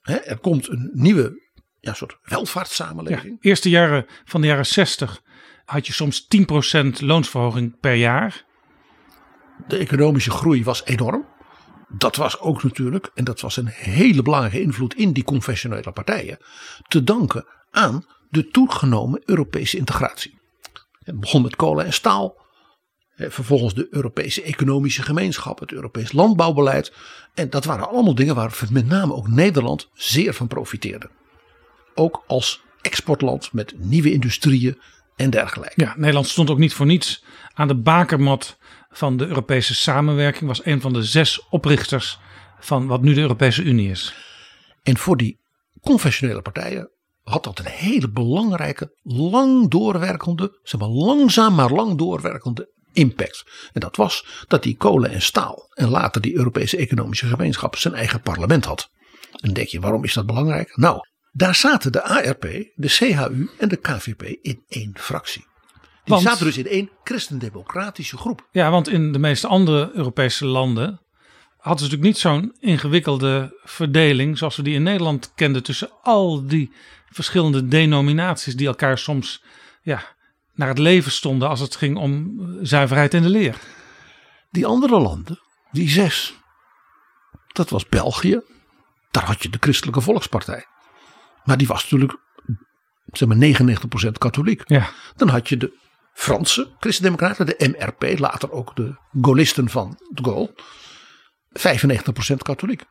[0.02, 1.42] er komt een nieuwe
[1.80, 3.38] ja, soort welvaartssamenleving.
[3.40, 5.22] Ja, eerste jaren van de jaren 60
[5.64, 6.28] had je soms
[6.82, 8.44] 10% loonsverhoging per jaar.
[9.68, 11.26] De economische groei was enorm.
[11.92, 16.38] Dat was ook natuurlijk, en dat was een hele belangrijke invloed in die confessionele partijen,
[16.88, 20.38] te danken aan de toegenomen Europese integratie.
[21.04, 22.38] Het begon met kolen en staal.
[23.16, 26.92] Vervolgens de Europese Economische Gemeenschap, het Europees Landbouwbeleid.
[27.34, 31.10] En dat waren allemaal dingen waar met name ook Nederland zeer van profiteerde.
[31.94, 34.80] Ook als exportland met nieuwe industrieën
[35.16, 35.80] en dergelijke.
[35.80, 37.24] Ja, Nederland stond ook niet voor niets
[37.54, 38.58] aan de bakermat
[38.90, 40.46] van de Europese samenwerking.
[40.46, 42.18] Was een van de zes oprichters
[42.60, 44.14] van wat nu de Europese Unie is.
[44.82, 45.40] En voor die
[45.80, 46.90] confessionele partijen
[47.22, 53.44] had dat een hele belangrijke, lang doorwerkende, zeg maar langzaam maar lang doorwerkende impact.
[53.72, 57.94] En dat was dat die kolen en staal en later die Europese Economische Gemeenschap zijn
[57.94, 58.90] eigen parlement had.
[59.40, 60.76] En denk je, waarom is dat belangrijk?
[60.76, 61.00] Nou,
[61.32, 62.42] Daar zaten de ARP,
[62.74, 65.46] de CHU en de KVP in één fractie.
[66.10, 68.48] Want- zaten dus in één christendemocratische groep.
[68.50, 71.00] Ja, want in de meeste andere Europese landen
[71.56, 76.46] hadden ze natuurlijk niet zo'n ingewikkelde verdeling zoals we die in Nederland kenden tussen al
[76.46, 76.72] die
[77.08, 79.42] verschillende denominaties die elkaar soms
[79.82, 80.02] ja,
[80.54, 83.56] naar het leven stonden als het ging om eh, zuiverheid in de leer.
[84.50, 85.40] Die andere landen,
[85.70, 86.34] die zes,
[87.46, 88.40] dat was België.
[89.10, 90.66] Daar had je de Christelijke Volkspartij.
[91.44, 92.18] Maar die was natuurlijk,
[93.12, 93.36] zeg maar,
[94.08, 94.62] 99% katholiek.
[94.66, 94.90] Ja.
[95.16, 95.78] Dan had je de
[96.12, 100.54] Franse Christendemocraten, de MRP, later ook de Gaullisten van de Gaulle.
[102.32, 102.82] 95% katholiek.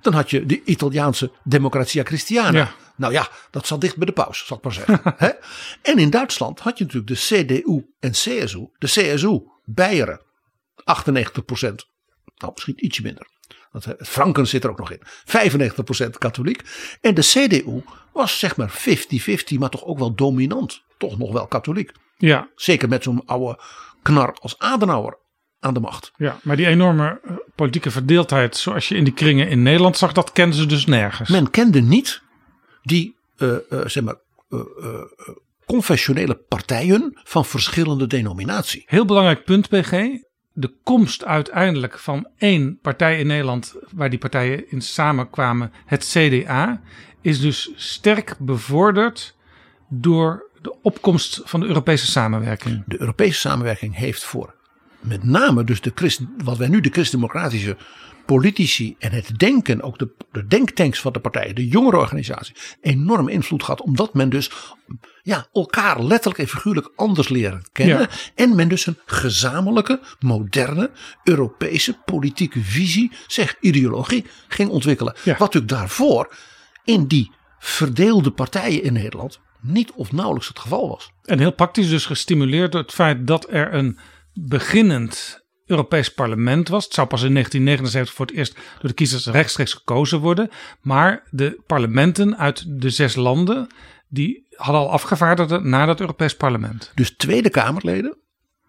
[0.00, 2.58] Dan had je de Italiaanse Democratia Christiana.
[2.58, 2.74] Ja.
[2.96, 5.16] Nou ja, dat zat dicht bij de paus, zal ik maar zeggen.
[5.82, 8.68] En in Duitsland had je natuurlijk de CDU en CSU.
[8.78, 10.22] De CSU, Beieren, 98%.
[12.36, 13.26] Nou, misschien ietsje minder.
[13.70, 15.00] Want, eh, Franken zit er ook nog in.
[15.24, 16.62] 95% katholiek.
[17.00, 20.82] En de CDU was zeg maar 50-50, maar toch ook wel dominant.
[20.98, 21.92] Toch nog wel katholiek.
[22.26, 23.58] Ja, Zeker met zo'n oude
[24.02, 25.18] knar als Adenauer
[25.60, 26.12] aan de macht.
[26.16, 30.12] ja, maar die enorme eh, politieke verdeeldheid zoals je in die kringen in Nederland zag,
[30.12, 31.28] dat kenden ze dus nergens.
[31.28, 32.22] Men kende niet
[32.82, 34.16] die eh, eh, zeg maar,
[35.66, 38.82] confessionele partijen van verschillende denominatie.
[38.86, 39.90] Heel belangrijk punt, PG.
[40.52, 46.80] De komst uiteindelijk van één partij in Nederland, waar die partijen in samenkwamen, het CDA,
[47.20, 49.36] is dus sterk bevorderd
[49.88, 52.82] door de opkomst van de Europese samenwerking.
[52.86, 54.54] De Europese samenwerking heeft voor
[55.00, 57.76] met name dus de Christ, wat wij nu de christendemocratische
[58.26, 63.62] politici en het denken, ook de, de denktanks van de partijen, de jongerenorganisatie, enorm invloed
[63.62, 63.80] gehad.
[63.80, 64.50] Omdat men dus
[65.22, 67.98] ja, elkaar letterlijk en figuurlijk anders leren kennen.
[67.98, 68.08] Ja.
[68.34, 70.90] En men dus een gezamenlijke, moderne,
[71.24, 75.14] Europese politieke visie, zeg ideologie, ging ontwikkelen.
[75.24, 75.30] Ja.
[75.30, 76.34] Wat natuurlijk daarvoor
[76.84, 81.10] in die verdeelde partijen in Nederland niet of nauwelijks het geval was.
[81.22, 83.98] En heel praktisch dus gestimuleerd door het feit dat er een
[84.32, 86.84] beginnend Europees parlement was.
[86.84, 90.50] Het zou pas in 1979 voor het eerst door de kiezers rechtstreeks gekozen worden.
[90.80, 93.66] Maar de parlementen uit de zes landen,
[94.08, 96.92] die hadden al afgevaardigden naar dat Europees parlement.
[96.94, 98.16] Dus Tweede Kamerleden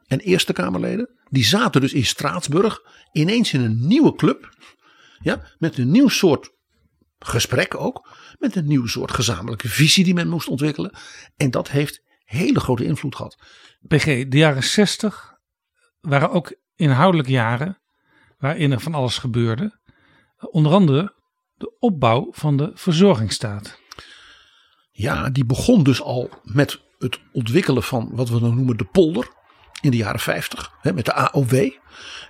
[0.07, 2.81] en Eerste Kamerleden, die zaten dus in Straatsburg
[3.11, 4.53] ineens in een nieuwe club.
[5.21, 6.54] Ja, met een nieuw soort
[7.27, 8.07] gesprek ook.
[8.39, 10.95] Met een nieuw soort gezamenlijke visie die men moest ontwikkelen.
[11.35, 13.37] En dat heeft hele grote invloed gehad.
[13.87, 15.33] PG, de jaren 60
[15.99, 17.81] waren ook inhoudelijk jaren
[18.37, 19.79] waarin er van alles gebeurde.
[20.37, 21.13] Onder andere
[21.55, 23.79] de opbouw van de verzorgingsstaat.
[24.91, 29.27] Ja, die begon dus al met het ontwikkelen van wat we dan noemen de polder.
[29.81, 31.53] In de jaren 50, hè, met de AOW.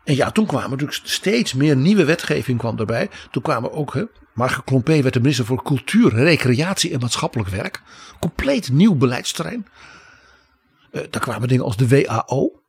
[0.03, 3.09] En ja, toen kwamen natuurlijk steeds meer nieuwe wetgeving kwam erbij.
[3.31, 4.03] Toen kwamen ook, hè,
[4.36, 7.81] Marge Klompé werd de minister voor Cultuur, Recreatie en Maatschappelijk Werk.
[8.19, 9.67] Compleet nieuw beleidsterrein.
[10.91, 12.61] Eh, daar kwamen dingen als de WAO,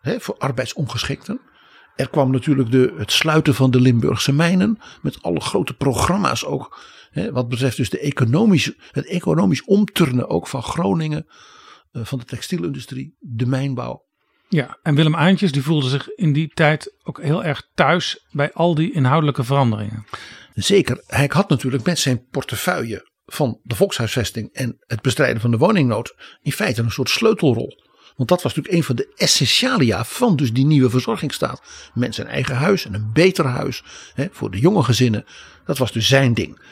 [0.00, 1.40] hè, voor arbeidsongeschikten.
[1.96, 4.78] Er kwam natuurlijk de, het sluiten van de Limburgse mijnen.
[5.02, 6.80] Met alle grote programma's ook.
[7.10, 11.26] Hè, wat betreft dus de economische, het economisch omturnen ook van Groningen.
[11.92, 14.04] eh, van de textielindustrie, de mijnbouw.
[14.48, 18.52] Ja, en Willem Aantjes die voelde zich in die tijd ook heel erg thuis bij
[18.52, 20.04] al die inhoudelijke veranderingen.
[20.54, 25.56] Zeker, hij had natuurlijk met zijn portefeuille van de volkshuisvesting en het bestrijden van de
[25.56, 27.80] woningnood in feite een soort sleutelrol.
[28.16, 31.62] Want dat was natuurlijk een van de essentialia van dus die nieuwe verzorgingsstaat.
[31.94, 33.82] Mensen een eigen huis en een beter huis
[34.14, 35.24] hè, voor de jonge gezinnen.
[35.64, 36.62] Dat was dus zijn ding.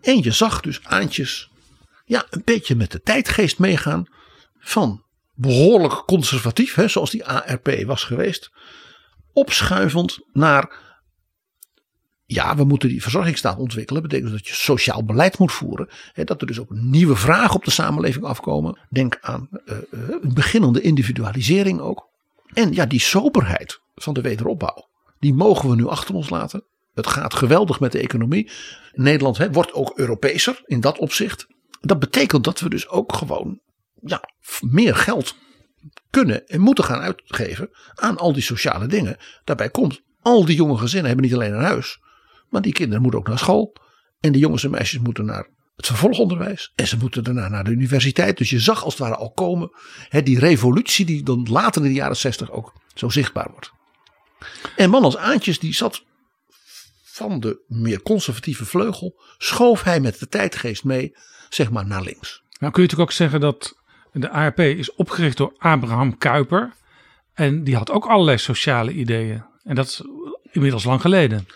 [0.00, 1.50] En je zag dus Aantjes
[2.04, 4.06] ja, een beetje met de tijdgeest meegaan
[4.58, 5.04] van
[5.34, 8.50] behoorlijk conservatief, hè, zoals die ARP was geweest,
[9.32, 10.89] opschuivend naar
[12.32, 14.02] ja, we moeten die verzorgingsstaat ontwikkelen.
[14.02, 15.88] Dat betekent dat je sociaal beleid moet voeren.
[16.12, 18.78] Hè, dat er dus ook nieuwe vragen op de samenleving afkomen.
[18.88, 19.76] Denk aan eh,
[20.20, 22.08] een beginnende individualisering ook.
[22.52, 24.88] En ja, die soberheid van de wederopbouw.
[25.18, 26.64] Die mogen we nu achter ons laten.
[26.94, 28.50] Het gaat geweldig met de economie.
[28.92, 31.46] Nederland hè, wordt ook Europeeser in dat opzicht.
[31.80, 33.60] Dat betekent dat we dus ook gewoon
[34.00, 34.22] ja,
[34.60, 35.36] meer geld
[36.10, 39.16] kunnen en moeten gaan uitgeven aan al die sociale dingen.
[39.44, 41.98] Daarbij komt, al die jonge gezinnen hebben niet alleen een huis,
[42.50, 43.76] maar die kinderen moeten ook naar school.
[44.20, 46.72] En de jongens en meisjes moeten naar het vervolgonderwijs.
[46.74, 48.38] En ze moeten daarna naar de universiteit.
[48.38, 49.70] Dus je zag als het ware al komen
[50.08, 53.72] hè, die revolutie die dan later in de jaren zestig ook zo zichtbaar wordt.
[54.76, 56.04] En man als Aantjes die zat
[57.04, 61.16] van de meer conservatieve vleugel, schoof hij met de tijdgeest mee,
[61.48, 62.42] zeg maar naar links.
[62.58, 63.78] Nou kun je natuurlijk ook zeggen dat
[64.12, 66.72] de ARP is opgericht door Abraham Kuyper.
[67.34, 69.44] En die had ook allerlei sociale ideeën.
[69.64, 70.02] En dat is
[70.50, 71.46] inmiddels lang geleden.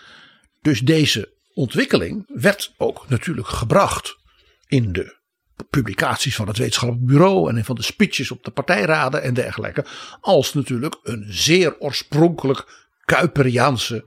[0.65, 4.17] Dus deze ontwikkeling werd ook natuurlijk gebracht
[4.67, 5.17] in de
[5.69, 9.85] publicaties van het wetenschappelijk bureau en van de speeches op de partijraden en dergelijke.
[10.21, 14.05] Als natuurlijk een zeer oorspronkelijk Kuiperiaanse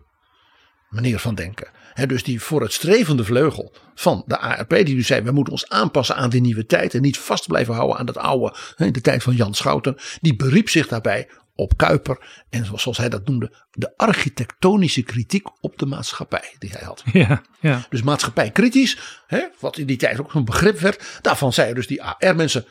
[0.89, 1.69] manier van denken.
[2.07, 6.31] dus die vooruitstrevende vleugel van de ARP, die nu zei: we moeten ons aanpassen aan
[6.31, 9.35] die nieuwe tijd en niet vast blijven houden aan dat oude, in de tijd van
[9.35, 11.29] Jan Schouten, die beriep zich daarbij
[11.59, 16.85] op Kuiper en zoals hij dat noemde, de architectonische kritiek op de maatschappij die hij
[16.85, 17.03] had.
[17.13, 17.87] Ja, ja.
[17.91, 21.87] Dus maatschappij kritisch, hè, wat in die tijd ook zo'n begrip werd, daarvan zeiden dus
[21.87, 22.65] die AR-mensen.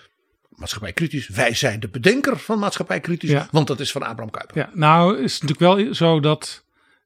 [0.49, 3.47] Maatschappij kritisch, wij zijn de bedenker van maatschappij kritisch, Ja.
[3.51, 4.57] want dat is van Abraham Kuyper.
[4.57, 4.69] ja.
[4.73, 6.63] Nou is het natuurlijk wel zo dat,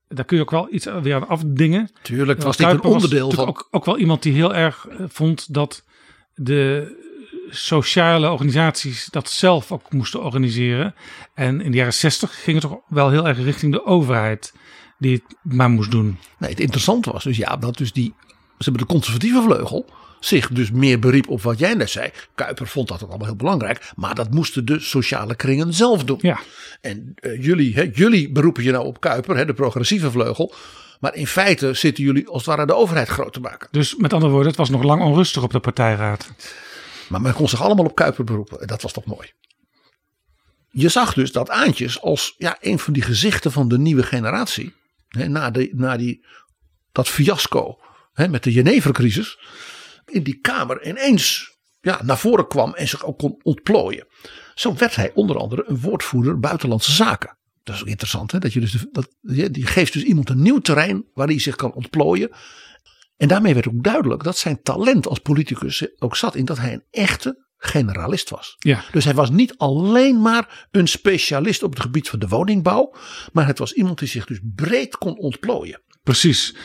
[0.08, 1.90] daar kun je ook wel iets weer aan afdingen.
[2.02, 3.48] Tuurlijk was dit een Kuiper onderdeel van.
[3.48, 5.84] Ook, ook wel iemand die heel erg eh, vond dat
[6.34, 7.00] de
[7.52, 10.96] sociale organisaties dat zelf ook moesten organiseren.
[11.34, 14.54] En in de jaren zestig ging het toch wel heel erg richting de overheid
[14.98, 16.18] die het maar moest doen.
[16.38, 19.90] Nee, het interessante was dus ja, dat dus die, ze hebben de conservatieve vleugel
[20.20, 22.10] zich dus meer beriep op wat jij net zei.
[22.36, 26.20] Kuiper vond dat ook allemaal heel belangrijk, maar dat moesten de sociale kringen zelf doen.
[26.22, 26.40] Ja,
[26.82, 30.54] En eh, jullie, hè, jullie beroepen je nou op Kuiper, hè, de progressieve vleugel.
[31.00, 33.68] Maar in feite zitten jullie als het ware de overheid groot te maken.
[33.72, 36.32] dus met andere woorden, het was nog lang onrustig op de partijraad.
[37.12, 38.62] Maar men kon zich allemaal op Kuiper beroepen.
[38.62, 39.32] En dat was toch mooi.
[40.70, 44.74] Je zag dus dat Aantjes als ja, een van die gezichten van de nieuwe generatie.
[45.08, 46.26] Hè, na, de, na die,
[46.92, 47.80] dat fiasco
[48.14, 49.40] hè, met de Genevercrisis.
[50.06, 54.08] In die kamer ineens ja, naar voren kwam en zich ook kon ontplooien.
[54.56, 57.38] Zo werd hij onder andere een woordvoerder buitenlandse zaken.
[57.64, 58.32] Dat is ook interessant.
[58.32, 58.40] Hè?
[58.40, 59.16] Dat je dus dat,
[59.52, 62.32] die geeft dus iemand een nieuw terrein waar hij zich kan ontplooien.
[63.22, 66.74] En daarmee werd ook duidelijk dat zijn talent als politicus ook zat in dat hij
[66.74, 68.56] een echte generalist was.
[68.58, 72.94] Ja, Dus hij was niet alleen maar een specialist op het gebied van de woningbouw,
[73.34, 75.82] maar het was iemand die zich dus breed kon ontplooien.
[76.04, 76.56] precies.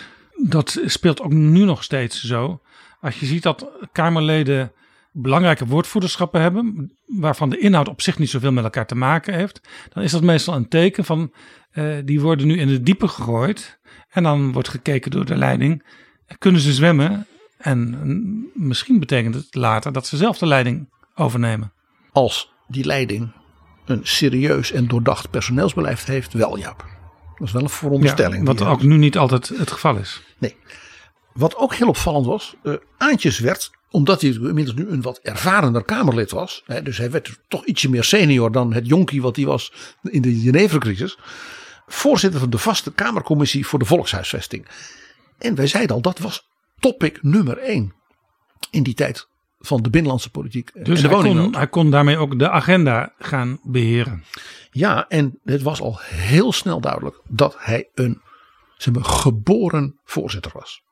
[0.44, 2.62] Dat speelt ook nu nog steeds zo.
[3.00, 4.72] Als je ziet dat Kamerleden
[5.12, 9.68] belangrijke woordvoerderschappen hebben, waarvan de inhoud op zich niet zoveel met elkaar te maken heeft,
[9.92, 11.34] dan is dat meestal een teken van
[11.70, 13.78] eh, die worden nu in de diepe gegooid.
[14.08, 15.84] En dan wordt gekeken door de leiding,
[16.38, 17.26] kunnen ze zwemmen?
[17.56, 21.72] En misschien betekent het later dat ze zelf de leiding overnemen.
[22.12, 23.32] Als die leiding
[23.84, 26.84] een serieus en doordacht personeelsbeleid heeft, wel Jaap.
[27.38, 28.46] Dat is wel een veronderstelling.
[28.46, 30.22] wat ook nu niet altijd het geval is.
[30.38, 30.56] Nee.
[31.32, 35.84] Wat ook heel opvallend was, eh Aantjes werd, omdat hij inmiddels nu een wat ervarener
[35.84, 39.44] Kamerlid was, hè, dus hij werd toch ietsje meer senior dan het jonkie wat hij
[39.44, 39.72] was
[40.02, 41.18] in de Genevercrisis,
[41.86, 44.66] voorzitter van de vaste Kamercommissie voor de Volkshuisvesting.
[45.38, 47.94] En wij zeiden al, dat was topic nummer één
[48.70, 49.28] in die tijd
[49.58, 53.12] van de binnenlandse politiek Dus en de hij kon, hij kon daarmee ook de agenda
[53.18, 54.24] gaan beheren.
[54.70, 58.20] Ja, en het was al heel snel duidelijk dat hij een
[58.76, 60.82] zeg maar, geboren voorzitter was.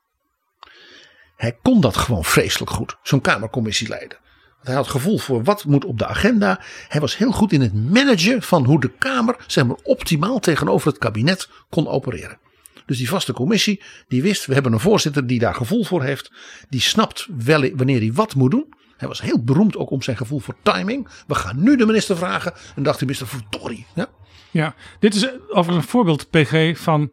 [1.35, 4.17] Hij kon dat gewoon vreselijk goed, zo'n Kamercommissie leiden.
[4.55, 6.61] Want hij had gevoel voor wat moet op de agenda.
[6.87, 10.87] Hij was heel goed in het managen van hoe de Kamer zeg maar, optimaal tegenover
[10.87, 12.39] het kabinet kon opereren.
[12.85, 16.31] Dus die vaste commissie, die wist, we hebben een voorzitter die daar gevoel voor heeft.
[16.69, 18.73] Die snapt wel wanneer hij wat moet doen.
[18.97, 21.07] Hij was heel beroemd ook om zijn gevoel voor timing.
[21.27, 22.53] We gaan nu de minister vragen.
[22.75, 23.85] En dacht de minister, verdorie.
[23.95, 24.07] Ja,
[24.51, 27.11] Ja, dit is over een voorbeeld, PG, van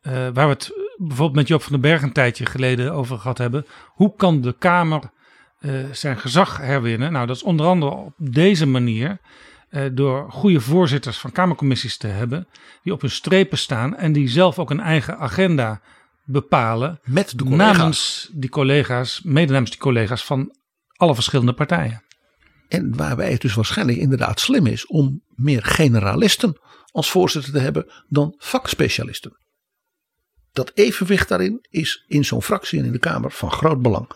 [0.00, 3.38] eh, waar we het bijvoorbeeld met Joop van den Berg een tijdje geleden over gehad
[3.38, 3.66] hebben.
[3.86, 5.10] Hoe kan de Kamer
[5.58, 7.12] eh, zijn gezag herwinnen?
[7.12, 9.18] Nou, dat is onder andere op deze manier.
[9.68, 12.48] Eh, door goede voorzitters van Kamercommissies te hebben.
[12.82, 15.80] Die op hun strepen staan en die zelf ook een eigen agenda
[16.24, 17.00] bepalen.
[17.04, 17.76] met de collega's.
[17.76, 20.56] Namens die collega's, mede namens die collega's van
[20.96, 22.02] alle verschillende partijen.
[22.68, 26.60] En waarbij het dus waarschijnlijk inderdaad slim is om meer generalisten
[26.90, 29.36] als voorzitter te hebben dan vakspecialisten.
[30.52, 34.10] Dat evenwicht daarin is in zo'n fractie en in de Kamer van groot belang.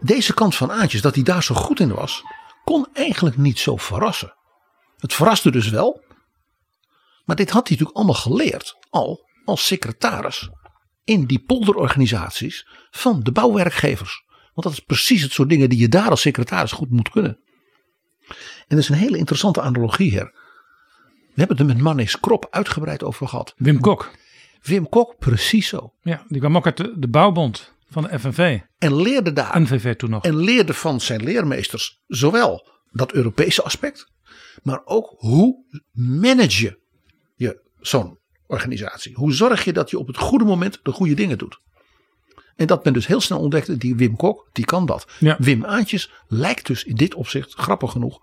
[0.00, 2.22] Deze kant van Aantjes, dat hij daar zo goed in was,
[2.64, 4.34] kon eigenlijk niet zo verrassen.
[4.96, 6.04] Het verraste dus wel,
[7.24, 10.50] maar dit had hij natuurlijk allemaal geleerd al als secretaris
[11.04, 14.24] in die polderorganisaties van de bouwwerkgevers.
[14.54, 17.38] Want dat is precies het soort dingen die je daar als secretaris goed moet kunnen.
[18.28, 20.40] En dat is een hele interessante analogie hier.
[21.06, 23.54] We hebben het er met Manis Krop uitgebreid over gehad.
[23.56, 24.10] Wim Kok,
[24.62, 25.92] Wim Kok, precies zo.
[26.02, 28.58] ja, die kwam ook uit de, de bouwbond van de FNV.
[28.78, 29.60] En leerde daar.
[29.60, 30.24] NVV toen nog.
[30.24, 34.06] En leerde van zijn leermeesters zowel dat Europese aspect,
[34.62, 36.78] maar ook hoe manage
[37.34, 39.14] je zo'n organisatie.
[39.14, 41.60] Hoe zorg je dat je op het goede moment de goede dingen doet.
[42.56, 45.06] En dat men dus heel snel ontdekte, die Wim Kok, die kan dat.
[45.18, 45.36] Ja.
[45.38, 48.18] Wim Aantjes lijkt dus in dit opzicht, grappig genoeg,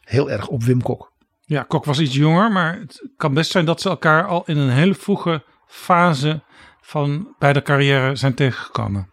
[0.00, 1.12] heel erg op Wim Kok.
[1.40, 4.56] Ja, Kok was iets jonger, maar het kan best zijn dat ze elkaar al in
[4.56, 6.42] een hele vroege fase
[6.80, 9.10] van bij de carrière zijn tegengekomen.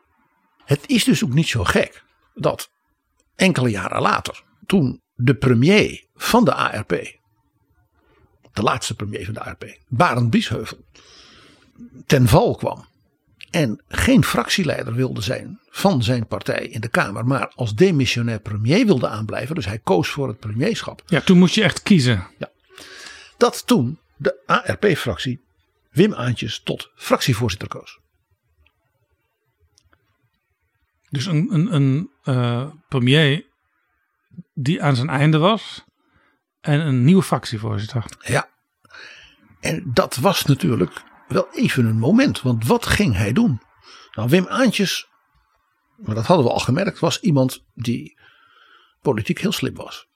[0.65, 2.03] Het is dus ook niet zo gek
[2.33, 2.69] dat
[3.35, 6.89] enkele jaren later, toen de premier van de ARP,
[8.53, 10.77] de laatste premier van de ARP, Barend Biesheuvel,
[12.05, 12.85] ten val kwam
[13.51, 18.85] en geen fractieleider wilde zijn van zijn partij in de Kamer, maar als demissionair premier
[18.85, 21.01] wilde aanblijven, dus hij koos voor het premierschap.
[21.05, 22.27] Ja, toen moest je echt kiezen.
[22.37, 22.51] Ja.
[23.37, 25.45] Dat toen de ARP-fractie
[25.97, 27.99] Wim Aantjes tot fractievoorzitter koos.
[31.09, 33.45] Dus een, een, een uh, premier
[34.53, 35.83] die aan zijn einde was
[36.61, 38.05] en een nieuwe fractievoorzitter.
[38.19, 38.49] Ja,
[39.59, 43.61] en dat was natuurlijk wel even een moment, want wat ging hij doen?
[44.11, 45.07] Nou, Wim Aantjes,
[45.97, 48.19] maar dat hadden we al gemerkt, was iemand die
[49.01, 50.07] politiek heel slim was.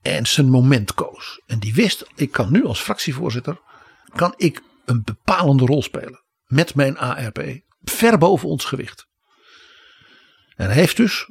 [0.00, 1.40] En zijn moment koos.
[1.46, 3.60] En die wist, ik kan nu als fractievoorzitter,
[4.14, 6.22] kan ik een bepalende rol spelen.
[6.46, 7.60] Met mijn ARP.
[7.82, 9.06] Ver boven ons gewicht.
[10.56, 11.30] En hij heeft dus,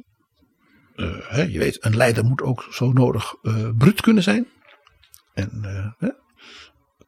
[0.96, 4.46] uh, je weet, een leider moet ook zo nodig uh, bruut kunnen zijn.
[5.34, 5.62] En
[6.00, 6.10] uh,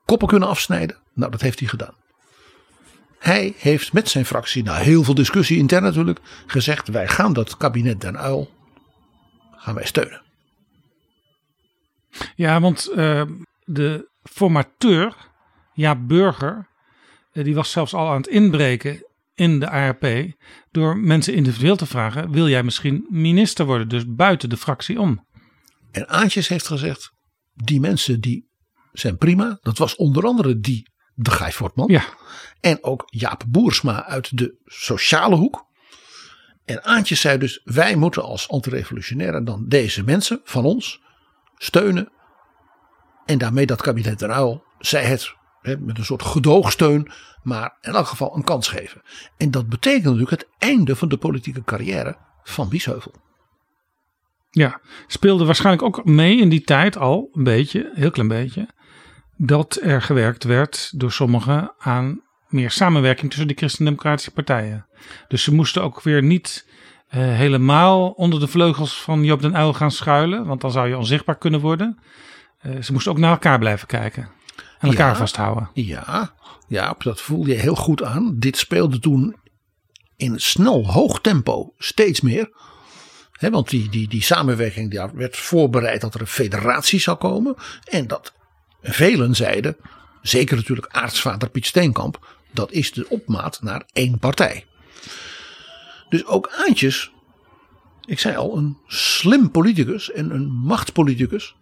[0.04, 0.96] koppen kunnen afsnijden.
[1.14, 1.94] Nou, dat heeft hij gedaan.
[3.18, 7.56] Hij heeft met zijn fractie, na heel veel discussie intern natuurlijk, gezegd: wij gaan dat
[7.56, 8.50] kabinet Den Uil
[9.56, 10.22] gaan wij steunen.
[12.34, 12.84] Ja, want
[13.64, 15.16] de formateur,
[15.74, 16.68] ja Burger,
[17.32, 20.06] uh, die was zelfs al aan het inbreken in de ARP
[20.70, 25.26] door mensen individueel te vragen: wil jij misschien minister worden, dus buiten de fractie om?
[25.90, 27.12] En Aantjes heeft gezegd:
[27.54, 28.48] die mensen die
[28.92, 29.58] zijn prima.
[29.62, 31.88] Dat was onder andere die de Guy Fortman.
[31.88, 32.04] Ja.
[32.60, 35.66] En ook Jaap Boersma uit de sociale hoek.
[36.64, 41.02] En Aantjes zei dus: wij moeten als antirevolutionairen dan deze mensen van ons
[41.56, 42.12] steunen.
[43.24, 45.34] En daarmee dat kabinet Uyl, zij het
[45.64, 47.10] met een soort gedoogsteun,
[47.42, 49.02] maar in elk geval een kans geven.
[49.36, 53.14] En dat betekent natuurlijk het einde van de politieke carrière van Biesheuvel.
[54.50, 58.68] Ja, speelde waarschijnlijk ook mee in die tijd al een beetje, heel klein beetje,
[59.36, 64.86] dat er gewerkt werd door sommigen aan meer samenwerking tussen de christendemocratische partijen.
[65.28, 69.72] Dus ze moesten ook weer niet uh, helemaal onder de vleugels van Joop den Uyl
[69.72, 71.98] gaan schuilen, want dan zou je onzichtbaar kunnen worden.
[72.62, 74.28] Uh, ze moesten ook naar elkaar blijven kijken
[74.78, 75.70] en elkaar ja, vasthouden.
[75.72, 76.34] Ja,
[76.68, 78.38] ja, dat voel je heel goed aan.
[78.38, 79.36] Dit speelde toen
[80.16, 82.50] in snel hoog tempo steeds meer.
[83.32, 87.54] He, want die, die, die samenwerking daar werd voorbereid dat er een federatie zou komen.
[87.84, 88.32] En dat
[88.82, 89.76] velen zeiden,
[90.22, 94.66] zeker natuurlijk aartsvader Piet Steenkamp, dat is de opmaat naar één partij.
[96.08, 97.10] Dus ook Aantjes,
[98.04, 101.54] ik zei al, een slim politicus en een machtspoliticus,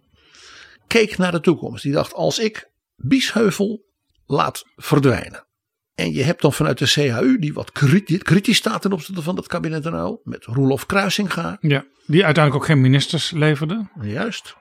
[0.87, 1.83] keek naar de toekomst.
[1.83, 3.85] Die dacht, als ik Biesheuvel
[4.25, 5.47] laat verdwijnen.
[5.95, 9.47] En je hebt dan vanuit de CHU, die wat kritisch staat ten opzichte van het
[9.47, 11.57] kabinet Uyl, met Roelof Kruisinga.
[11.61, 13.87] Ja, die uiteindelijk ook geen ministers leverde.
[14.01, 14.55] Juist.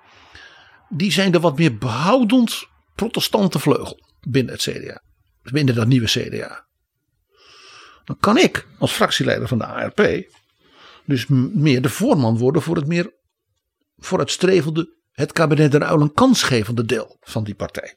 [0.88, 5.02] Die zijn er wat meer behoudend protestante vleugel binnen het CDA.
[5.42, 6.66] Binnen dat nieuwe CDA.
[8.04, 10.30] Dan kan ik als fractieleider van de ARP
[11.04, 13.12] dus meer de voorman worden voor het meer
[13.96, 17.96] vooruitstrevende, het kabinet Den Uyl een kansgevende deel van die partij.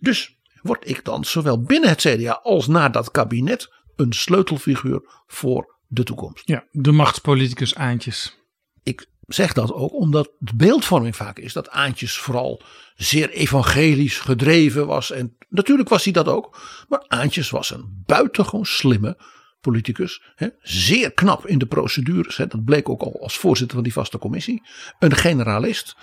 [0.00, 5.76] Dus word ik dan zowel binnen het CDA als na dat kabinet een sleutelfiguur voor
[5.86, 6.48] de toekomst.
[6.48, 8.36] Ja, de machtspoliticus Aantjes.
[8.82, 12.62] Ik zeg dat ook omdat de beeldvorming vaak is dat Aantjes vooral
[12.94, 15.10] zeer evangelisch gedreven was.
[15.10, 16.60] En natuurlijk was hij dat ook.
[16.88, 19.18] Maar Aantjes was een buitengewoon slimme
[19.60, 20.22] politicus.
[20.34, 22.36] Hè, zeer knap in de procedures.
[22.36, 24.62] Hè, dat bleek ook al als voorzitter van die vaste commissie.
[24.98, 25.96] Een generalist.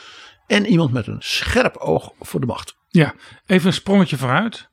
[0.47, 2.77] En iemand met een scherp oog voor de macht.
[2.95, 3.13] Ja,
[3.45, 4.67] even een sprongetje vooruit.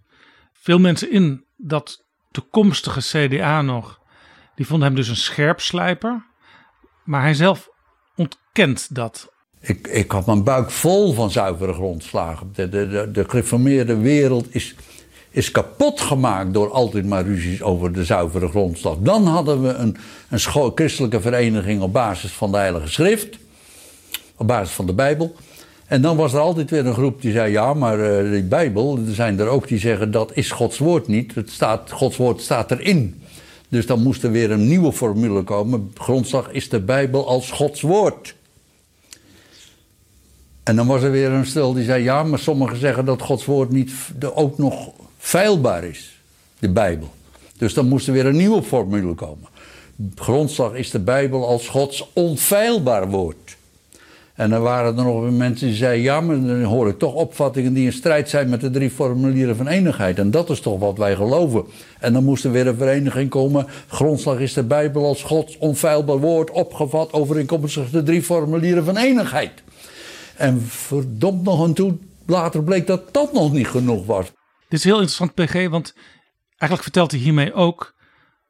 [0.53, 4.01] Veel mensen in dat toekomstige CDA nog,
[4.55, 6.25] die vonden hem dus een scherpslijper.
[7.05, 7.69] Maar hij zelf
[8.17, 9.33] ontkent dat.
[9.61, 12.51] Ik, ik had mijn buik vol van zuivere grondslagen.
[12.55, 14.75] De, de, de, de gereformeerde wereld is,
[15.31, 18.97] is kapot gemaakt door altijd maar ruzies over de zuivere grondslag.
[18.99, 19.97] Dan hadden we een,
[20.29, 23.39] een christelijke vereniging op basis van de Heilige Schrift,
[24.37, 25.37] op basis van de Bijbel.
[25.87, 28.99] En dan was er altijd weer een groep die zei: ja, maar uh, die Bijbel,
[29.07, 31.35] er zijn er ook die zeggen dat is Gods woord niet.
[31.35, 33.23] Het staat, Gods woord staat erin.
[33.69, 35.91] Dus dan moest er weer een nieuwe formule komen.
[35.95, 38.35] Grondslag is de Bijbel als Gods woord.
[40.63, 43.45] En dan was er weer een stel die zei: ja, maar sommigen zeggen dat Gods
[43.45, 43.93] woord niet
[44.35, 46.21] ook nog feilbaar is,
[46.59, 47.11] de Bijbel.
[47.57, 49.49] Dus dan moest er weer een nieuwe formule komen.
[50.15, 53.57] Grondslag is de Bijbel als Gods onfeilbaar woord.
[54.35, 57.73] En dan waren er nog mensen die zeiden: ja, maar dan hoor ik toch opvattingen
[57.73, 60.19] die in strijd zijn met de drie formulieren van eenigheid.
[60.19, 61.65] En dat is toch wat wij geloven.
[61.99, 63.67] En dan moest er weer een vereniging komen.
[63.87, 69.63] Grondslag is de Bijbel als Gods onfeilbaar woord opgevat overeenkomstig de drie formulieren van eenigheid.
[70.37, 74.27] En verdomd nog en toe, later bleek dat dat nog niet genoeg was.
[74.69, 75.95] Dit is heel interessant, PG, want
[76.49, 77.95] eigenlijk vertelt hij hiermee ook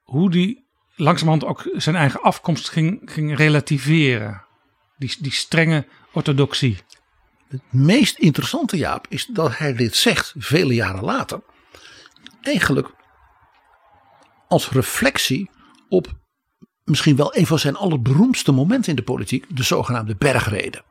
[0.02, 0.64] hoe hij
[0.96, 4.42] langzamerhand ook zijn eigen afkomst ging, ging relativeren.
[4.96, 6.78] Die, die strenge orthodoxie.
[7.48, 11.42] Het meest interessante, Jaap, is dat hij dit zegt vele jaren later.
[12.40, 12.90] Eigenlijk
[14.48, 15.50] als reflectie
[15.88, 16.12] op
[16.84, 20.84] misschien wel een van zijn allerberoemdste momenten in de politiek, de zogenaamde bergreden.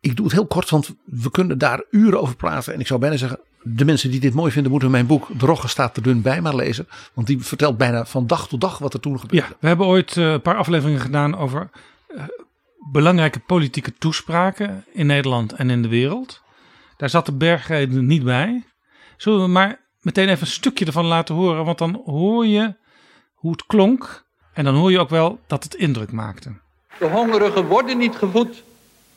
[0.00, 2.74] Ik doe het heel kort, want we kunnen daar uren over praten.
[2.74, 5.68] En ik zou bijna zeggen, de mensen die dit mooi vinden, moeten mijn boek Drogge
[5.68, 6.88] staat er dun bij maar lezen.
[7.14, 9.46] Want die vertelt bijna van dag tot dag wat er toen gebeurde.
[9.46, 11.70] Ja, we hebben ooit eh, een paar afleveringen gedaan over
[12.08, 12.22] uh,
[12.92, 16.42] belangrijke politieke toespraken in Nederland en in de wereld.
[16.96, 18.64] Daar zat de bergreden niet bij.
[19.16, 22.74] Zullen we maar meteen even een stukje ervan laten horen, want dan hoor je
[23.34, 24.28] hoe het klonk.
[24.52, 26.52] En dan hoor je ook wel dat het indruk maakte.
[26.98, 28.62] De hongerigen worden niet gevoed.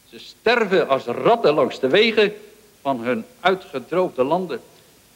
[0.10, 2.34] Ze sterven als ratten langs de wegen
[2.84, 4.62] van hun uitgedroogde landen.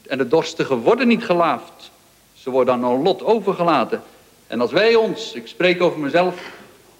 [0.07, 1.91] En de dorstigen worden niet gelaafd.
[2.33, 4.03] Ze worden aan hun lot overgelaten.
[4.47, 6.35] En als wij ons, ik spreek over mezelf,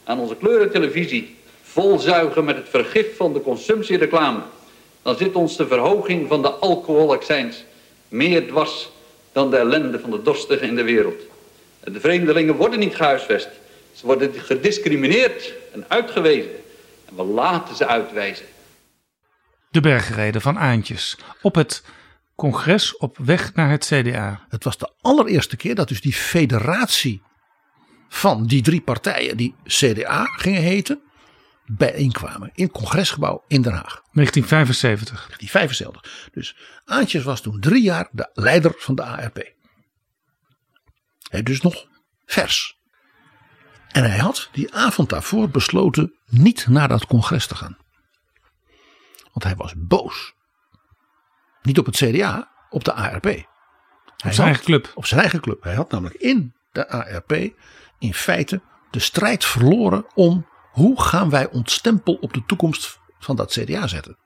[0.04, 4.40] aan onze kleurentelevisie volzuigen met het vergif van de consumptiereclame,
[5.02, 7.64] dan zit ons de verhoging van de alcoholaccijns
[8.08, 8.90] meer dwars
[9.32, 11.22] dan de ellende van de dorstigen in de wereld.
[11.80, 13.50] En de vreemdelingen worden niet gehuisvest.
[13.94, 16.52] Ze worden gediscrimineerd en uitgewezen.
[17.06, 18.46] En we laten ze uitwijzen.
[19.70, 21.84] De bergreden van Aantjes op het
[22.36, 24.46] congres op weg naar het CDA.
[24.50, 27.22] Het was de allereerste keer dat dus die federatie
[28.10, 31.02] van die drie partijen, die CDA gingen heten,
[31.66, 34.02] bijeenkwamen in het congresgebouw in Den Haag.
[34.12, 35.28] 1975.
[35.28, 36.30] 1975.
[36.34, 39.54] Dus Aantjes was toen drie jaar de leider van de ARP.
[41.30, 41.86] Hij dus nog
[42.26, 42.78] vers.
[43.88, 47.78] En hij had die avond daarvoor besloten niet naar dat congres te gaan.
[49.38, 50.34] Want hij was boos.
[51.62, 53.24] Niet op het CDA, op de ARP.
[53.24, 53.46] Hij
[54.26, 54.92] op zijn eigen club.
[54.96, 55.64] Op zijn eigen club.
[55.64, 57.32] Hij had namelijk in de ARP
[58.00, 58.62] in feite
[58.92, 63.88] de strijd verloren om hoe gaan wij ons stempel op de toekomst van dat CDA
[63.88, 64.18] zetten.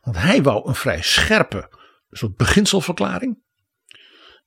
[0.00, 1.70] Want hij wou een vrij scherpe
[2.10, 3.42] soort beginselverklaring.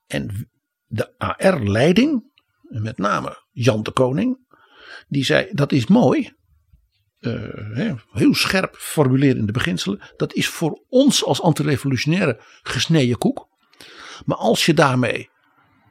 [0.07, 0.51] En
[0.85, 2.31] de AR-leiding,
[2.61, 4.47] met name Jan de Koning,
[5.07, 6.41] die zei dat is mooi.
[7.25, 10.01] Uh, heel scherp formuleren in de beginselen.
[10.17, 13.47] Dat is voor ons als antirevolutionaire gesneden koek.
[14.25, 15.29] Maar als je daarmee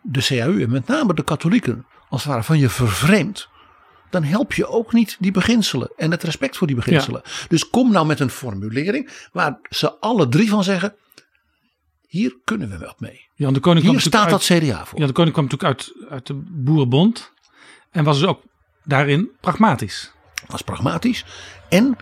[0.03, 3.49] de CAU en met name de katholieken als het ware van je vervreemdt.
[4.11, 7.23] Dan help je ook niet die beginselen en het respect voor die beginselen.
[7.49, 10.95] Dus kom nou met een formulering waar ze alle drie van zeggen.
[12.07, 13.29] Hier kunnen we wat mee.
[13.35, 14.99] Jan de Koning Hier staat dat CDA voor.
[14.99, 17.33] Jan de Koning kwam natuurlijk uit, uit de Boerenbond.
[17.91, 18.43] En was dus ook
[18.85, 20.13] daarin pragmatisch.
[20.47, 21.25] Was pragmatisch.
[21.69, 21.97] En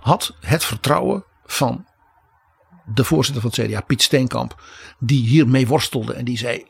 [0.00, 1.86] had het vertrouwen van
[2.94, 4.62] de voorzitter van het CDA, Piet Steenkamp.
[4.98, 6.66] Die hiermee worstelde en die zei,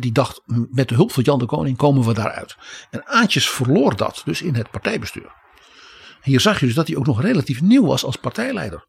[0.00, 2.56] die dacht met de hulp van Jan de Koning komen we daaruit.
[2.90, 5.32] En Aantjes verloor dat dus in het partijbestuur.
[6.22, 8.86] Hier zag je dus dat hij ook nog relatief nieuw was als partijleider.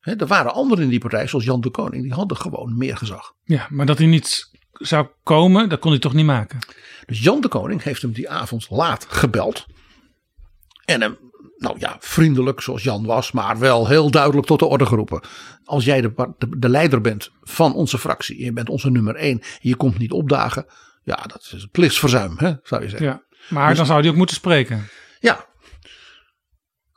[0.00, 3.32] er waren anderen in die partij, zoals Jan de Koning, die hadden gewoon meer gezag.
[3.44, 6.58] Ja, maar dat hij niet zou komen, dat kon hij toch niet maken.
[7.06, 9.66] Dus Jan de Koning heeft hem die avond laat gebeld.
[10.86, 11.18] En hem,
[11.56, 15.20] nou ja, vriendelijk zoals Jan was, maar wel heel duidelijk tot de orde geroepen.
[15.64, 19.42] Als jij de, de, de leider bent van onze fractie, je bent onze nummer één,
[19.60, 20.66] je komt niet opdagen.
[21.02, 23.08] Ja, dat is een plichtsverzuim, hè, zou je zeggen.
[23.08, 24.88] Ja, maar dus, dan zou hij ook moeten spreken.
[25.20, 25.46] Ja.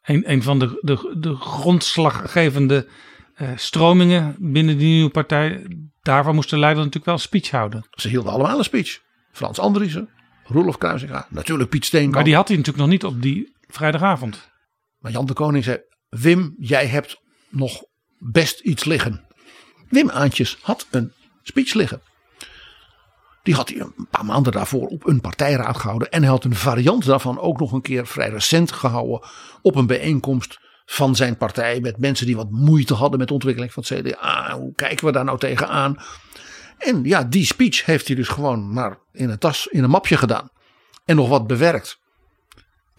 [0.02, 2.88] Een, een van de, de, de grondslaggevende
[3.38, 5.66] uh, stromingen binnen die nieuwe partij.
[6.02, 7.86] Daarvan moest de leider natuurlijk wel een speech houden.
[7.92, 9.00] Ze hielden allemaal een speech.
[9.32, 10.10] Frans Andriessen,
[10.44, 12.16] Roelof Kruisinga, natuurlijk Piet Steenkamp.
[12.16, 14.50] Maar die had hij natuurlijk nog niet op die vrijdagavond.
[14.98, 17.84] Maar Jan de Koning zei: Wim, jij hebt nog
[18.18, 19.28] best iets liggen.
[19.90, 21.14] Wim Aantjes had een
[21.44, 22.02] speech liggen.
[23.44, 26.10] Die had hij een paar maanden daarvoor op een partijraad gehouden.
[26.10, 29.30] En hij had een variant daarvan ook nog een keer vrij recent gehouden.
[29.62, 31.80] Op een bijeenkomst van zijn partij.
[31.80, 34.58] Met mensen die wat moeite hadden met de ontwikkeling van het CDA.
[34.58, 35.98] Hoe kijken we daar nou tegenaan?
[36.78, 40.18] En ja, die speech heeft hij dus gewoon maar in een tas, in een mapje
[40.18, 40.50] gedaan.
[41.06, 42.00] En nog wat bewerkt.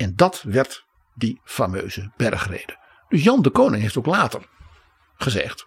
[0.00, 2.78] En dat werd die fameuze bergreden.
[3.08, 4.48] Dus Jan de Koning heeft ook later
[5.16, 5.66] gezegd.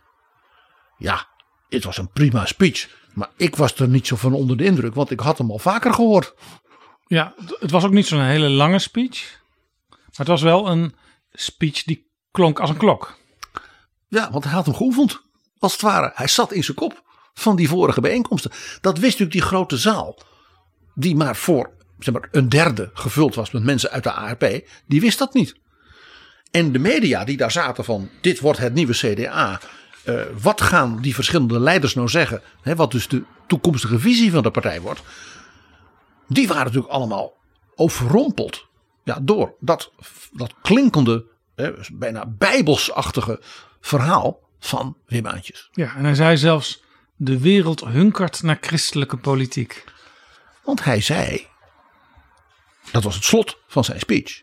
[0.97, 1.27] Ja,
[1.69, 2.89] het was een prima speech.
[3.14, 5.60] Maar ik was er niet zo van onder de indruk, want ik had hem al
[5.60, 6.34] vaker gehoord.
[7.05, 9.41] Ja, het was ook niet zo'n hele lange speech.
[10.11, 10.95] het was wel een
[11.31, 13.18] speech die klonk als een klok.
[14.07, 15.22] Ja, want hij had hem geoefend.
[15.60, 16.11] Als het ware.
[16.15, 17.03] Hij zat in zijn kop
[17.34, 18.51] van die vorige bijeenkomsten.
[18.81, 20.18] Dat wist natuurlijk die grote zaal.
[20.93, 24.61] Die maar voor zeg maar, een derde gevuld was met mensen uit de ARP.
[24.86, 25.56] Die wist dat niet.
[26.52, 29.60] En de media die daar zaten van dit wordt het nieuwe CDA.
[30.06, 32.41] Uh, wat gaan die verschillende leiders nou zeggen?
[32.61, 35.02] Hè, wat dus de toekomstige visie van de partij wordt.
[36.28, 37.34] Die waren natuurlijk allemaal
[37.76, 38.68] overrompeld.
[39.03, 39.91] Ja, door dat,
[40.32, 41.26] dat klinkende,
[41.56, 43.41] hè, bijna bijbelsachtige
[43.82, 45.70] verhaal van Wim Aantjes.
[45.72, 46.84] Ja, en hij zei zelfs:
[47.15, 49.84] de wereld hunkert naar christelijke politiek.
[50.64, 51.48] Want hij zei,
[52.91, 54.41] dat was het slot van zijn speech.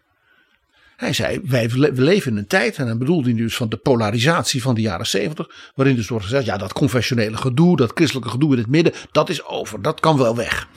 [0.96, 4.62] Hij zei, wij leven in een tijd, en dan bedoelde hij dus van de polarisatie
[4.62, 8.52] van de jaren zeventig, waarin dus wordt gezegd, ja dat confessionele gedoe, dat christelijke gedoe
[8.52, 10.68] in het midden, dat is over, dat kan wel weg.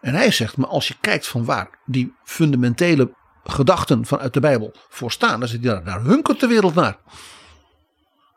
[0.00, 3.14] En hij zegt, maar als je kijkt van waar die fundamentele
[3.44, 6.98] gedachten vanuit de Bijbel voor staan, dan zit hij daar, daar hunkert de wereld naar.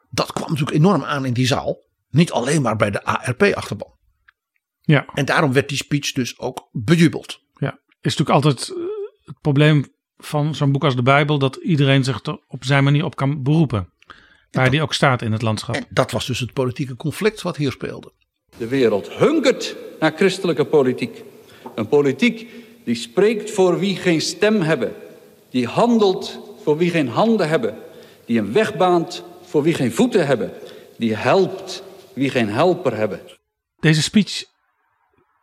[0.09, 1.77] Dat kwam natuurlijk enorm aan in die zaal.
[2.09, 3.93] Niet alleen maar bij de ARP-achterban.
[4.81, 5.05] Ja.
[5.13, 7.42] En daarom werd die speech dus ook bejubeld.
[8.03, 8.83] Is natuurlijk altijd eh,
[9.23, 9.85] het probleem
[10.17, 13.43] van zo'n boek als de Bijbel dat iedereen zich er op zijn manier op kan
[13.43, 13.89] beroepen.
[14.51, 15.75] Waar die ook staat in het landschap.
[15.75, 18.11] En dat was dus het politieke conflict wat hier speelde.
[18.57, 21.23] De wereld hunkert naar christelijke politiek.
[21.75, 22.49] Een politiek
[22.83, 24.93] die spreekt voor wie geen stem hebben.
[25.49, 27.77] Die handelt voor wie geen handen hebben.
[28.25, 30.51] Die een weg baant voor wie geen voeten hebben.
[30.97, 33.21] Die helpt wie geen helper hebben.
[33.79, 34.43] Deze speech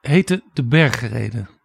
[0.01, 1.60] heette De Bergreden.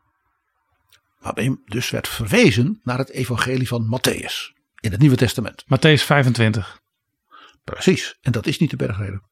[1.26, 4.54] Waarbij dus werd verwezen naar het evangelie van Matthäus.
[4.80, 5.64] In het Nieuwe Testament.
[5.64, 6.82] Matthäus 25.
[7.64, 8.18] Precies.
[8.22, 9.24] En dat is niet de bergreden.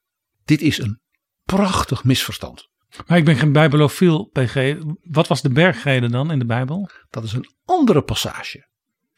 [0.46, 1.00] Dit is een
[1.44, 2.70] prachtig misverstand.
[3.08, 4.76] Maar ik ben geen bijbelofiel, PG.
[5.02, 6.90] Wat was de bergreden dan in de Bijbel?
[7.10, 8.68] Dat is een andere passage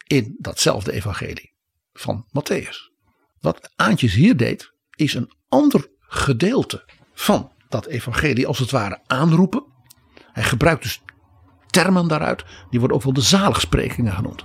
[0.07, 1.53] in datzelfde evangelie
[1.93, 2.93] van Matthäus.
[3.39, 9.65] Wat Aantjes hier deed, is een ander gedeelte van dat evangelie als het ware aanroepen.
[10.31, 11.02] Hij gebruikt dus
[11.76, 14.43] termen daaruit, die worden ook wel de zaligsprekingen genoemd.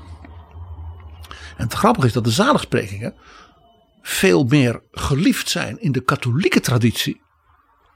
[1.56, 3.14] En het grappige is dat de zaligsprekingen
[4.02, 7.20] veel meer geliefd zijn in de katholieke traditie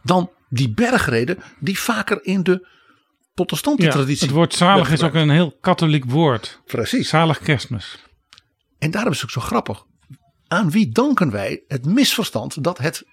[0.02, 2.68] dan die bergreden die vaker in de
[3.34, 4.26] protestante Ja, traditie.
[4.26, 6.60] het woord zalig is ook een heel katholiek woord.
[6.66, 7.08] Precies.
[7.08, 8.04] Zalig kerstmis.
[8.78, 9.84] En daarom is het ook zo grappig.
[10.48, 13.04] Aan wie danken wij het misverstand dat het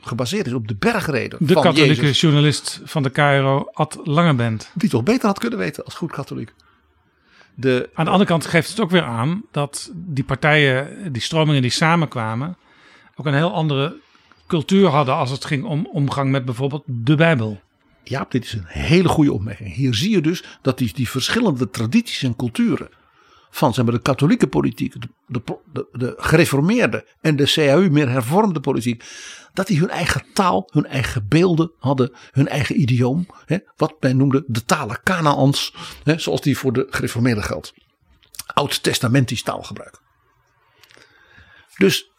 [0.00, 4.70] gebaseerd is op de bergreden De van katholieke Jezus, journalist van de KRO, Ad Langebent.
[4.74, 6.52] die toch beter had kunnen weten als goed katholiek.
[7.54, 11.62] De, Aan de andere kant geeft het ook weer aan dat die partijen, die stromingen
[11.62, 12.56] die samenkwamen,
[13.16, 13.96] ook een heel andere
[14.46, 17.60] cultuur hadden als het ging om omgang met bijvoorbeeld de Bijbel.
[18.02, 19.74] Jaap, dit is een hele goede opmerking.
[19.74, 22.88] Hier zie je dus dat die, die verschillende tradities en culturen
[23.50, 28.08] van zeg maar, de katholieke politiek, de, de, de, de gereformeerde en de CAU meer
[28.08, 29.04] hervormde politiek,
[29.52, 33.26] dat die hun eigen taal, hun eigen beelden hadden, hun eigen idioom.
[33.46, 37.72] Hè, wat men noemde de talen Kanaans, hè, zoals die voor de gereformeerden geldt.
[38.46, 40.00] Oud-testamentisch taalgebruik.
[41.76, 42.10] Dus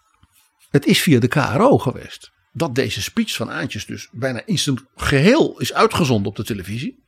[0.70, 4.88] het is via de KRO geweest dat deze speech van Aantjes dus bijna in zijn
[4.96, 7.04] geheel is uitgezonden op de televisie.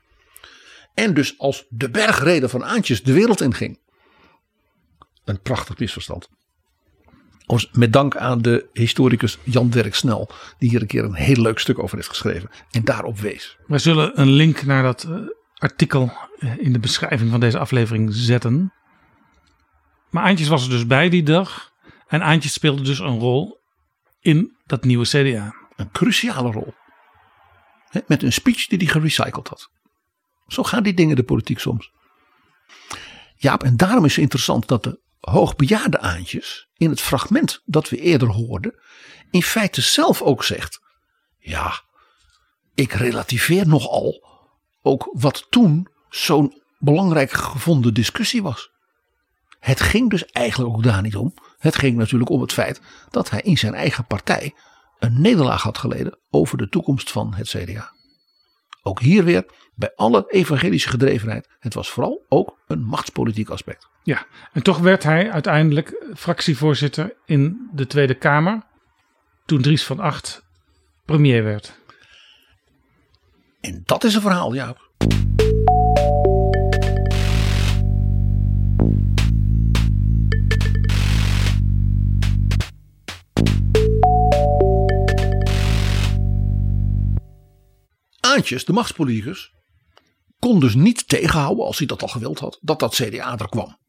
[0.94, 3.80] En dus als de bergreden van Aantjes de wereld inging.
[5.26, 6.30] Een prachtig misverstand.
[7.72, 11.60] Met dank aan de historicus Jan Dirk Snel, die hier een keer een heel leuk
[11.60, 13.58] stuk over heeft geschreven en daarop wees.
[13.68, 15.16] We zullen een link naar dat eh,
[15.54, 18.74] artikel eh, in de beschrijving van deze aflevering zetten.
[20.10, 21.72] Maar Aantjes was er dus bij die dag.
[22.08, 23.60] En Aantjes speelde dus een rol
[24.20, 25.56] in dat nieuwe CDA.
[25.76, 26.74] Een cruciale rol.
[28.08, 29.70] Met een speech die hij gerecycled had.
[30.48, 31.92] Zo gaan die dingen de politiek soms.
[33.36, 37.98] Jaap, en daarom is het interessant dat de hoogbejaarde Aantjes in het fragment dat we
[37.98, 38.80] eerder hoorden,
[39.32, 40.80] in feite zelf ook zegt:
[41.38, 41.82] Ja,
[42.76, 44.30] ik relativeer nogal
[44.82, 48.70] ook wat toen zo'n belangrijk gevonden discussie was.
[49.60, 51.34] Het ging dus eigenlijk ook daar niet om.
[51.58, 54.56] Het ging natuurlijk om het feit dat hij in zijn eigen partij
[55.00, 57.94] een nederlaag had geleden over de toekomst van het CDA.
[58.82, 59.46] Ook hier weer,
[59.76, 63.90] bij alle evangelische gedrevenheid, het was vooral ook een machtspolitiek aspect.
[64.04, 68.62] Ja, en toch werd hij uiteindelijk fractievoorzitter in de Tweede Kamer.
[69.46, 70.46] Toen Dries van Acht
[71.06, 71.80] premier werd.
[73.62, 74.76] En dat is een verhaal, ja.
[88.36, 89.52] De machtspoliticus,
[90.40, 93.80] kon dus niet tegenhouden, als hij dat al gewild had, dat dat CDA er kwam.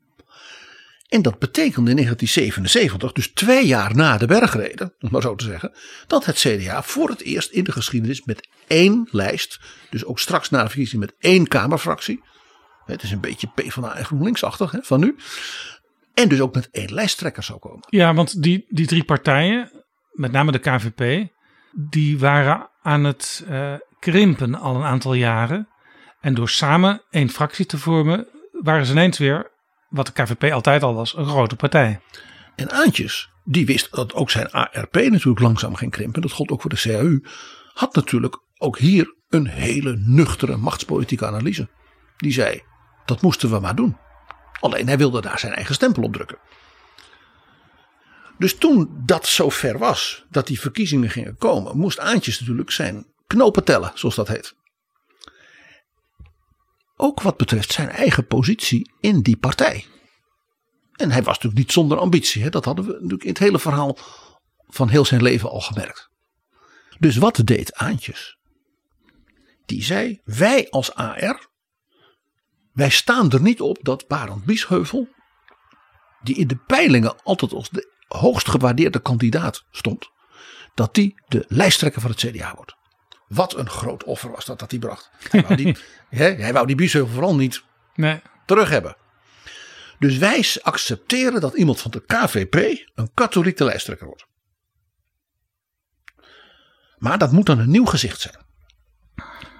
[1.08, 5.44] En dat betekende in 1977, dus twee jaar na de bergreden, om maar zo te
[5.44, 5.72] zeggen,
[6.06, 9.60] dat het CDA voor het eerst in de geschiedenis met één lijst,
[9.90, 12.22] dus ook straks na de verkiezing met één Kamerfractie,
[12.84, 15.16] het is een beetje PvdA en GroenLinksachtig hè, van nu,
[16.14, 17.86] en dus ook met één lijsttrekker zou komen.
[17.88, 19.70] Ja, want die, die drie partijen,
[20.12, 21.28] met name de KVP,
[21.72, 25.68] die waren aan het uh, krimpen al een aantal jaren.
[26.20, 29.50] En door samen één fractie te vormen, waren ze ineens weer,
[29.88, 32.00] wat de KVP altijd al was, een grote partij.
[32.56, 36.22] En Aantjes, die wist dat ook zijn ARP natuurlijk langzaam ging krimpen.
[36.22, 37.20] Dat gold ook voor de CAU.
[37.72, 41.68] Had natuurlijk ook hier een hele nuchtere machtspolitieke analyse.
[42.16, 42.62] Die zei,
[43.04, 43.96] dat moesten we maar doen.
[44.60, 46.38] Alleen hij wilde daar zijn eigen stempel op drukken.
[48.38, 53.64] Dus toen dat zover was dat die verkiezingen gingen komen, moest Aantjes natuurlijk zijn knopen
[53.64, 54.54] tellen, zoals dat heet.
[56.96, 59.86] Ook wat betreft zijn eigen positie in die partij.
[60.92, 62.42] En hij was natuurlijk niet zonder ambitie.
[62.42, 62.48] Hè?
[62.48, 63.96] Dat hadden we natuurlijk in het hele verhaal
[64.66, 66.08] van heel zijn leven al gemerkt.
[66.98, 68.38] Dus wat deed Aantjes?
[69.64, 71.48] Die zei: Wij als AR,
[72.72, 75.08] wij staan er niet op dat Barend Biesheuvel,
[76.22, 80.10] die in de peilingen altijd als de hoogst gewaardeerde kandidaat stond,
[80.74, 82.80] dat die de lijsttrekker van het CDA wordt.
[83.34, 85.10] Wat een groot offer was dat dat hij bracht.
[85.30, 85.76] Hij wou die,
[86.08, 87.62] hè, hij wou die Biesheuvel vooral niet
[87.94, 88.20] nee.
[88.46, 88.96] terug hebben.
[89.98, 92.54] Dus wij accepteren dat iemand van de KVP
[92.94, 94.26] een katholieke lijsttrekker wordt.
[96.98, 98.34] Maar dat moet dan een nieuw gezicht zijn.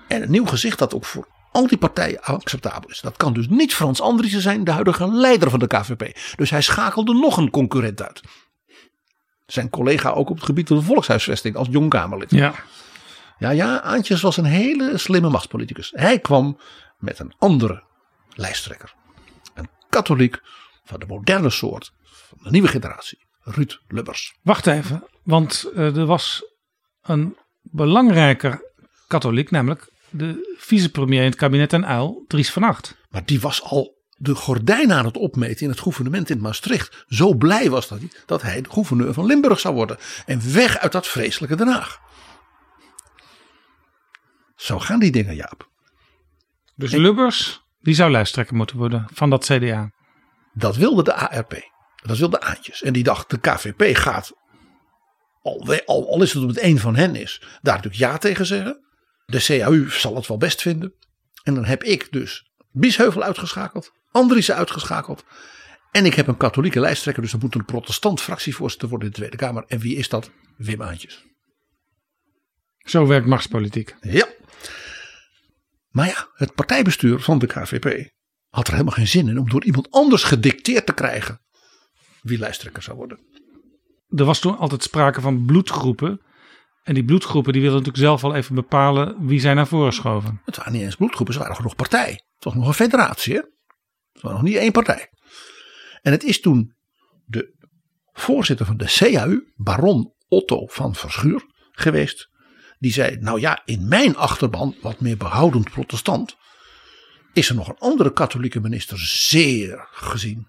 [0.09, 3.01] En een nieuw gezicht dat ook voor al die partijen acceptabel is.
[3.01, 6.19] Dat kan dus niet Frans Andriessen zijn, de huidige leider van de KVP.
[6.37, 8.21] Dus hij schakelde nog een concurrent uit.
[9.47, 12.31] Zijn collega ook op het gebied van de volkshuisvesting als jong Kamerlid.
[12.31, 12.55] Ja.
[13.43, 15.93] Ja, ja, Aantjes was een hele slimme machtspoliticus.
[15.95, 16.59] Hij kwam
[16.99, 17.83] met een andere
[18.35, 18.95] lijsttrekker.
[19.55, 20.41] Een katholiek
[20.85, 23.19] van de moderne soort, van de nieuwe generatie.
[23.41, 24.35] Ruud Lubbers.
[24.43, 26.45] Wacht even, want uh, er was
[27.03, 28.73] een belangrijker
[29.07, 32.97] katholiek, namelijk de vicepremier in het kabinet en Uil, Dries van Acht.
[33.11, 37.05] Maar die was al de gordijn aan het opmeten in het gouvernement in Maastricht.
[37.09, 39.99] Zo blij was dat hij dat hij de gouverneur van Limburg zou worden.
[40.27, 42.01] En weg uit dat vreselijke Den Haag.
[44.63, 45.71] Zo gaan die dingen, Jaap.
[46.75, 49.91] Dus Lubbers, die zou lijsttrekker moeten worden van dat CDA.
[50.55, 51.71] Dat wilde de ARP.
[52.03, 52.83] Dat wilde Aantjes.
[52.83, 54.33] En die dacht, de KVP gaat,
[55.43, 58.47] al, al, al is het omdat het één van hen is, daar natuurlijk ja tegen
[58.47, 58.81] zeggen.
[59.27, 60.95] De CAU zal het wel best vinden.
[61.43, 65.25] En dan heb ik dus Biesheuvel uitgeschakeld, Andriessen uitgeschakeld.
[65.91, 69.19] En ik heb een katholieke lijsttrekker, dus dat moet een protestant fractievoorzitter worden in de
[69.19, 69.65] Tweede Kamer.
[69.67, 70.31] En wie is dat?
[70.57, 71.25] Wim Aantjes.
[72.79, 73.97] Zo werkt machtspolitiek.
[74.01, 74.27] Ja.
[75.93, 78.11] Maar ja, het partijbestuur van de KVP
[78.49, 81.41] had er helemaal geen zin in om door iemand anders gedicteerd te krijgen
[82.23, 83.19] wie lijsttrekker zou worden.
[84.09, 86.21] Er was toen altijd sprake van bloedgroepen.
[86.83, 90.41] En die bloedgroepen die wilden natuurlijk zelf al even bepalen wie zij naar voren schoven.
[90.45, 92.11] Het waren niet eens bloedgroepen, ze waren nog partij.
[92.11, 93.35] Het was nog een federatie.
[93.35, 93.41] Hè?
[94.13, 95.11] Het was nog niet één partij.
[96.03, 96.75] En het is toen
[97.25, 97.55] de
[98.13, 102.31] voorzitter van de CAU, baron Otto van Verschuur, geweest.
[102.83, 106.37] Die zei, nou ja, in mijn achterban, wat meer behoudend protestant,
[107.33, 110.49] is er nog een andere katholieke minister zeer gezien.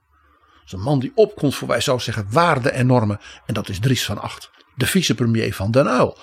[0.53, 3.19] Dat is een man die opkomt voor, wij zouden zeggen, waarden en normen.
[3.45, 6.17] En dat is Dries van Acht, de vicepremier van Den Uyl.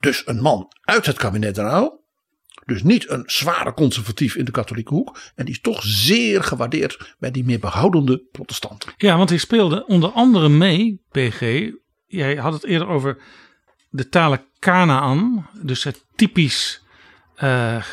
[0.00, 2.04] Dus een man uit het kabinet Den Uyl.
[2.64, 5.18] Dus niet een zware conservatief in de katholieke hoek.
[5.34, 8.92] En die is toch zeer gewaardeerd bij die meer behoudende protestanten.
[8.96, 11.70] Ja, want hij speelde onder andere mee, PG.
[12.06, 13.18] Jij had het eerder over
[13.96, 15.46] de talen Canaan.
[15.52, 16.82] Dus het typisch
[17.42, 17.84] uh,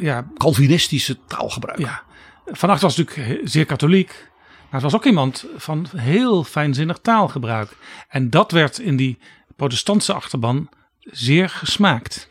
[0.00, 1.78] ja, Calvinistische taalgebruik.
[1.78, 2.02] Ja,
[2.46, 4.30] Van Acht was natuurlijk zeer katholiek.
[4.70, 7.76] Maar het was ook iemand van heel fijnzinnig taalgebruik.
[8.08, 9.18] En dat werd in die
[9.56, 10.68] protestantse achterban
[11.00, 12.28] zeer gesmaakt.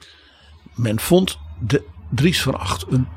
[0.75, 3.07] Men vond de Dries van Acht een,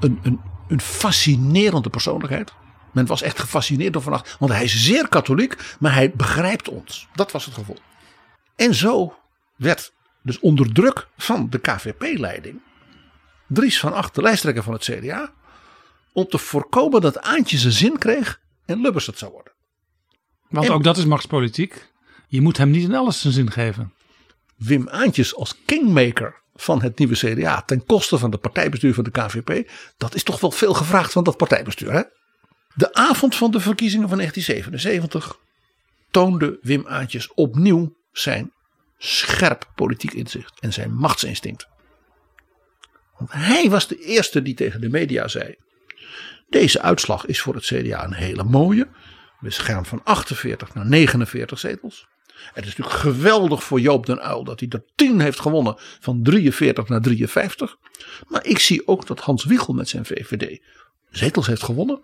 [0.00, 2.52] een, een, een fascinerende persoonlijkheid.
[2.92, 4.36] Men was echt gefascineerd door Van Acht.
[4.38, 7.08] Want hij is zeer katholiek, maar hij begrijpt ons.
[7.14, 7.78] Dat was het gevoel.
[8.56, 9.19] En zo
[9.60, 9.92] werd
[10.22, 12.60] dus onder druk van de KVP-leiding
[13.46, 15.32] Dries van Acht, de lijsttrekker van het CDA,
[16.12, 19.52] om te voorkomen dat Aantje zijn zin kreeg en Lubbers het zou worden.
[20.48, 21.88] Want en, ook dat is machtspolitiek.
[22.28, 23.92] Je moet hem niet in alles zijn zin geven.
[24.56, 29.10] Wim Aantjes als kingmaker van het nieuwe CDA ten koste van het partijbestuur van de
[29.10, 31.92] KVP, dat is toch wel veel gevraagd van dat partijbestuur.
[31.92, 32.02] Hè?
[32.74, 35.38] De avond van de verkiezingen van 1977
[36.10, 38.52] toonde Wim Aantjes opnieuw zijn
[39.02, 41.68] scherp politiek inzicht en zijn machtsinstinct.
[43.18, 45.54] Want hij was de eerste die tegen de media zei:
[46.48, 48.88] Deze uitslag is voor het CDA een hele mooie.
[49.40, 52.08] We gaan van 48 naar 49 zetels.
[52.52, 56.22] Het is natuurlijk geweldig voor Joop den Uyl dat hij er 10 heeft gewonnen van
[56.22, 57.76] 43 naar 53.
[58.28, 60.60] Maar ik zie ook dat Hans Wiegel met zijn VVD
[61.10, 62.00] zetels heeft gewonnen.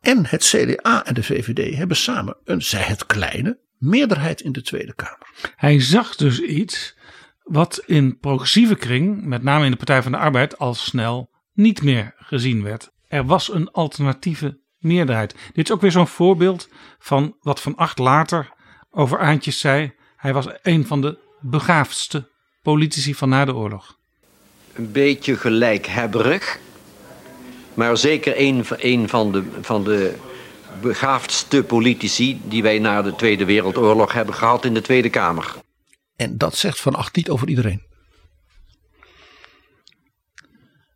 [0.00, 4.62] En het CDA en de VVD hebben samen een, zij het kleine, meerderheid in de
[4.62, 5.26] Tweede Kamer.
[5.56, 6.96] Hij zag dus iets
[7.42, 11.82] wat in progressieve kring, met name in de Partij van de Arbeid, al snel niet
[11.82, 12.90] meer gezien werd.
[13.08, 15.34] Er was een alternatieve meerderheid.
[15.52, 18.52] Dit is ook weer zo'n voorbeeld van wat Van Acht later
[18.90, 19.92] over Aantjes zei.
[20.16, 22.28] Hij was een van de begaafdste
[22.62, 23.98] politici van na de oorlog.
[24.72, 26.58] Een beetje gelijkhebberig.
[27.74, 30.14] Maar zeker een, een van, de, van de
[30.80, 35.54] begaafdste politici die wij na de Tweede Wereldoorlog hebben gehad in de Tweede Kamer.
[36.16, 37.82] En dat zegt Van Acht niet over iedereen.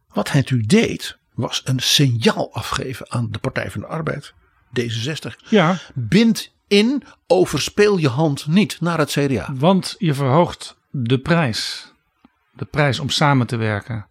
[0.09, 4.35] Wat hij natuurlijk deed, was een signaal afgeven aan de Partij van de Arbeid,
[4.81, 5.49] D66.
[5.49, 5.79] Ja.
[5.95, 9.55] Bind in, overspeel je hand niet naar het CDA.
[9.55, 11.93] Want je verhoogt de prijs.
[12.53, 14.09] De prijs om samen te werken.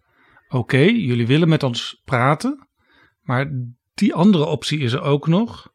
[0.48, 2.68] Oké, jullie willen met ons praten,
[3.20, 3.50] maar
[4.00, 5.72] die andere optie is er ook nog.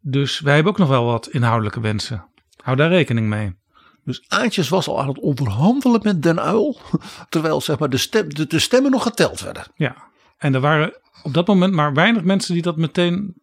[0.00, 2.28] Dus wij hebben ook nog wel wat inhoudelijke wensen.
[2.62, 3.56] Hou daar rekening mee.
[4.04, 6.80] Dus Aantjes was al aan het onderhandelen met Den Uil.
[7.28, 9.66] Terwijl zeg maar, de, stem, de, de stemmen nog geteld werden.
[9.74, 13.42] Ja, en er waren op dat moment maar weinig mensen die dat meteen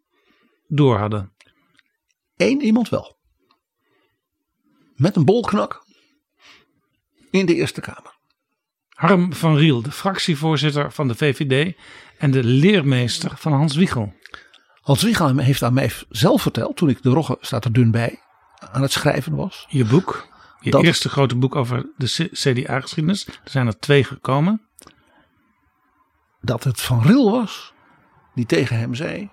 [0.68, 1.34] door hadden.
[2.36, 3.18] Eén iemand wel.
[4.96, 5.86] Met een bolknak
[7.32, 8.18] in de Eerste Kamer.
[8.90, 11.76] Harm van Riel, de fractievoorzitter van de VVD
[12.18, 14.14] en de leermeester van Hans Wiegel.
[14.82, 18.20] Hans Wiegel heeft aan mij zelf verteld, toen ik de Rogge staat er dun bij,
[18.72, 19.66] aan het schrijven was.
[19.70, 20.28] Je boek,
[20.60, 23.28] je Dat- eerste grote boek over de CDA-geschiedenis.
[23.28, 24.62] Er zijn er twee gekomen.
[26.42, 27.74] dat het Van Riel was
[28.36, 29.30] die tegen hem zei: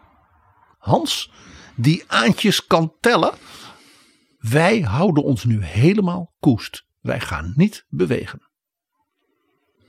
[0.79, 1.31] Hans,
[1.77, 3.33] die aantjes kan tellen.
[4.39, 6.85] Wij houden ons nu helemaal koest.
[7.01, 8.49] Wij gaan niet bewegen.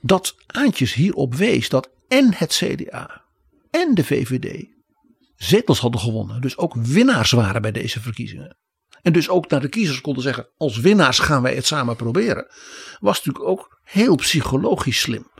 [0.00, 3.24] Dat aantjes hierop wees dat en het CDA
[3.70, 4.66] en de VVD
[5.36, 6.40] zetels hadden gewonnen.
[6.40, 8.56] Dus ook winnaars waren bij deze verkiezingen.
[9.02, 12.46] En dus ook naar de kiezers konden zeggen: als winnaars gaan wij het samen proberen.
[13.00, 15.30] Was natuurlijk ook heel psychologisch slim.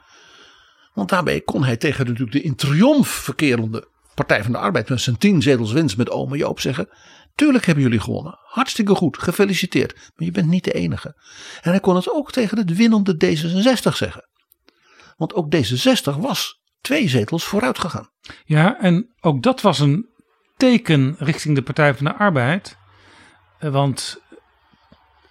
[0.95, 5.01] Want daarbij kon hij tegen natuurlijk de in triomf verkerende Partij van de Arbeid met
[5.01, 6.89] zijn tien zetels winst met ome Joop zeggen.
[7.35, 8.39] Tuurlijk hebben jullie gewonnen.
[8.43, 9.19] Hartstikke goed.
[9.19, 9.95] Gefeliciteerd.
[9.95, 11.21] Maar je bent niet de enige.
[11.61, 14.29] En hij kon het ook tegen het winnende D66 zeggen.
[15.17, 18.11] Want ook D66 was twee zetels vooruit gegaan.
[18.45, 20.09] Ja, en ook dat was een
[20.57, 22.77] teken richting de Partij van de Arbeid.
[23.59, 24.21] Eh, Want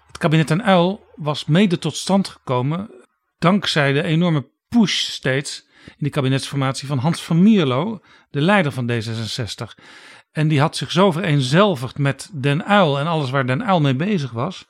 [0.08, 2.90] het kabinet en Uil was mede tot stand gekomen
[3.38, 8.92] dankzij de enorme push steeds in die kabinetsformatie van Hans van Mierlo, de leider van
[8.92, 9.84] D66.
[10.32, 13.96] En die had zich zo vereenzelvigd met Den Uil en alles waar Den Uil mee
[13.96, 14.68] bezig was,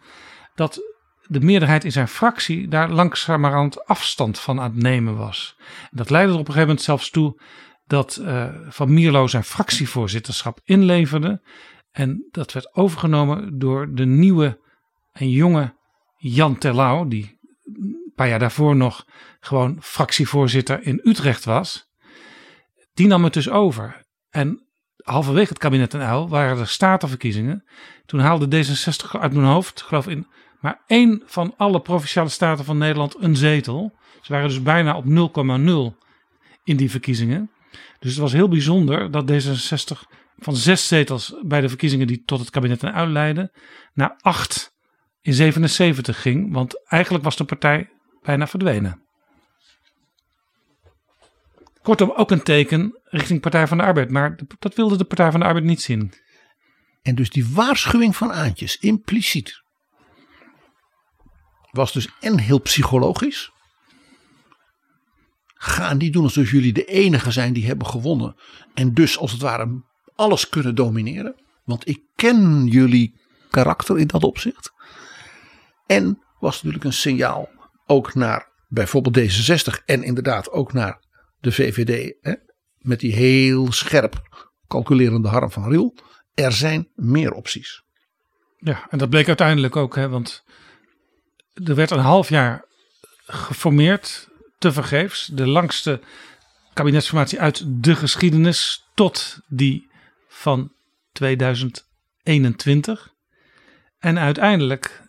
[0.55, 0.81] dat
[1.31, 5.55] de meerderheid in zijn fractie daar langzamerhand afstand van aan het nemen was.
[5.59, 7.41] En dat leidde er op een gegeven moment zelfs toe
[7.85, 11.41] dat eh, Van Mierlo zijn fractievoorzitterschap inleverde.
[11.91, 14.59] En dat werd overgenomen door de nieuwe
[15.11, 15.75] en jonge
[16.17, 19.05] Jan Terlouw, die een paar jaar daarvoor nog
[19.39, 21.89] gewoon fractievoorzitter in Utrecht was.
[22.93, 24.05] Die nam het dus over.
[24.29, 24.65] En
[25.03, 27.63] halverwege het kabinet en Uil waren er statenverkiezingen.
[28.05, 30.27] Toen haalde D66 uit mijn hoofd, geloof in
[30.61, 33.93] maar één van alle provinciale staten van Nederland een zetel.
[34.21, 35.05] Ze waren dus bijna op
[35.93, 35.97] 0,0
[36.63, 37.51] in die verkiezingen.
[37.99, 42.39] Dus het was heel bijzonder dat D66 van zes zetels bij de verkiezingen die tot
[42.39, 43.51] het kabinet en Uil leidden,
[43.93, 44.73] naar acht
[45.21, 46.53] in 77 ging.
[46.53, 47.89] Want eigenlijk was de partij
[48.21, 49.01] bijna verdwenen.
[51.81, 54.09] Kortom, ook een teken richting Partij van de Arbeid.
[54.09, 56.13] Maar dat wilde de Partij van de Arbeid niet zien.
[57.01, 59.61] En dus die waarschuwing van Aantjes, impliciet,
[61.71, 63.51] was dus en heel psychologisch.
[65.53, 68.35] Ga niet doen alsof jullie de enige zijn die hebben gewonnen.
[68.73, 69.83] En dus als het ware
[70.15, 71.35] alles kunnen domineren.
[71.63, 73.19] Want ik ken jullie
[73.49, 74.71] karakter in dat opzicht.
[75.85, 77.49] En was natuurlijk een signaal
[77.85, 81.03] ook naar bijvoorbeeld D66 en inderdaad ook naar
[81.39, 82.15] de VVD.
[82.21, 82.33] Hè,
[82.77, 84.21] met die heel scherp
[84.67, 85.97] calculerende Harm van Riel.
[86.33, 87.83] Er zijn meer opties.
[88.57, 90.43] Ja, en dat bleek uiteindelijk ook, hè, want
[91.63, 92.65] er werd een half jaar
[93.25, 95.25] geformeerd, tevergeefs.
[95.25, 96.01] De langste
[96.73, 99.89] kabinetsformatie uit de geschiedenis tot die
[100.27, 100.71] van
[101.11, 103.13] 2021.
[103.99, 105.01] En uiteindelijk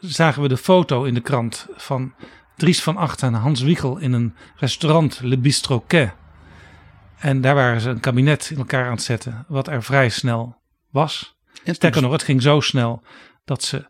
[0.00, 2.14] zagen we de foto in de krant van
[2.56, 6.12] Dries van Acht en Hans Wiegel in een restaurant Le Bistroquet
[7.18, 10.56] En daar waren ze een kabinet in elkaar aan het zetten, wat er vrij snel
[10.90, 11.36] was.
[11.64, 13.02] Sterker nog, het ging zo snel
[13.44, 13.88] dat ze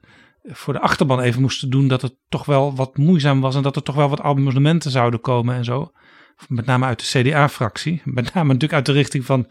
[0.51, 3.77] voor de achterban even moesten doen dat het toch wel wat moeizaam was en dat
[3.77, 5.93] er toch wel wat amendementen zouden komen en zo.
[6.49, 8.03] Met name uit de CDA-fractie.
[8.19, 9.51] Met name natuurlijk uit de richting van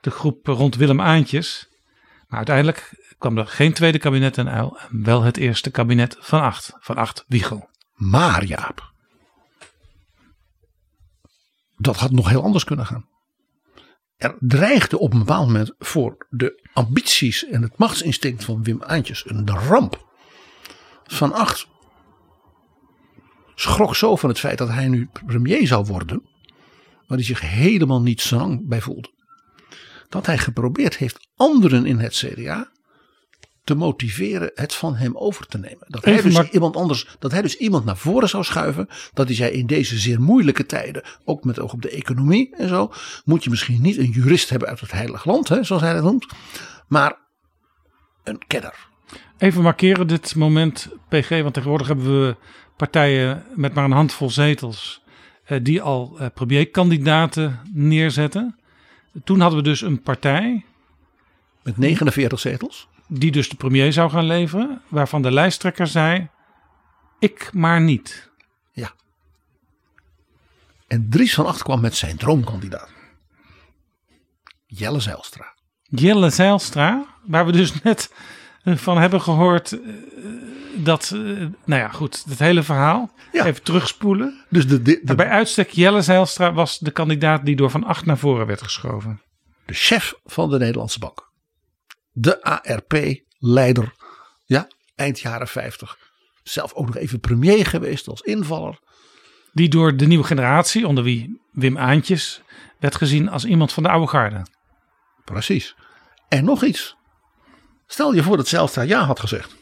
[0.00, 1.68] de groep rond Willem Aantjes.
[2.26, 6.40] Maar uiteindelijk kwam er geen tweede kabinet en uil en wel het eerste kabinet van
[6.40, 7.68] acht, van acht Wiegel.
[7.94, 8.92] Maar Jaap,
[11.76, 13.08] dat had nog heel anders kunnen gaan.
[14.16, 19.24] Er dreigde op een bepaald moment voor de ambities en het machtsinstinct van Wim Aantjes
[19.26, 20.04] een ramp.
[21.06, 21.66] Van Acht
[23.54, 26.22] schrok zo van het feit dat hij nu premier zou worden,
[27.06, 29.10] waar hij zich helemaal niet lang bij voelde.
[30.08, 32.70] Dat hij geprobeerd heeft anderen in het CDA
[33.64, 35.84] te motiveren het van hem over te nemen.
[35.86, 38.88] Dat hij, dus iemand anders, dat hij dus iemand naar voren zou schuiven.
[39.12, 42.68] Dat hij zei in deze zeer moeilijke tijden, ook met oog op de economie en
[42.68, 42.92] zo,
[43.24, 46.02] moet je misschien niet een jurist hebben uit het heilig land, hè, zoals hij dat
[46.02, 46.26] noemt,
[46.88, 47.18] maar
[48.24, 48.88] een kenner.
[49.38, 52.36] Even markeren dit moment, PG, want tegenwoordig hebben we
[52.76, 55.02] partijen met maar een handvol zetels
[55.44, 58.58] eh, die al eh, premierkandidaten neerzetten.
[59.24, 60.64] Toen hadden we dus een partij.
[61.62, 62.88] Met 49 zetels?
[63.08, 66.28] die dus de premier zou gaan leveren, waarvan de lijsttrekker zei:
[67.18, 68.30] Ik maar niet.
[68.72, 68.92] Ja.
[70.86, 72.90] En Dries van Acht kwam met zijn droomkandidaat.
[74.66, 75.54] Jelle Zijlstra.
[75.82, 78.12] Jelle Zijlstra, waar we dus net
[78.66, 79.78] van hebben gehoord eh,
[80.76, 81.20] dat, eh,
[81.64, 83.10] nou ja, goed, het hele verhaal.
[83.32, 84.44] Even terugspoelen.
[84.48, 88.18] Dus de, de, Bij uitstek Jelle Zijlstra was de kandidaat die door Van Acht naar
[88.18, 89.20] voren werd geschoven.
[89.66, 91.26] De chef van de Nederlandse Bank
[92.18, 93.92] de ARP-leider.
[94.44, 95.98] Ja, eind jaren 50.
[96.42, 98.78] Zelf ook nog even premier geweest als invaller.
[99.52, 102.42] Die door de nieuwe generatie, onder wie Wim Aantjes,
[102.78, 104.46] werd gezien als iemand van de oude garde.
[105.24, 105.74] Precies.
[106.28, 106.96] En nog iets.
[107.86, 109.56] Stel je voor dat Zijlstra ja had gezegd.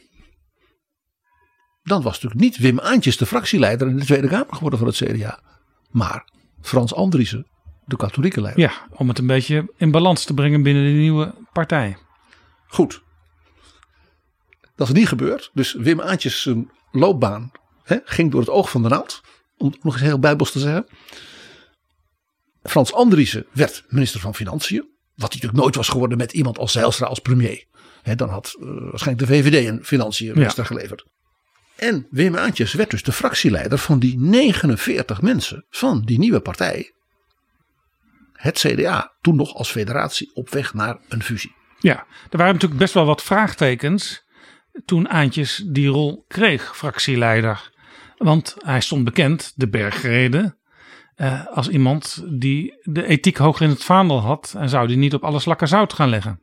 [1.82, 4.96] Dan was natuurlijk niet Wim Aantjes de fractieleider in de Tweede Kamer geworden van het
[4.96, 5.40] CDA.
[5.90, 6.28] Maar
[6.60, 7.46] Frans Andriessen,
[7.84, 8.62] de katholieke leider.
[8.62, 11.96] Ja, om het een beetje in balans te brengen binnen de nieuwe partij.
[12.66, 13.02] Goed.
[14.76, 15.50] Dat is niet gebeurd.
[15.52, 17.50] Dus Wim Aantjes zijn loopbaan
[17.82, 19.20] hè, ging door het oog van de naald.
[19.56, 20.86] Om nog eens heel bijbels te zeggen.
[22.62, 24.80] Frans Andriessen werd minister van Financiën.
[25.14, 27.66] Wat hij natuurlijk nooit was geworden met iemand als Zijlstra als premier.
[28.16, 31.04] Dan had uh, waarschijnlijk de VVD een financiën minister geleverd.
[31.76, 36.92] En Wim Aantjes werd dus de fractieleider van die 49 mensen van die nieuwe partij.
[38.32, 41.54] Het CDA, toen nog als federatie op weg naar een fusie.
[41.78, 44.24] Ja, er waren natuurlijk best wel wat vraagtekens
[44.84, 47.72] toen Aantjes die rol kreeg, fractieleider.
[48.16, 50.58] Want hij stond bekend, de bergreden,
[51.14, 54.54] eh, als iemand die de ethiek hoog in het vaandel had.
[54.58, 56.40] En zou die niet op alle slakken zout gaan leggen.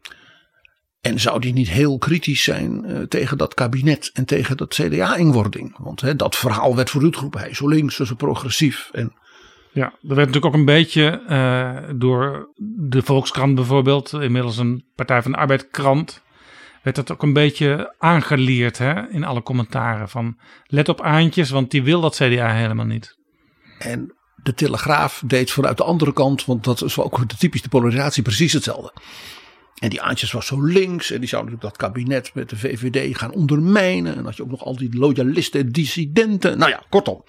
[1.02, 5.78] En zou die niet heel kritisch zijn uh, tegen dat kabinet en tegen dat CDA-inwording?
[5.78, 7.40] Want hè, dat verhaal werd vooruitgeroepen.
[7.40, 8.90] Hij is zo links, zo progressief.
[8.92, 9.14] En
[9.72, 12.50] ja, er werd natuurlijk ook een beetje uh, door
[12.88, 16.22] de Volkskrant bijvoorbeeld, inmiddels een Partij van de Arbeid krant,
[16.84, 20.10] werd dat ook een beetje aangeleerd hè, in alle commentaren.
[20.10, 23.18] Van let op Aantjes, want die wil dat CDA helemaal niet.
[23.80, 28.24] En de Telegraaf deed vanuit de andere kant, want dat is ook de typische polarisatie,
[28.24, 28.94] precies hetzelfde.
[29.82, 33.18] En die Aantjes was zo links en die zou natuurlijk dat kabinet met de VVD
[33.18, 34.16] gaan ondermijnen.
[34.16, 36.58] En had je ook nog al die loyalisten en dissidenten.
[36.58, 37.24] Nou ja, kortom.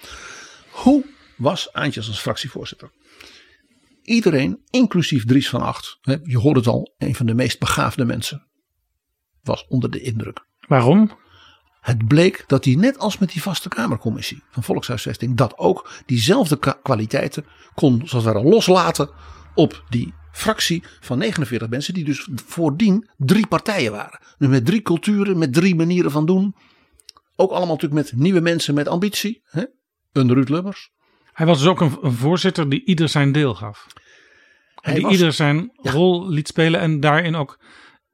[0.70, 1.04] Hoe
[1.36, 2.90] was Aantjes als fractievoorzitter.
[4.02, 8.46] Iedereen, inclusief Dries van Acht, je hoort het al, een van de meest begaafde mensen,
[9.42, 10.46] was onder de indruk.
[10.60, 11.10] Waarom?
[11.80, 16.78] Het bleek dat hij net als met die vaste Kamercommissie van Volkshuisvesting, dat ook diezelfde
[16.82, 19.10] kwaliteiten kon, zoals het ware, loslaten
[19.54, 24.20] op die fractie van 49 mensen, die dus voordien drie partijen waren.
[24.38, 26.54] Dus met drie culturen, met drie manieren van doen.
[27.36, 29.42] Ook allemaal natuurlijk met nieuwe mensen met ambitie.
[29.44, 29.64] Hè?
[30.12, 30.90] Een Ruud Lubbers,
[31.32, 33.86] hij was dus ook een, voorzitter die ieder zijn deel gaf.
[34.74, 37.64] Hij die ieder zijn rol liet spelen en daarin ook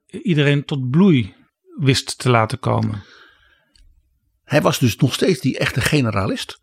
[0.07, 1.35] iedereen tot bloei
[1.79, 3.03] wist te laten komen.
[4.45, 6.59] Hij was dus nog steeds die echte generalist.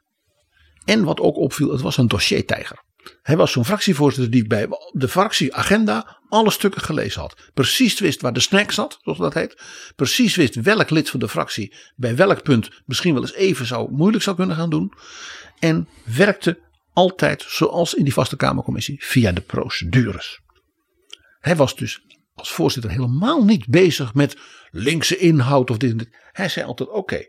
[0.86, 2.84] En wat ook opviel, het was een dossiertijger.
[3.22, 7.36] Hij was zo'n fractievoorzitter die bij de fractieagenda alle stukken gelezen had.
[7.54, 9.62] Precies wist waar de snack zat, zoals dat heet.
[9.96, 13.92] Precies wist welk lid van de fractie bij welk punt misschien wel eens even zou,
[13.92, 14.94] moeilijk zou kunnen gaan doen.
[15.60, 16.60] En werkte
[16.94, 20.40] altijd zoals in die vaste Kamercommissie via de procedures.
[21.40, 22.02] Hij was dus
[22.36, 24.38] als voorzitter helemaal niet bezig met
[24.72, 27.26] linkse inhoud of dit Hij zei altijd: oké,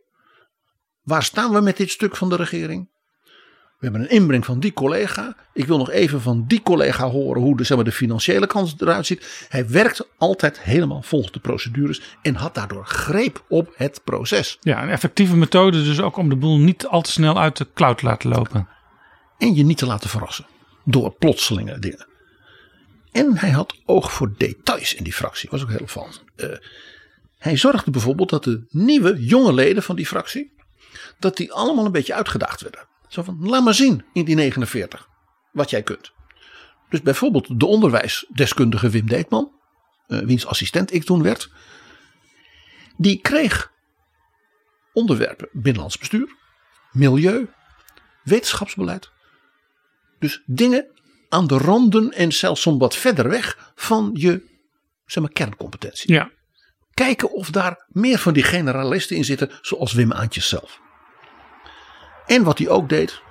[1.02, 2.88] waar staan we met dit stuk van de regering?
[3.78, 5.36] We hebben een inbreng van die collega.
[5.52, 8.80] Ik wil nog even van die collega horen hoe de, zeg maar, de financiële kant
[8.82, 9.46] eruit ziet.
[9.48, 14.56] Hij werkt altijd helemaal volgens de procedures en had daardoor greep op het proces.
[14.60, 17.66] Ja, een effectieve methode dus ook om de boel niet al te snel uit de
[17.74, 18.68] cloud te laten lopen.
[19.38, 20.46] En je niet te laten verrassen
[20.84, 22.06] door plotselinge dingen.
[23.12, 25.48] En hij had oog voor details in die fractie.
[25.50, 26.22] Was ook heel opvallend.
[26.36, 26.50] Uh,
[27.38, 30.54] hij zorgde bijvoorbeeld dat de nieuwe jonge leden van die fractie.
[31.18, 32.80] Dat die allemaal een beetje uitgedaagd werden.
[33.08, 35.08] Zo van, laat maar zien in die 49
[35.52, 36.12] wat jij kunt.
[36.88, 39.52] Dus bijvoorbeeld de onderwijsdeskundige Wim Deetman,
[40.08, 41.50] uh, wiens assistent ik toen werd.
[42.96, 43.72] Die kreeg
[44.92, 46.34] onderwerpen binnenlands bestuur,
[46.92, 47.48] milieu,
[48.22, 49.10] wetenschapsbeleid.
[50.18, 50.86] Dus dingen
[51.28, 54.54] aan de randen en zelfs wat verder weg van je
[55.06, 56.12] zeg maar, kerncompetentie.
[56.12, 56.30] Ja.
[56.94, 60.80] Kijken of daar meer van die generalisten in zitten, zoals Wim Aantjes zelf.
[62.26, 63.22] En wat hij ook deed,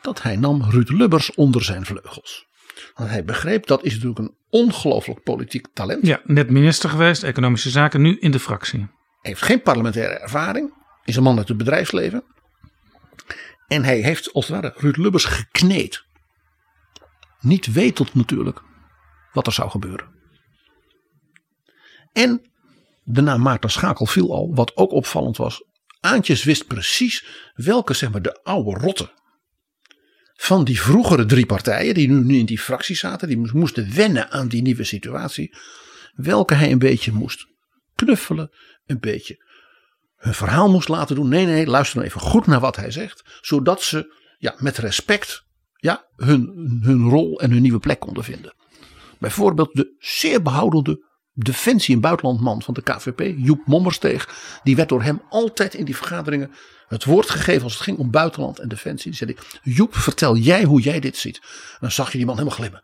[0.00, 2.46] dat hij nam Ruud Lubbers onder zijn vleugels.
[2.94, 6.06] Want hij begreep dat is natuurlijk een ongelooflijk politiek talent.
[6.06, 8.86] Ja, net minister geweest, economische zaken, nu in de fractie.
[9.20, 12.24] Heeft geen parlementaire ervaring, is een man uit het bedrijfsleven.
[13.66, 16.04] En hij heeft als het ware Ruud Lubbers gekneed.
[17.40, 18.62] Niet wetend natuurlijk
[19.32, 20.12] wat er zou gebeuren.
[22.12, 22.50] En
[23.02, 25.64] de naam Maarten Schakel viel al, wat ook opvallend was.
[26.04, 27.24] Aantjes wist precies
[27.54, 29.12] welke, zeg maar, de oude rotten
[30.34, 34.48] van die vroegere drie partijen, die nu in die fractie zaten, die moesten wennen aan
[34.48, 35.54] die nieuwe situatie,
[36.14, 37.46] welke hij een beetje moest
[37.94, 38.50] knuffelen,
[38.86, 39.44] een beetje
[40.16, 41.28] hun verhaal moest laten doen.
[41.28, 45.44] Nee, nee, luister nou even goed naar wat hij zegt, zodat ze ja, met respect
[45.76, 48.54] ja, hun, hun rol en hun nieuwe plek konden vinden.
[49.18, 54.28] Bijvoorbeeld de zeer behoudende defensie- en buitenlandman van de KVP, Joep Mommersteeg,
[54.62, 56.50] die werd door hem altijd in die vergaderingen
[56.88, 59.10] het woord gegeven als het ging om buitenland en defensie.
[59.10, 61.36] Die zei Joep, vertel jij hoe jij dit ziet.
[61.36, 62.82] En dan zag je die man helemaal glimmen.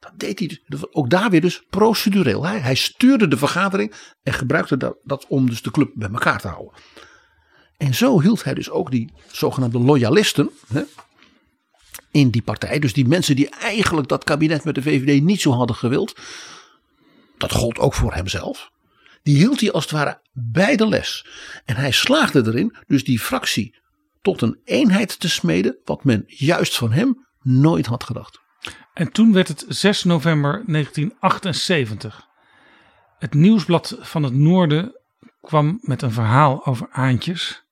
[0.00, 2.44] Dat deed hij dus, ook daar weer dus procedureel.
[2.44, 6.40] Hij, hij stuurde de vergadering en gebruikte dat, dat om dus de club bij elkaar
[6.40, 6.72] te houden.
[7.76, 10.82] En zo hield hij dus ook die zogenaamde loyalisten hè,
[12.10, 12.78] in die partij.
[12.78, 16.20] Dus die mensen die eigenlijk dat kabinet met de VVD niet zo hadden gewild
[17.40, 18.70] dat gold ook voor hemzelf.
[19.22, 21.26] Die hield hij als het ware bij de les.
[21.64, 23.76] En hij slaagde erin dus die fractie
[24.22, 28.40] tot een eenheid te smeden, wat men juist van hem nooit had gedacht.
[28.94, 32.26] En toen werd het 6 november 1978.
[33.18, 35.00] Het nieuwsblad van het Noorden
[35.40, 37.64] kwam met een verhaal over Aantjes.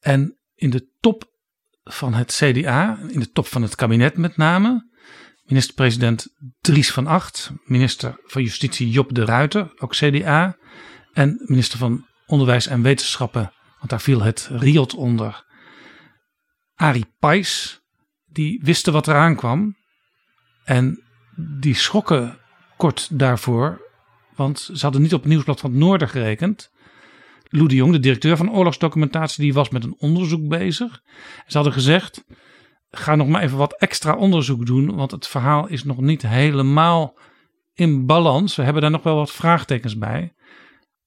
[0.00, 1.30] En in de top
[1.84, 4.90] van het CDA, in de top van het kabinet met name,
[5.44, 6.26] minister-president
[6.60, 10.56] Dries van Acht, minister van Justitie Job de Ruiter, ook CDA,
[11.12, 15.44] en minister van Onderwijs en Wetenschappen, want daar viel het RIOT onder,
[16.74, 17.80] Arie Pijs,
[18.26, 19.76] die wisten wat eraan kwam
[20.64, 21.02] en
[21.36, 22.38] die schrokken
[22.76, 23.90] kort daarvoor,
[24.34, 26.70] want ze hadden niet op het nieuwsblad van het Noorden gerekend.
[27.48, 31.02] Lou de Jong, de directeur van oorlogsdocumentatie, die was met een onderzoek bezig.
[31.46, 32.24] Ze hadden gezegd,
[32.96, 37.14] ga nog maar even wat extra onderzoek doen, want het verhaal is nog niet helemaal
[37.74, 38.56] in balans.
[38.56, 40.32] We hebben daar nog wel wat vraagtekens bij.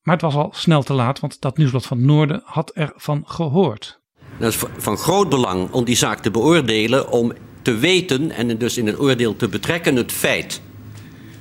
[0.01, 3.23] Maar het was al snel te laat, want dat nieuwsblad van het Noorden had ervan
[3.25, 4.01] gehoord.
[4.37, 8.77] Dat is van groot belang om die zaak te beoordelen, om te weten en dus
[8.77, 10.61] in het oordeel te betrekken het feit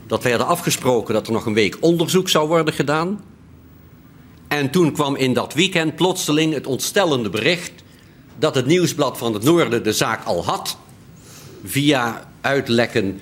[0.06, 3.24] dat wij hadden afgesproken dat er nog een week onderzoek zou worden gedaan.
[4.48, 7.83] En toen kwam in dat weekend plotseling het ontstellende bericht
[8.38, 10.76] dat het nieuwsblad van het Noorden de zaak al had.
[11.64, 13.20] Via uitlekken,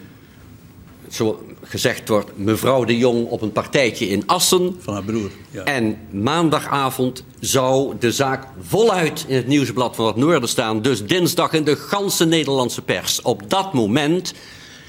[1.11, 4.77] zo gezegd wordt, mevrouw de Jong op een partijtje in Assen.
[4.79, 5.31] Van haar broer.
[5.51, 5.63] Ja.
[5.63, 10.83] En maandagavond zou de zaak voluit in het nieuwsblad van het Noorden staan.
[10.83, 13.23] Dus dinsdag in de ganse Nederlandse pers.
[13.23, 14.33] Op dat moment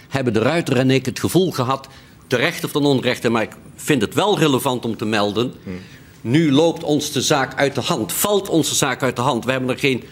[0.09, 1.87] hebben de Ruiter en ik het gevoel gehad,
[2.27, 5.53] terecht of ten onrechte, maar ik vind het wel relevant om te melden.
[5.63, 5.69] Hm.
[6.23, 9.45] Nu loopt ons de zaak uit de hand, valt onze zaak uit de hand.
[9.45, 10.03] We hebben er geen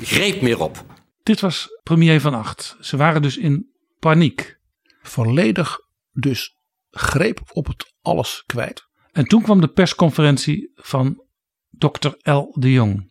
[0.00, 0.84] greep meer op.
[1.22, 2.76] Dit was premier Van Acht.
[2.80, 4.58] Ze waren dus in paniek.
[5.02, 5.78] Volledig
[6.12, 6.56] dus
[6.90, 8.86] greep op het alles kwijt.
[9.12, 11.24] En toen kwam de persconferentie van
[11.70, 12.56] dokter L.
[12.58, 13.10] de Jong.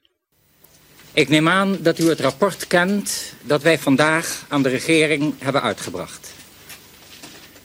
[1.14, 5.62] Ik neem aan dat u het rapport kent dat wij vandaag aan de regering hebben
[5.62, 6.34] uitgebracht.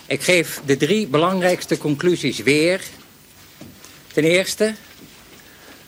[0.06, 2.80] Ik geef de drie belangrijkste conclusies weer
[4.16, 4.74] Ten eerste,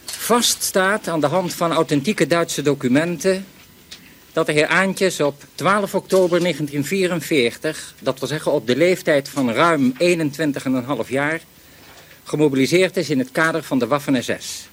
[0.05, 3.47] vaststaat aan de hand van authentieke Duitse documenten
[4.33, 9.51] dat de heer Aantjes op 12 oktober 1944, dat wil zeggen op de leeftijd van
[9.51, 9.93] ruim
[11.05, 11.41] 21,5 jaar,
[12.25, 14.69] gemobiliseerd is in het kader van de Waffen-SS.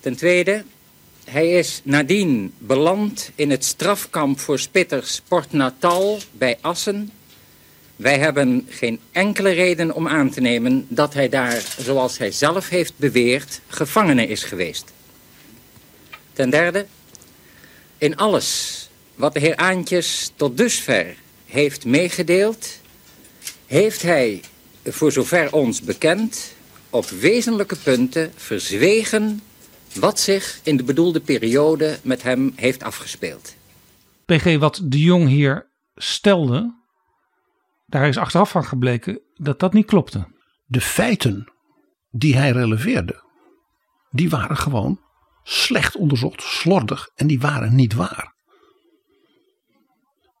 [0.00, 0.64] Ten tweede,
[1.24, 7.10] Hij is nadien beland in het strafkamp voor spitters Port Natal bij Assen.
[7.96, 12.68] Wij hebben geen enkele reden om aan te nemen dat hij daar, zoals hij zelf
[12.68, 14.92] heeft beweerd, gevangene is geweest.
[16.32, 16.86] Ten derde,
[17.98, 18.78] in alles
[19.14, 21.16] wat de heer Aantjes tot dusver
[21.46, 22.80] heeft meegedeeld...
[23.66, 24.40] heeft hij,
[24.84, 26.54] voor zover ons bekend,
[26.90, 29.40] op wezenlijke punten verzwegen...
[29.94, 33.54] wat zich in de bedoelde periode met hem heeft afgespeeld.
[34.24, 36.74] PG, wat de Jong hier stelde,
[37.94, 40.26] daar is achteraf van gebleken dat dat niet klopte.
[40.64, 41.52] De feiten
[42.10, 43.22] die hij releveerde,
[44.10, 45.00] die waren gewoon
[45.42, 48.34] slecht onderzocht, slordig en die waren niet waar.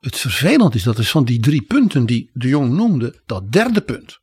[0.00, 3.80] Het vervelend is dat is van die drie punten die de Jong noemde, dat derde
[3.80, 4.18] punt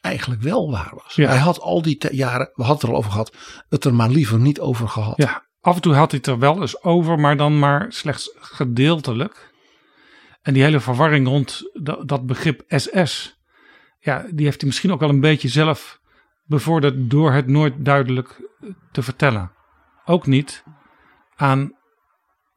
[0.00, 1.16] eigenlijk wel waar was.
[1.16, 3.36] Hij had al die jaren, we hadden het er al over gehad,
[3.68, 5.16] het er maar liever niet over gehad.
[5.16, 8.36] Ja, af en toe had hij het er wel eens over, maar dan maar slechts
[8.40, 9.51] gedeeltelijk.
[10.42, 13.40] En die hele verwarring rond dat, dat begrip SS,
[13.98, 16.00] ja, die heeft hij misschien ook wel een beetje zelf
[16.44, 18.50] bevorderd door het nooit duidelijk
[18.92, 19.52] te vertellen.
[20.04, 20.64] Ook niet
[21.36, 21.72] aan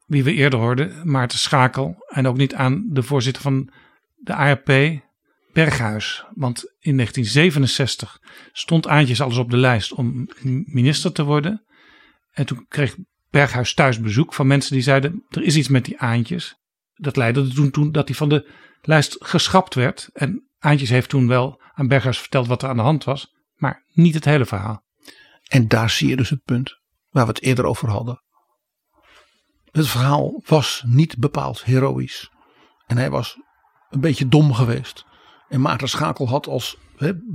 [0.06, 2.06] wie we eerder hoorden, Maarten Schakel.
[2.08, 3.72] En ook niet aan de voorzitter van
[4.16, 4.72] de ARP,
[5.54, 6.26] Berghuis.
[6.34, 8.20] Want in 1967
[8.52, 10.30] stond Aantjes alles op de lijst om
[10.66, 11.64] minister te worden.
[12.32, 12.96] En toen kreeg
[13.30, 16.60] Berghuis thuis bezoek van mensen die zeiden: er is iets met die Aantjes.
[16.96, 18.52] Dat leidde toen, toen dat hij van de
[18.82, 20.10] lijst geschrapt werd.
[20.14, 23.86] En Aantjes heeft toen wel aan Berghuis verteld wat er aan de hand was, maar
[23.94, 24.84] niet het hele verhaal.
[25.48, 28.24] En daar zie je dus het punt waar we het eerder over hadden.
[29.72, 32.30] Het verhaal was niet bepaald heroïs.
[32.86, 33.38] En hij was
[33.90, 35.06] een beetje dom geweest.
[35.48, 36.78] En Maarten Schakel had als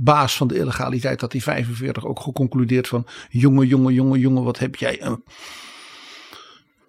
[0.03, 4.59] baas van de illegaliteit dat hij 45 ook geconcludeerd van jongen, jongen, jongen, jongen, wat
[4.59, 5.23] heb jij een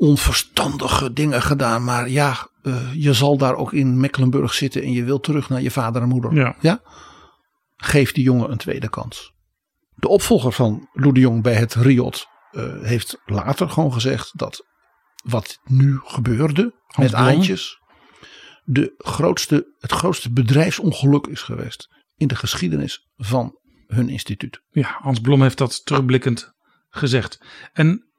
[0.03, 1.85] onverstandige dingen gedaan.
[1.85, 5.63] Maar ja, uh, je zal daar ook in Mecklenburg zitten en je wilt terug naar
[5.63, 6.35] je vader en moeder.
[6.35, 6.57] Ja.
[6.61, 6.81] ja?
[7.77, 9.33] Geef die jongen een tweede kans.
[9.95, 14.67] De opvolger van Lou de Jong bij het Riot uh, heeft later gewoon gezegd dat
[15.25, 17.81] wat nu gebeurde Hans met Aantjes
[18.65, 24.63] de grootste, het grootste bedrijfsongeluk is geweest in de geschiedenis van hun instituut.
[24.71, 26.53] Ja, Hans Blom heeft dat terugblikkend
[26.89, 27.45] gezegd.
[27.73, 28.12] En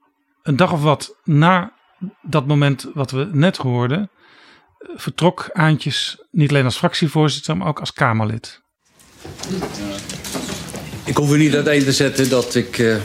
[0.44, 1.74] een dag of wat na
[2.22, 4.10] dat moment wat we net hoorden,
[4.96, 8.62] vertrok Aantjes niet alleen als fractievoorzitter, maar ook als Kamerlid.
[11.06, 12.98] Ik hoef u niet uiteen te zetten dat ik uh,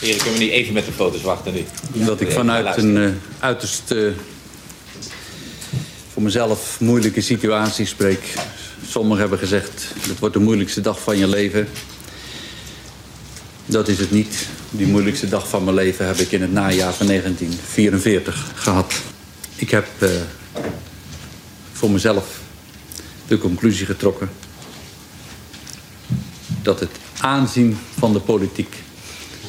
[0.00, 1.64] Heren, kunnen we niet even met de foto's wachten nu?
[2.04, 4.12] Dat ik vanuit een uh, uiterst uh,
[6.12, 8.34] voor mezelf moeilijke situatie spreek.
[8.86, 11.68] Sommigen hebben gezegd, het wordt de moeilijkste dag van je leven.
[13.72, 14.48] Dat is het niet.
[14.70, 18.94] Die moeilijkste dag van mijn leven heb ik in het najaar van 1944 gehad.
[19.54, 20.10] Ik heb uh,
[21.72, 22.40] voor mezelf
[23.26, 24.30] de conclusie getrokken...
[26.62, 26.90] dat het
[27.20, 28.76] aanzien van de politiek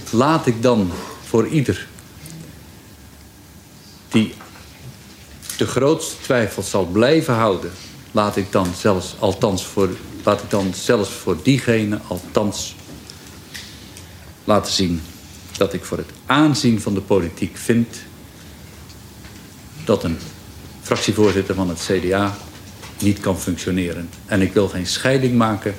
[0.10, 0.92] laat ik dan
[1.26, 1.88] voor ieder
[4.10, 4.34] die
[5.58, 7.72] de grootste twijfel zal blijven houden,
[8.12, 9.90] laat ik dan zelfs, althans voor,
[10.24, 12.76] laat ik dan zelfs voor diegene althans
[14.44, 15.02] laten zien
[15.58, 17.98] dat ik voor het aanzien van de politiek vind
[19.86, 20.18] dat een
[20.82, 22.38] fractievoorzitter van het CDA
[23.00, 24.10] niet kan functioneren.
[24.26, 25.76] En ik wil geen scheiding maken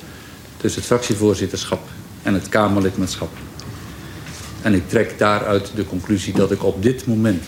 [0.57, 1.89] tussen het fractievoorzitterschap
[2.23, 3.31] en het Kamerlidmaatschap.
[4.63, 7.45] En ik trek daaruit de conclusie dat ik op dit moment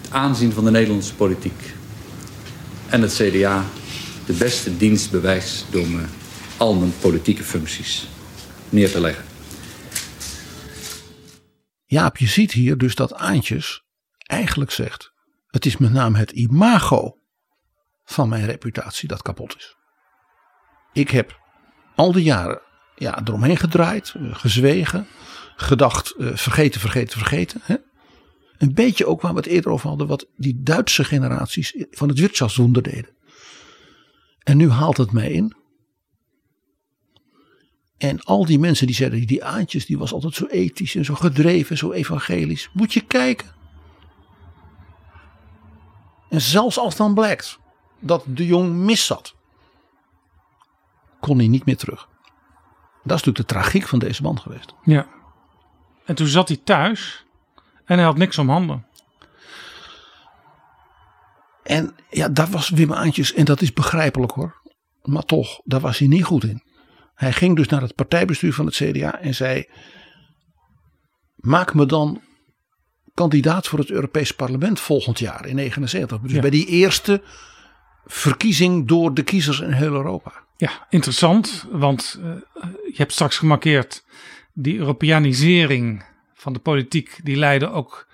[0.00, 1.74] het aanzien van de Nederlandse politiek
[2.88, 3.64] en het CDA
[4.26, 6.02] de beste dienst bewijs door me
[6.56, 8.08] al mijn politieke functies
[8.68, 9.24] neer te leggen.
[11.90, 13.82] Jaap, je ziet hier dus dat Aantjes
[14.18, 15.12] eigenlijk zegt:
[15.46, 17.16] het is met name het imago
[18.04, 19.76] van mijn reputatie dat kapot is.
[20.92, 21.38] Ik heb
[21.94, 22.60] al die jaren
[22.96, 25.06] ja, eromheen gedraaid, gezwegen,
[25.56, 27.60] gedacht, uh, vergeten, vergeten, vergeten.
[27.64, 27.76] Hè?
[28.58, 32.18] Een beetje ook waar we het eerder over hadden, wat die Duitse generaties van het
[32.18, 33.16] Wirtschaftswunder deden.
[34.42, 35.56] En nu haalt het mij in.
[38.00, 41.14] En al die mensen die zeiden, die Aantjes, die was altijd zo ethisch en zo
[41.14, 42.70] gedreven, zo evangelisch.
[42.72, 43.54] Moet je kijken.
[46.28, 47.58] En zelfs als dan blijkt
[47.98, 49.34] dat de jong mis zat,
[51.20, 52.08] kon hij niet meer terug.
[53.02, 54.74] Dat is natuurlijk de tragiek van deze man geweest.
[54.84, 55.06] Ja.
[56.04, 57.26] En toen zat hij thuis
[57.84, 58.86] en hij had niks om handen.
[61.62, 64.60] En ja, daar was Wim Aantjes, en dat is begrijpelijk hoor.
[65.02, 66.62] Maar toch, daar was hij niet goed in.
[67.20, 69.64] Hij ging dus naar het partijbestuur van het CDA en zei:
[71.36, 72.20] maak me dan
[73.14, 76.20] kandidaat voor het Europees Parlement volgend jaar in 79.
[76.20, 76.40] Dus Ja.
[76.40, 77.22] bij die eerste
[78.04, 80.32] verkiezing door de kiezers in heel Europa.
[80.56, 82.30] Ja, interessant, want eh,
[82.86, 84.04] je hebt straks gemarkeerd
[84.52, 88.08] die Europeanisering van de politiek, die leidde ook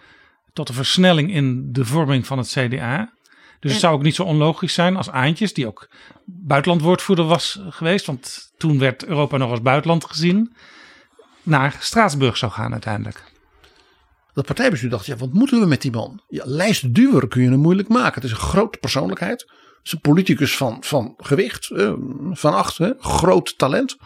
[0.53, 3.13] tot een versnelling in de vorming van het CDA.
[3.61, 5.89] Dus het zou ook niet zo onlogisch zijn als Aantjes, die ook
[6.25, 10.57] buitenlandwoordvoerder was geweest, want toen werd Europa nog als buitenland gezien,
[11.43, 13.23] naar Straatsburg zou gaan uiteindelijk.
[14.35, 16.23] Dat partijbestuur dacht, ja, wat moeten we met die man?
[16.29, 18.15] Ja, lijstduwer kun je hem moeilijk maken.
[18.15, 19.41] Het is een grote persoonlijkheid.
[19.41, 21.93] Het is een politicus van, van gewicht, eh,
[22.31, 23.97] van acht, hè, groot talent.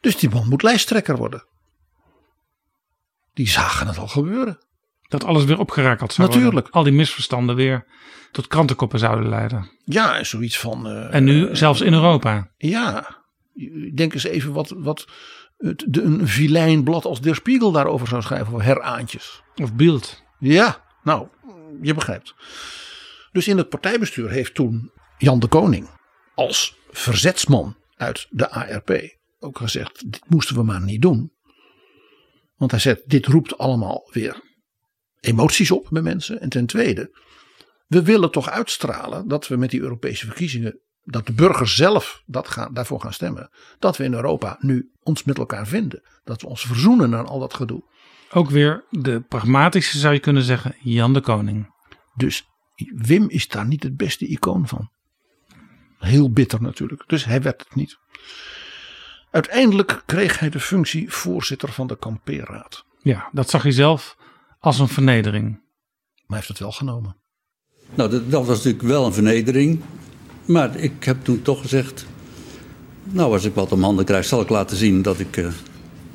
[0.00, 1.44] Dus die man moet lijsttrekker worden.
[3.34, 4.58] Die zagen het al gebeuren.
[5.18, 6.52] Dat alles weer opgerakeld zou Natuurlijk.
[6.54, 6.72] worden.
[6.72, 7.86] Al die misverstanden weer
[8.32, 9.70] tot krantenkoppen zouden leiden.
[9.84, 10.86] Ja, en zoiets van.
[10.86, 12.50] eh, En nu zelfs in Europa.
[12.56, 13.16] Ja,
[13.94, 15.06] denk eens even wat, wat
[15.56, 19.42] het, de, een vilijn blad als Der Spiegel daarover zou schrijven voor heraantjes.
[19.62, 20.22] Of Beeld.
[20.38, 21.28] Ja, nou,
[21.82, 22.34] je begrijpt.
[23.32, 25.88] Dus in het partijbestuur heeft toen Jan de Koning
[26.34, 31.32] als verzetsman uit de ARP ook gezegd: dit moesten we maar niet doen.
[32.56, 34.42] Want hij zegt: dit roept allemaal weer
[35.24, 36.40] emoties op bij mensen.
[36.40, 37.18] En ten tweede,
[37.86, 42.48] we willen toch uitstralen dat we met die Europese verkiezingen, dat de burgers zelf dat
[42.48, 43.50] gaan, daarvoor gaan stemmen.
[43.78, 46.02] Dat we in Europa nu ons met elkaar vinden.
[46.24, 47.82] Dat we ons verzoenen aan al dat gedoe.
[48.30, 51.72] Ook weer de pragmatische zou je kunnen zeggen, Jan de Koning.
[52.14, 52.44] Dus
[52.94, 54.90] Wim is daar niet het beste icoon van.
[55.98, 57.02] Heel bitter natuurlijk.
[57.06, 57.98] Dus hij werd het niet.
[59.30, 62.84] Uiteindelijk kreeg hij de functie voorzitter van de kampeerraad.
[63.02, 64.16] Ja, dat zag hij zelf
[64.64, 65.44] als een vernedering.
[65.50, 67.16] Maar hij heeft het wel genomen.
[67.94, 69.80] Nou, dat, dat was natuurlijk wel een vernedering.
[70.44, 72.06] Maar ik heb toen toch gezegd.
[73.02, 75.48] Nou, als ik wat om handen krijg, zal ik laten zien dat ik, eh,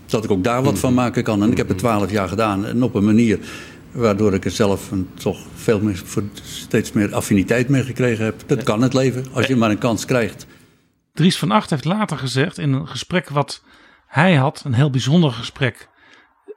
[0.05, 1.43] dat ik ook daar wat van maken kan.
[1.43, 2.65] En ik heb het twaalf jaar gedaan.
[2.65, 3.39] En op een manier
[3.91, 8.43] waardoor ik er zelf een, toch veel meer, voor steeds meer affiniteit mee gekregen heb.
[8.45, 10.45] Dat kan het leven, als je maar een kans krijgt.
[11.13, 13.63] Dries van Acht heeft later gezegd in een gesprek wat
[14.07, 15.89] hij had, een heel bijzonder gesprek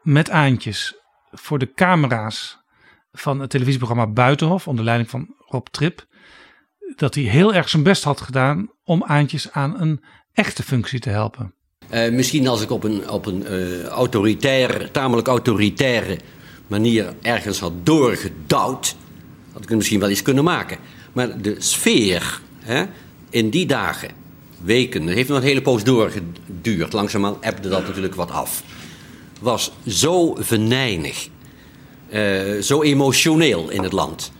[0.02, 1.01] met Aantjes
[1.32, 2.58] voor de camera's
[3.12, 6.06] van het televisieprogramma Buitenhof onder leiding van Rob Trip,
[6.96, 10.00] dat hij heel erg zijn best had gedaan om Aantjes aan een
[10.32, 11.54] echte functie te helpen.
[11.88, 16.18] Eh, misschien als ik op een, op een eh, autoritaire, tamelijk autoritaire
[16.66, 18.96] manier ergens had doorgedouwd,
[19.52, 20.78] had ik misschien wel eens kunnen maken.
[21.12, 22.84] Maar de sfeer hè,
[23.30, 24.10] in die dagen,
[24.62, 26.92] weken, heeft nog een hele poos doorgeduurd.
[26.92, 28.62] Langzaamaan ebde dat natuurlijk wat af.
[29.42, 31.28] Was zo venijnig,
[32.08, 34.32] eh, zo emotioneel in het land.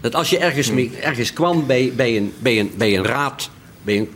[0.00, 0.70] Dat als je ergens,
[1.00, 3.50] ergens kwam bij, bij, een, bij, een, bij een raad,
[3.82, 4.08] bij een,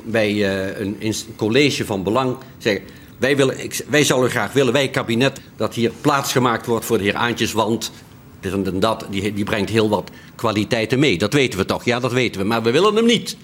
[0.43, 2.83] eh, een, college van belang, zeggen:
[3.19, 3.57] wij, willen,
[3.89, 7.53] wij zouden graag willen, wij kabinet, dat hier plaats gemaakt wordt voor de heer Aantjes,
[7.53, 7.93] want
[8.41, 11.19] dit en dat, die, die brengt heel wat kwaliteiten mee.
[11.19, 13.37] Dat weten we toch, ja, dat weten we, maar we willen hem niet.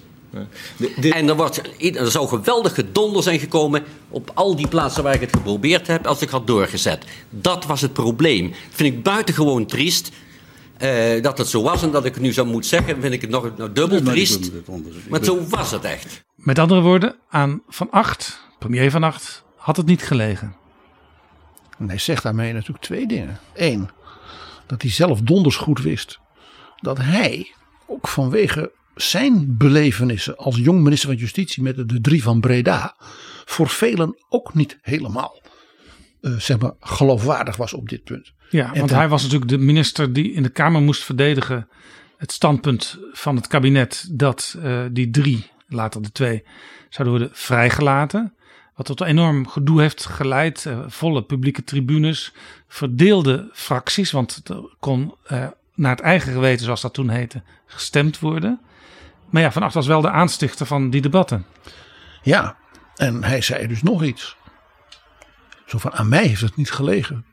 [1.11, 1.61] En er, wordt,
[1.95, 6.07] er zou geweldig gedonder zijn gekomen op al die plaatsen waar ik het geprobeerd heb
[6.07, 7.05] als ik had doorgezet.
[7.29, 8.49] Dat was het probleem.
[8.49, 10.11] Dat vind ik buitengewoon triest.
[10.77, 13.21] eh, dat het zo was en dat ik het nu zo moet zeggen, vind ik
[13.21, 14.51] het nog, nog dubbel Nee, triest.
[15.09, 16.23] Maar zo was het echt.
[16.35, 20.55] Met andere woorden, aan Van Acht, premier Van Acht, had het niet gelegen.
[21.77, 23.39] En hij zegt daarmee natuurlijk twee dingen.
[23.53, 23.89] Eén,
[24.67, 26.19] dat hij zelf donders goed wist
[26.79, 27.53] dat hij
[27.85, 32.95] ook vanwege zijn belevenissen als jong minister van Justitie met de, drie van Breda
[33.45, 35.41] voor velen ook niet helemaal
[36.21, 38.33] eh, zeg maar, geloofwaardig was op dit punt.
[38.49, 41.67] Ja, En want hij was natuurlijk de minister die in de Kamer moest verdedigen
[42.17, 46.43] het standpunt van het kabinet dat eh, die drie, later de twee,
[46.89, 48.33] zouden worden vrijgelaten.
[48.75, 50.65] Wat tot een enorm gedoe heeft geleid.
[50.65, 52.33] eh, volle publieke tribunes,
[52.67, 55.15] verdeelde fracties, want er kon
[55.75, 58.59] naar het eigen geweten, zoals dat toen heette, gestemd worden.
[59.33, 61.45] Maar ja, Van Acht was wel de aanstichter van die debatten.
[62.21, 62.57] Ja,
[62.95, 64.37] en hij zei dus nog iets.
[65.65, 67.25] Zo van, aan mij heeft het niet gelegen.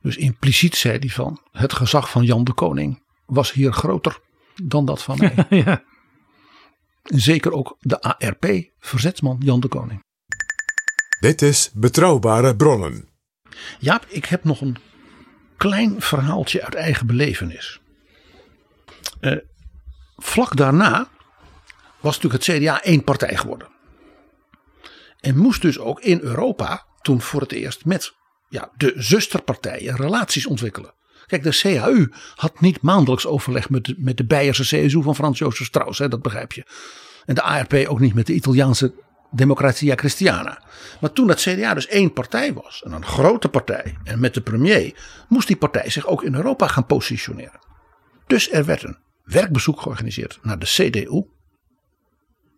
[0.00, 4.18] Dus impliciet zei hij van, het gezag van Jan de Koning was hier groter
[4.62, 5.46] dan dat van mij.
[5.64, 5.82] ja.
[7.02, 8.46] Zeker ook de ARP,
[8.78, 10.02] verzetsman Jan de Koning.
[11.20, 13.08] Dit is Betrouwbare Bronnen.
[13.78, 14.76] Jaap, ik heb nog een
[15.56, 17.80] klein verhaaltje uit eigen belevenis.
[19.20, 19.36] Eh,
[20.16, 21.08] vlak daarna
[22.00, 23.68] was natuurlijk het CDA één partij geworden.
[25.20, 28.14] En moest dus ook in Europa toen voor het eerst met
[28.48, 30.94] ja, de zusterpartijen relaties ontwikkelen.
[31.26, 35.38] Kijk, de CAU had niet maandelijks overleg met de, met de Beierse CSU van Frans
[35.38, 36.66] Jozef Strauss, hè, dat begrijp je.
[37.24, 38.94] En de ARP ook niet met de Italiaanse
[39.30, 40.62] Democratia Christiana.
[41.00, 44.40] Maar toen dat CDA dus één partij was, en een grote partij, en met de
[44.40, 44.94] premier,
[45.28, 47.60] moest die partij zich ook in Europa gaan positioneren.
[48.26, 51.22] Dus er werd een werkbezoek georganiseerd naar de CDU.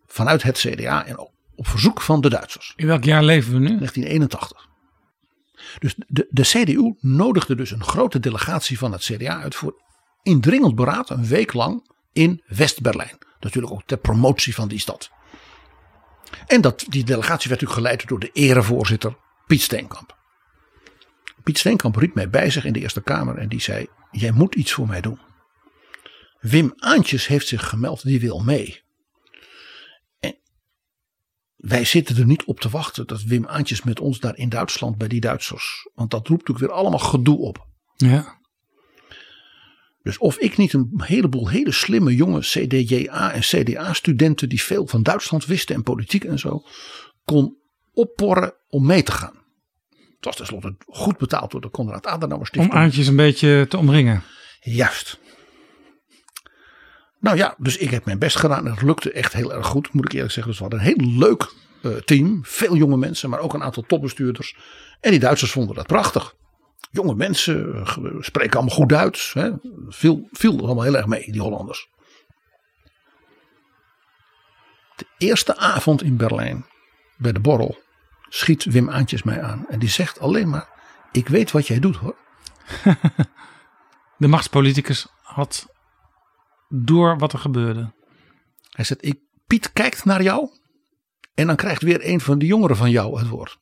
[0.05, 1.17] Vanuit het CDA en
[1.55, 2.73] op verzoek van de Duitsers.
[2.75, 3.77] In welk jaar leven we nu?
[3.77, 4.67] 1981.
[5.79, 9.81] Dus de, de CDU nodigde dus een grote delegatie van het CDA uit voor
[10.23, 13.17] indringend beraad een week lang in West-Berlijn.
[13.39, 15.09] Natuurlijk ook ter promotie van die stad.
[16.47, 19.15] En dat, die delegatie werd natuurlijk geleid door de erevoorzitter
[19.47, 20.17] Piet Steenkamp.
[21.43, 24.55] Piet Steenkamp riep mij bij zich in de Eerste Kamer en die zei: Jij moet
[24.55, 25.19] iets voor mij doen.
[26.39, 28.81] Wim Aantjes heeft zich gemeld, die wil mee.
[30.19, 30.37] En
[31.55, 34.97] wij zitten er niet op te wachten dat Wim Aantjes met ons daar in Duitsland
[34.97, 35.89] bij die Duitsers.
[35.93, 37.67] Want dat roept natuurlijk weer allemaal gedoe op.
[37.95, 38.37] Ja.
[40.07, 45.03] Dus of ik niet een heleboel hele slimme jonge CDJA en CDA-studenten die veel van
[45.03, 46.63] Duitsland wisten en politiek en zo,
[47.25, 47.57] kon
[47.93, 49.35] opporren om mee te gaan.
[50.15, 52.73] Het was tenslotte goed betaald door de Konrad Adenauer Stichting.
[52.73, 54.23] Om Aantjes een beetje te omringen.
[54.59, 55.19] Juist.
[57.19, 59.93] Nou ja, dus ik heb mijn best gedaan en het lukte echt heel erg goed,
[59.93, 60.51] moet ik eerlijk zeggen.
[60.51, 63.83] Dus we hadden een heel leuk uh, team, veel jonge mensen, maar ook een aantal
[63.87, 64.55] topbestuurders.
[64.99, 66.35] En die Duitsers vonden dat prachtig
[66.91, 69.33] jonge mensen, eh, spreken allemaal goed Duits.
[69.33, 69.51] Hè.
[69.87, 71.89] Viel, viel allemaal heel erg mee, die Hollanders.
[74.95, 76.65] De eerste avond in Berlijn,
[77.17, 77.77] bij de borrel,
[78.29, 79.65] schiet Wim Aantjes mij aan.
[79.69, 80.69] En die zegt alleen maar,
[81.11, 82.15] ik weet wat jij doet hoor.
[84.17, 85.67] De machtspoliticus had
[86.69, 87.91] door wat er gebeurde.
[88.71, 90.49] Hij zegt, ik, Piet kijkt naar jou
[91.33, 93.59] en dan krijgt weer een van de jongeren van jou het woord.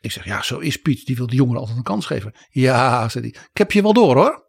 [0.00, 1.06] Ik zeg, ja, zo is Piet.
[1.06, 2.34] Die wil de jongen altijd een kans geven.
[2.50, 3.42] Ja, zei hij.
[3.42, 4.44] Ik heb je wel door hoor.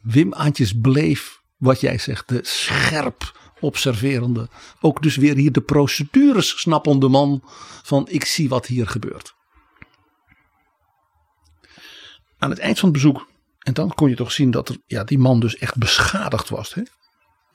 [0.00, 4.48] Wim Aantjes bleef, wat jij zegt, de scherp observerende.
[4.80, 7.42] Ook dus weer hier de procedures snappende man
[7.82, 9.34] van ik zie wat hier gebeurt.
[12.38, 13.28] Aan het eind van het bezoek,
[13.68, 16.74] en dan kon je toch zien dat er, ja, die man dus echt beschadigd was.
[16.74, 16.82] Hè?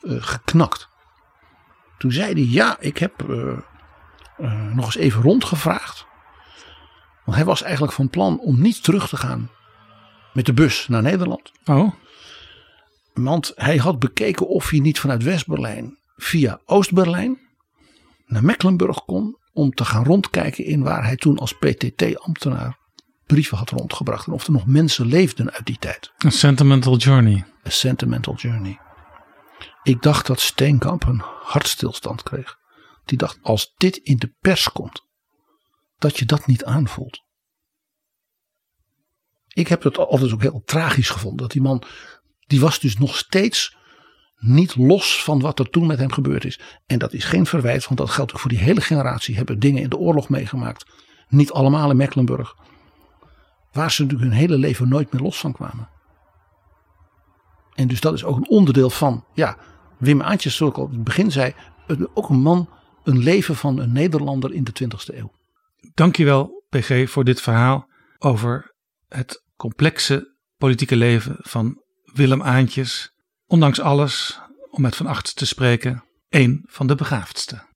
[0.01, 0.87] Uh, geknakt.
[1.97, 3.57] Toen zei hij, ja, ik heb uh,
[4.39, 6.05] uh, nog eens even rondgevraagd.
[7.25, 9.49] Want hij was eigenlijk van plan om niet terug te gaan
[10.33, 11.51] met de bus naar Nederland.
[11.65, 11.93] Oh.
[13.13, 17.39] Want hij had bekeken of hij niet vanuit West-Berlijn via Oost-Berlijn
[18.25, 19.37] naar Mecklenburg kon.
[19.53, 22.81] Om te gaan rondkijken in waar hij toen als PTT-ambtenaar
[23.33, 24.27] brieven had rondgebracht.
[24.27, 26.11] En of er nog mensen leefden uit die tijd.
[26.25, 27.45] A sentimental journey.
[27.67, 28.79] A sentimental journey.
[29.83, 32.57] Ik dacht dat Steenkamp een hartstilstand kreeg.
[33.05, 35.05] Die dacht, als dit in de pers komt,
[35.97, 37.21] dat je dat niet aanvoelt.
[39.47, 41.41] Ik heb het altijd ook heel tragisch gevonden.
[41.41, 41.83] Dat die man,
[42.47, 43.75] die was dus nog steeds
[44.37, 46.59] niet los van wat er toen met hem gebeurd is.
[46.85, 49.35] En dat is geen verwijt, want dat geldt ook voor die hele generatie.
[49.35, 50.85] Hebben dingen in de oorlog meegemaakt.
[51.27, 52.55] Niet allemaal in Mecklenburg.
[53.73, 55.89] Waar ze natuurlijk hun hele leven nooit meer los van kwamen.
[57.73, 59.57] En dus dat is ook een onderdeel van, ja,
[59.97, 61.53] Wim Aantjes, zoals ik al in het begin zei,
[62.13, 62.69] ook een man
[63.03, 65.31] een leven van een Nederlander in de 20e eeuw.
[65.93, 68.75] Dankjewel, PG, voor dit verhaal over
[69.07, 71.83] het complexe politieke leven van
[72.13, 73.13] Willem Aantjes.
[73.45, 74.39] Ondanks alles,
[74.69, 77.71] om met Van Acht te spreken, één van de begaafdste.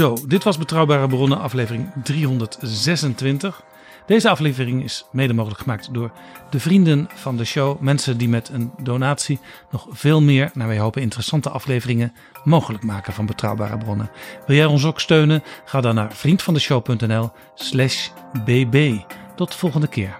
[0.00, 3.62] Zo, dit was Betrouwbare Bronnen, aflevering 326.
[4.06, 6.12] Deze aflevering is mede mogelijk gemaakt door
[6.50, 7.80] de vrienden van de show.
[7.80, 9.38] Mensen die met een donatie
[9.70, 12.12] nog veel meer, naar wij hopen, interessante afleveringen
[12.44, 14.10] mogelijk maken van Betrouwbare Bronnen.
[14.46, 15.42] Wil jij ons ook steunen?
[15.64, 18.08] Ga dan naar vriendvandeshow.nl/slash
[18.44, 18.98] bb.
[19.36, 20.18] Tot de volgende keer.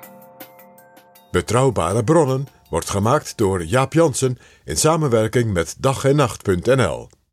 [1.30, 7.08] Betrouwbare Bronnen wordt gemaakt door Jaap Jansen in samenwerking met dag en nacht.nl.